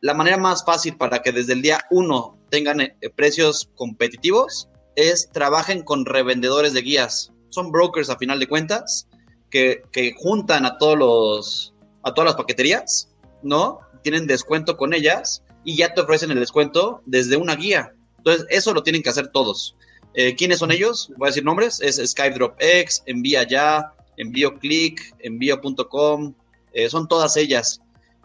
[0.00, 4.68] la manera más fácil para que desde el día uno tengan eh, precios competitivos
[5.08, 7.32] es trabajen con revendedores de guías.
[7.48, 9.08] Son brokers a final de cuentas
[9.50, 13.10] que, que juntan a todos los a todas las paqueterías,
[13.42, 13.80] ¿no?
[14.02, 17.94] Tienen descuento con ellas y ya te ofrecen el descuento desde una guía.
[18.18, 19.76] Entonces, eso lo tienen que hacer todos.
[20.14, 21.10] Eh, ¿Quiénes son ellos?
[21.16, 21.80] Voy a decir nombres.
[21.80, 26.34] Es SkypeDropX, Envía Ya, Envío Click, Envío.com.
[26.72, 27.80] Eh, son todas ellas.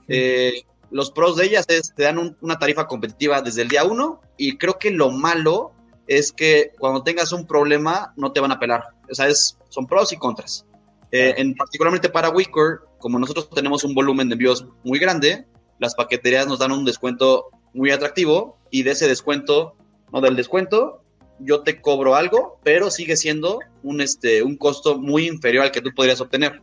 [0.07, 4.21] Eh, los pros de ellas es te dan una tarifa competitiva desde el día uno
[4.37, 5.73] y creo que lo malo
[6.07, 8.83] es que cuando tengas un problema no te van a pelar.
[9.09, 10.65] O sea, es, son pros y contras.
[11.11, 15.45] en particularmente para Wicker, como nosotros tenemos un volumen de envíos muy grande,
[15.79, 19.75] las paqueterías nos dan un descuento muy atractivo y de ese descuento,
[20.11, 21.01] no del descuento,
[21.39, 25.81] yo te cobro algo, pero sigue siendo un, este, un costo muy inferior al que
[25.81, 26.61] tú podrías obtener.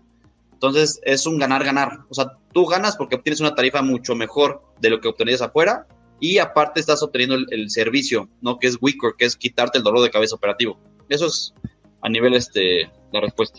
[0.52, 2.01] Entonces es un ganar-ganar.
[2.09, 5.86] O sea, tú ganas porque obtienes una tarifa mucho mejor de lo que obtenías afuera
[6.23, 8.57] y aparte estás obteniendo el, servicio, ¿no?
[8.57, 10.78] Que es Wicker, que es quitarte el dolor de cabeza operativo.
[11.09, 11.53] Eso es
[12.01, 13.59] a nivel este, la respuesta.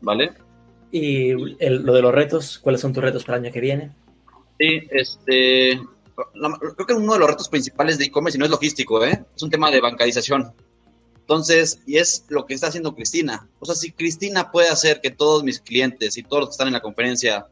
[0.00, 0.32] ¿Vale?
[0.92, 3.92] Y lo de los retos, ¿cuáles son tus retos para el año que viene?
[4.60, 5.80] Sí, este,
[6.76, 9.24] creo que uno de los retos principales de e-commerce, y no es logístico, ¿eh?
[9.34, 10.52] es un tema de bancarización.
[11.18, 13.48] Entonces, y es lo que está haciendo Cristina.
[13.58, 16.68] O sea, si Cristina puede hacer que todos mis clientes y todos los que están
[16.68, 17.48] en la conferencia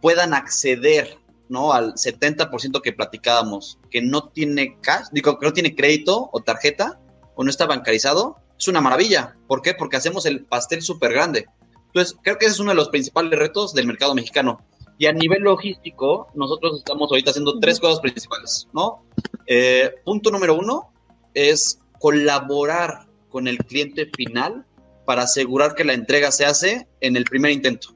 [0.00, 1.18] puedan acceder
[1.52, 1.72] ¿no?
[1.72, 6.98] al 70% que platicábamos, que no tiene cash, digo, que no tiene crédito o tarjeta
[7.34, 9.36] o no está bancarizado, es una maravilla.
[9.46, 9.74] ¿Por qué?
[9.74, 11.46] Porque hacemos el pastel súper grande.
[11.88, 14.64] Entonces, creo que ese es uno de los principales retos del mercado mexicano.
[14.96, 19.04] Y a nivel logístico, nosotros estamos ahorita haciendo tres cosas principales, ¿no?
[19.46, 20.90] Eh, punto número uno
[21.34, 24.64] es colaborar con el cliente final
[25.04, 27.88] para asegurar que la entrega se hace en el primer intento.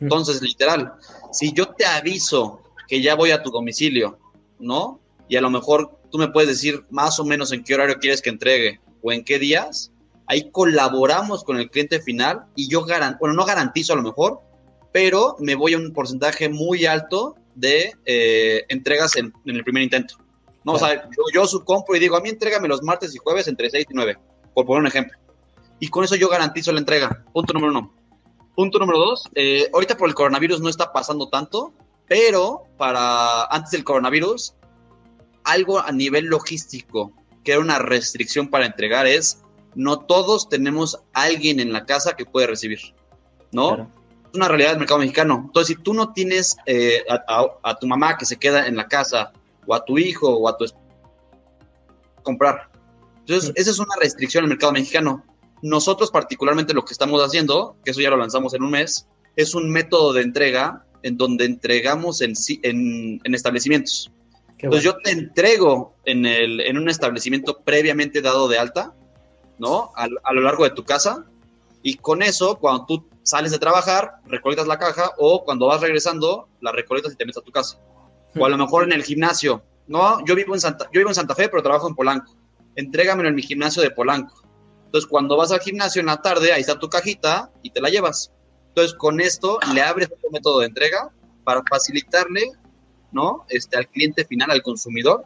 [0.00, 0.94] Entonces, literal,
[1.32, 4.18] si yo te aviso que ya voy a tu domicilio,
[4.58, 5.00] ¿no?
[5.28, 8.22] Y a lo mejor tú me puedes decir más o menos en qué horario quieres
[8.22, 9.92] que entregue o en qué días,
[10.26, 14.40] ahí colaboramos con el cliente final y yo garantizo, bueno, no garantizo a lo mejor,
[14.92, 20.16] pero me voy a un porcentaje muy alto de eh, entregas en, el primer intento.
[20.64, 23.48] No, o sea, yo, su compro y digo, a mí entrégame los martes y jueves
[23.48, 24.18] entre 6 y 9,
[24.54, 25.16] por poner un ejemplo.
[25.80, 27.24] Y con eso yo garantizo la entrega.
[27.32, 27.94] Punto número uno.
[28.54, 31.72] Punto número dos, eh, ahorita por el coronavirus no está pasando tanto,
[32.08, 34.54] pero para antes del coronavirus,
[35.44, 37.12] algo a nivel logístico
[37.44, 39.42] que era una restricción para entregar es,
[39.74, 42.80] no todos tenemos alguien en la casa que puede recibir,
[43.52, 43.88] ¿no?
[44.30, 45.44] es una realidad del mercado mexicano.
[45.46, 49.32] Entonces, si tú no tienes eh, a, tu mamá que se queda en la casa,
[49.66, 50.66] o a tu hijo, o a tu
[52.22, 52.70] comprar.
[53.20, 55.24] Entonces, esa es una restricción el mercado mexicano.
[55.62, 59.06] Nosotros, particularmente, lo que estamos haciendo, que eso ya lo lanzamos en un mes,
[59.36, 64.10] es un método de entrega en donde entregamos en, en, establecimientos.
[64.58, 68.92] Entonces, yo te entrego en, el, en un establecimiento previamente dado de alta,
[69.58, 69.92] ¿no?
[69.96, 71.24] A, a lo largo de tu casa.
[71.82, 76.48] Y con eso, cuando tú sales de trabajar, recolectas la caja o cuando vas regresando,
[76.60, 77.78] la recolectas y te metes a tu casa.
[78.36, 79.62] O a lo mejor en el gimnasio.
[79.86, 82.34] No, yo vivo en Santa, yo vivo en Santa Fe, pero trabajo en Polanco.
[82.74, 84.42] Entrégamelo en mi gimnasio de Polanco.
[84.86, 87.90] Entonces, cuando vas al gimnasio en la tarde, ahí está tu cajita y te la
[87.90, 88.32] llevas.
[88.78, 91.10] Entonces, con esto le abres otro método de entrega
[91.42, 92.52] para facilitarle,
[93.10, 93.44] ¿no?
[93.48, 95.24] Este, al cliente final, al consumidor,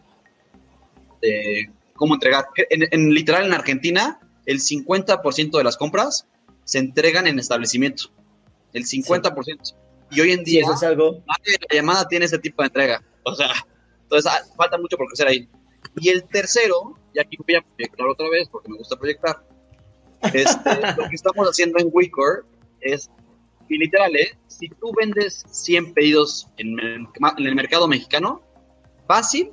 [1.21, 2.47] de cómo entregar.
[2.71, 6.27] En, en literal, en Argentina, el 50% de las compras
[6.65, 8.05] se entregan en establecimiento,
[8.73, 9.75] el 50%.
[10.11, 11.23] Y hoy en día, es algo...
[11.27, 13.05] la llamada tiene ese tipo de entrega.
[13.25, 13.53] O sea,
[14.05, 15.47] entonces ah, falta mucho por crecer ahí.
[15.97, 19.45] Y el tercero, y aquí voy a proyectar otra vez porque me gusta proyectar,
[20.33, 22.47] este, lo que estamos haciendo en Wicker
[22.81, 23.11] es,
[23.69, 24.37] y literal, ¿eh?
[24.49, 28.43] si tú vendes 100 pedidos en el, mercado mexicano,
[29.07, 29.51] fácil,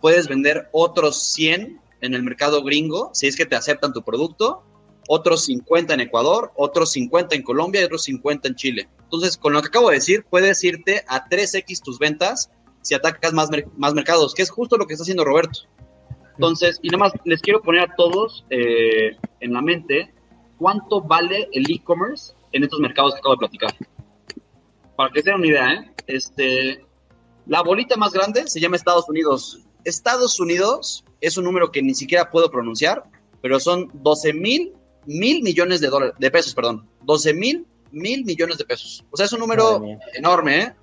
[0.00, 4.62] puedes vender otros 100 en el mercado gringo, si es que te aceptan tu producto,
[5.08, 8.88] otros 50 en Ecuador, otros 50 en Colombia y otros 50 en Chile.
[9.04, 12.50] Entonces, con lo que acabo de decir, puedes irte a 3x tus ventas
[12.82, 15.60] si atacas más, más mercados, que es justo lo que está haciendo Roberto.
[16.34, 20.12] Entonces, y nada más les quiero poner a todos eh, en la mente
[20.58, 23.74] cuánto vale el e-commerce en estos mercados que acabo de platicar.
[24.96, 25.92] Para que se den una idea, ¿eh?
[26.06, 26.84] Este,
[27.46, 29.60] la bolita más grande se llama Estados Unidos.
[29.84, 33.04] Estados Unidos es un número que ni siquiera puedo pronunciar,
[33.40, 34.72] pero son 12 mil
[35.08, 39.04] mil millones de dólares, de pesos, perdón, 12 mil mil millones de pesos.
[39.10, 39.82] O sea, es un número
[40.14, 40.74] enorme, ¿eh?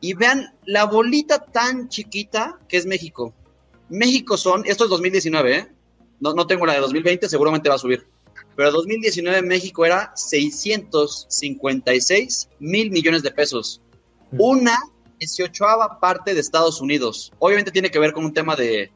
[0.00, 3.34] Y vean la bolita tan chiquita que es México.
[3.90, 5.68] México son, esto es 2019, ¿eh?
[6.20, 8.06] No, no tengo la de 2020, seguramente va a subir.
[8.60, 13.80] Pero 2019 México era 656 mil millones de pesos.
[14.32, 14.36] Mm.
[14.38, 14.78] Una
[15.18, 15.64] 18
[15.98, 17.32] parte de Estados Unidos.
[17.38, 18.92] Obviamente tiene que ver con un tema de,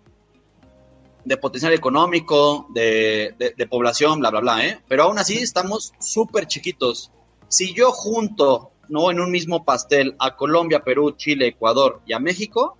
[1.24, 4.82] de potencial económico, de, de, población, bla, bla, bla, ¿eh?
[4.86, 7.11] Pero aún así estamos súper chiquitos.
[7.49, 9.11] Si yo junto, ¿no?
[9.11, 12.77] En un mismo pastel a Colombia, Perú, Chile, Ecuador y a México,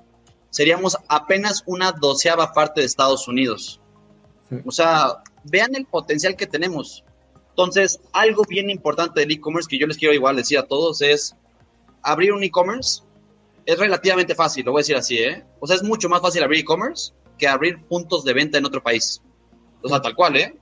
[0.51, 3.81] seríamos apenas una doceava parte de Estados Unidos.
[4.67, 7.05] O sea, vean el potencial que tenemos.
[7.51, 11.37] Entonces, algo bien importante del e-commerce que yo les quiero igual decir a todos es
[12.03, 13.03] abrir un e-commerce
[13.67, 15.45] es relativamente fácil, lo voy a decir así, ¿eh?
[15.61, 18.83] O sea, es mucho más fácil abrir e-commerce que abrir puntos de venta en otro
[18.83, 19.23] país.
[19.83, 20.55] O sea, tal cual, ¿eh?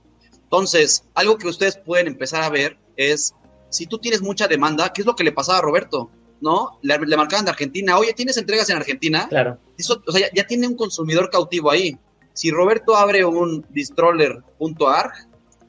[0.53, 3.33] Entonces, algo que ustedes pueden empezar a ver es,
[3.69, 6.09] si tú tienes mucha demanda, ¿qué es lo que le pasaba a Roberto?
[6.41, 6.77] ¿No?
[6.81, 9.27] Le, marcaban de Argentina, oye, ¿tienes entregas en Argentina?
[9.29, 9.57] Claro.
[9.77, 11.97] Eso, o sea, ya, tiene un consumidor cautivo ahí.
[12.33, 15.11] Si Roberto abre un distroller.ar,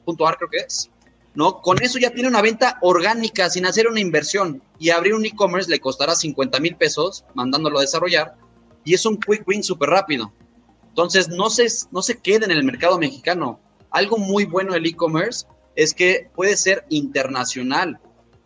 [0.05, 0.89] .ar creo que es,
[1.35, 1.61] ¿no?
[1.61, 5.69] Con eso ya tiene una venta orgánica sin hacer una inversión y abrir un e-commerce
[5.69, 8.35] le costará 50 mil pesos mandándolo a desarrollar
[8.83, 10.31] y es un quick win súper rápido.
[10.87, 13.59] Entonces, no se, no se quede en el mercado mexicano.
[13.89, 17.99] Algo muy bueno del e-commerce es que puede ser internacional,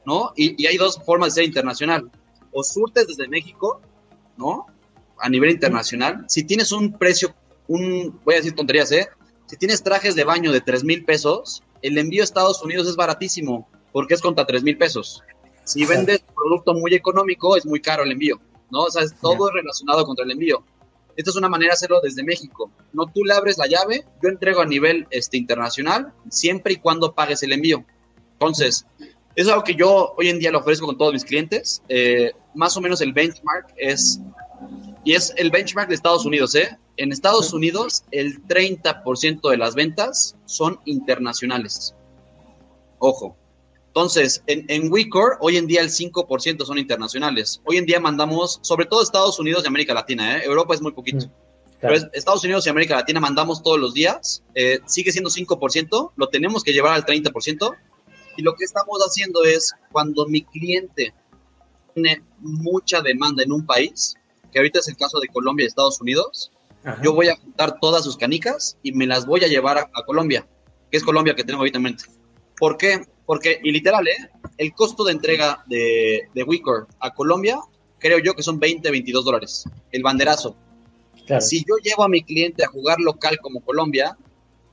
[0.05, 0.33] ¿no?
[0.35, 2.09] Y, y, hay dos formas de ser internacional.
[2.51, 3.81] O surtes desde México,
[4.35, 4.65] ¿no?
[5.19, 6.25] A nivel internacional.
[6.27, 7.35] Si tienes un precio,
[7.69, 9.07] un, voy a decir tonterías, ¿eh?
[9.45, 12.95] Si tienes trajes de baño de 3 mil pesos, el envío a Estados Unidos es
[12.95, 15.23] baratísimo porque es contra 3 mil pesos.
[15.63, 18.39] Si vendes un producto muy económico, es muy caro el envío,
[18.71, 18.81] ¿no?
[18.81, 20.63] O sea, es todo relacionado contra el envío.
[21.15, 22.71] Esta es una manera de hacerlo desde México.
[22.93, 27.13] No tú le abres la llave, yo entrego a nivel este, internacional siempre y cuando
[27.13, 27.85] pagues el envío.
[28.33, 28.85] Entonces,
[29.35, 31.83] es algo que yo hoy en día lo ofrezco con todos mis clientes.
[31.89, 34.19] Eh, más o menos el benchmark es,
[35.03, 36.77] y es el benchmark de Estados Unidos, ¿eh?
[36.99, 41.95] En Estados Unidos, el 30% de las ventas son internacionales.
[42.97, 43.37] Ojo.
[43.87, 47.61] Entonces, en, en WeCore, hoy en día el 5% son internacionales.
[47.63, 50.41] Hoy en día mandamos, sobre todo Estados Unidos y América Latina, ¿eh?
[50.43, 51.27] Europa es muy poquito.
[51.27, 51.31] Mm,
[51.79, 54.43] Pero Estados Unidos y América Latina mandamos todos los días.
[54.53, 57.75] Eh, sigue siendo 5%, lo tenemos que llevar al 30%.
[58.35, 61.13] Y lo que estamos haciendo es, cuando mi cliente
[61.93, 64.15] tiene mucha demanda en un país,
[64.51, 66.51] que ahorita es el caso de Colombia y Estados Unidos,
[67.01, 70.47] yo voy a juntar todas sus canicas y me las voy a llevar a, Colombia,
[70.89, 72.03] que es Colombia que tenemos ahorita en mente.
[72.57, 73.05] ¿Por qué?
[73.25, 74.29] Porque, y literal, ¿eh?
[74.57, 77.59] el costo de entrega de, de Wicor a Colombia,
[77.99, 80.55] creo yo que son 20, 22 dólares, el banderazo.
[81.39, 84.17] Si yo llevo a mi cliente a jugar local como Colombia,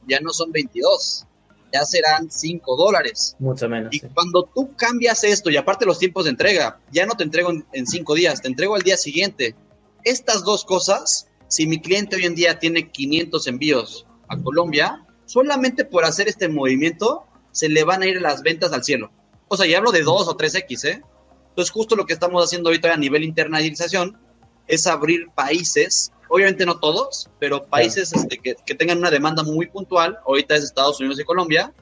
[0.09, 1.27] ya no son 22,
[1.71, 3.37] ya serán 5 dólares.
[3.39, 3.93] Mucho menos.
[3.93, 7.53] Y cuando tú cambias esto, y aparte los tiempos de entrega, ya no te entrego
[7.73, 9.55] en 5 días, te entrego al día siguiente.
[10.03, 15.85] Estas dos cosas si mi cliente hoy en día tiene 500 envíos a Colombia, solamente
[15.85, 19.11] por hacer este movimiento se le van a ir las ventas al cielo.
[19.49, 21.03] O sea, ya hablo de 2 o 3X, ¿eh?
[21.51, 24.19] Entonces, justo lo que estamos haciendo ahorita a nivel internalización
[24.67, 29.67] es abrir países, obviamente no todos, pero países este, que, que, tengan una demanda muy
[29.69, 31.73] puntual, ahorita es Estados Unidos y Colombia,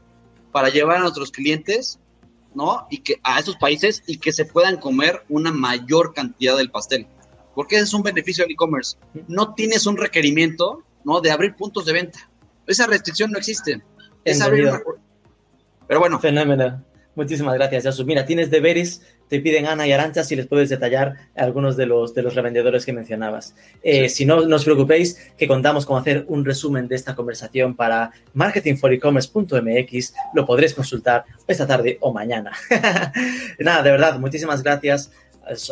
[0.52, 1.98] para llevar a nuestros clientes,
[2.54, 2.86] ¿no?
[2.90, 7.08] Y que a esos países y que se puedan comer una mayor cantidad del pastel
[7.54, 8.96] porque es un beneficio del e-commerce.
[9.28, 11.20] No tienes un requerimiento ¿no?
[11.20, 12.30] de abrir puntos de venta.
[12.66, 13.82] Esa restricción no existe.
[14.24, 14.70] Es abrir
[15.86, 16.18] Pero bueno.
[16.18, 16.82] Fenómeno.
[17.14, 18.04] Muchísimas gracias, Yasu.
[18.04, 22.12] Mira, tienes deberes, te piden Ana y Arancha si les puedes detallar algunos de los,
[22.12, 23.54] de los revendedores que mencionabas.
[23.84, 27.76] Eh, si no, no os preocupéis, que contamos con hacer un resumen de esta conversación
[27.76, 30.14] para marketingforecommerce.mx.
[30.34, 32.50] Lo podréis consultar esta tarde o mañana.
[33.60, 35.12] Nada, de verdad, muchísimas gracias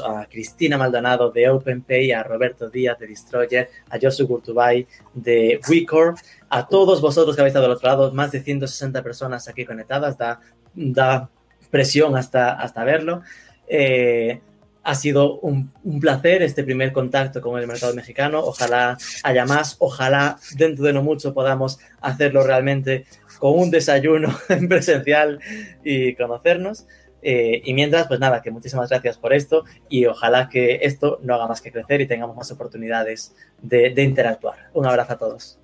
[0.05, 6.17] a Cristina Maldonado de OpenPay, a Roberto Díaz de Destroyer, a Josu Gurtubay de WeCore,
[6.49, 10.19] a todos vosotros que habéis estado al otro lado, más de 160 personas aquí conectadas,
[10.19, 10.41] da,
[10.75, 11.31] da
[11.71, 13.23] presión hasta, hasta verlo.
[13.67, 14.41] Eh,
[14.85, 18.41] ha sido un, un, placer este primer contacto con el mercado mexicano.
[18.41, 23.07] Ojalá haya más, ojalá dentro de no mucho podamos hacerlo realmente
[23.39, 25.41] con un desayuno en presencial
[25.85, 26.87] y conocernos.
[27.23, 31.35] Eh, y mientras, pues nada, que muchísimas gracias por esto y ojalá que esto no
[31.35, 34.71] haga más que crecer y tengamos más oportunidades de, interactuar.
[34.73, 35.59] Un abrazo a todos.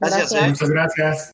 [0.00, 0.32] Gracias.
[0.32, 0.48] Eh.
[0.48, 1.32] Muchas gracias.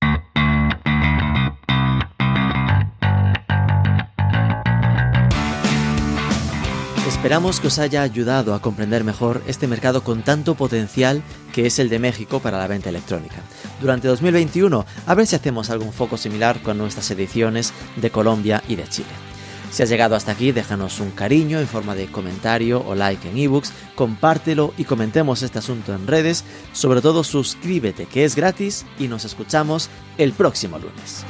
[7.23, 11.23] Esperamos que os haya ayudado a comprender mejor este mercado con tanto potencial
[11.53, 13.37] que es el de México para la venta electrónica.
[13.81, 18.75] Durante 2021, a ver si hacemos algún foco similar con nuestras ediciones de Colombia y
[18.75, 19.32] de Chile.
[19.73, 23.39] Si has llegado hasta aquí, déjanos un cariño en forma de comentario o like en
[23.39, 26.45] ebooks, compártelo y comentemos este asunto en redes.
[26.75, 29.89] Sobre todo, suscríbete, que es gratis, y nos escuchamos
[30.19, 31.25] el próximo lunes.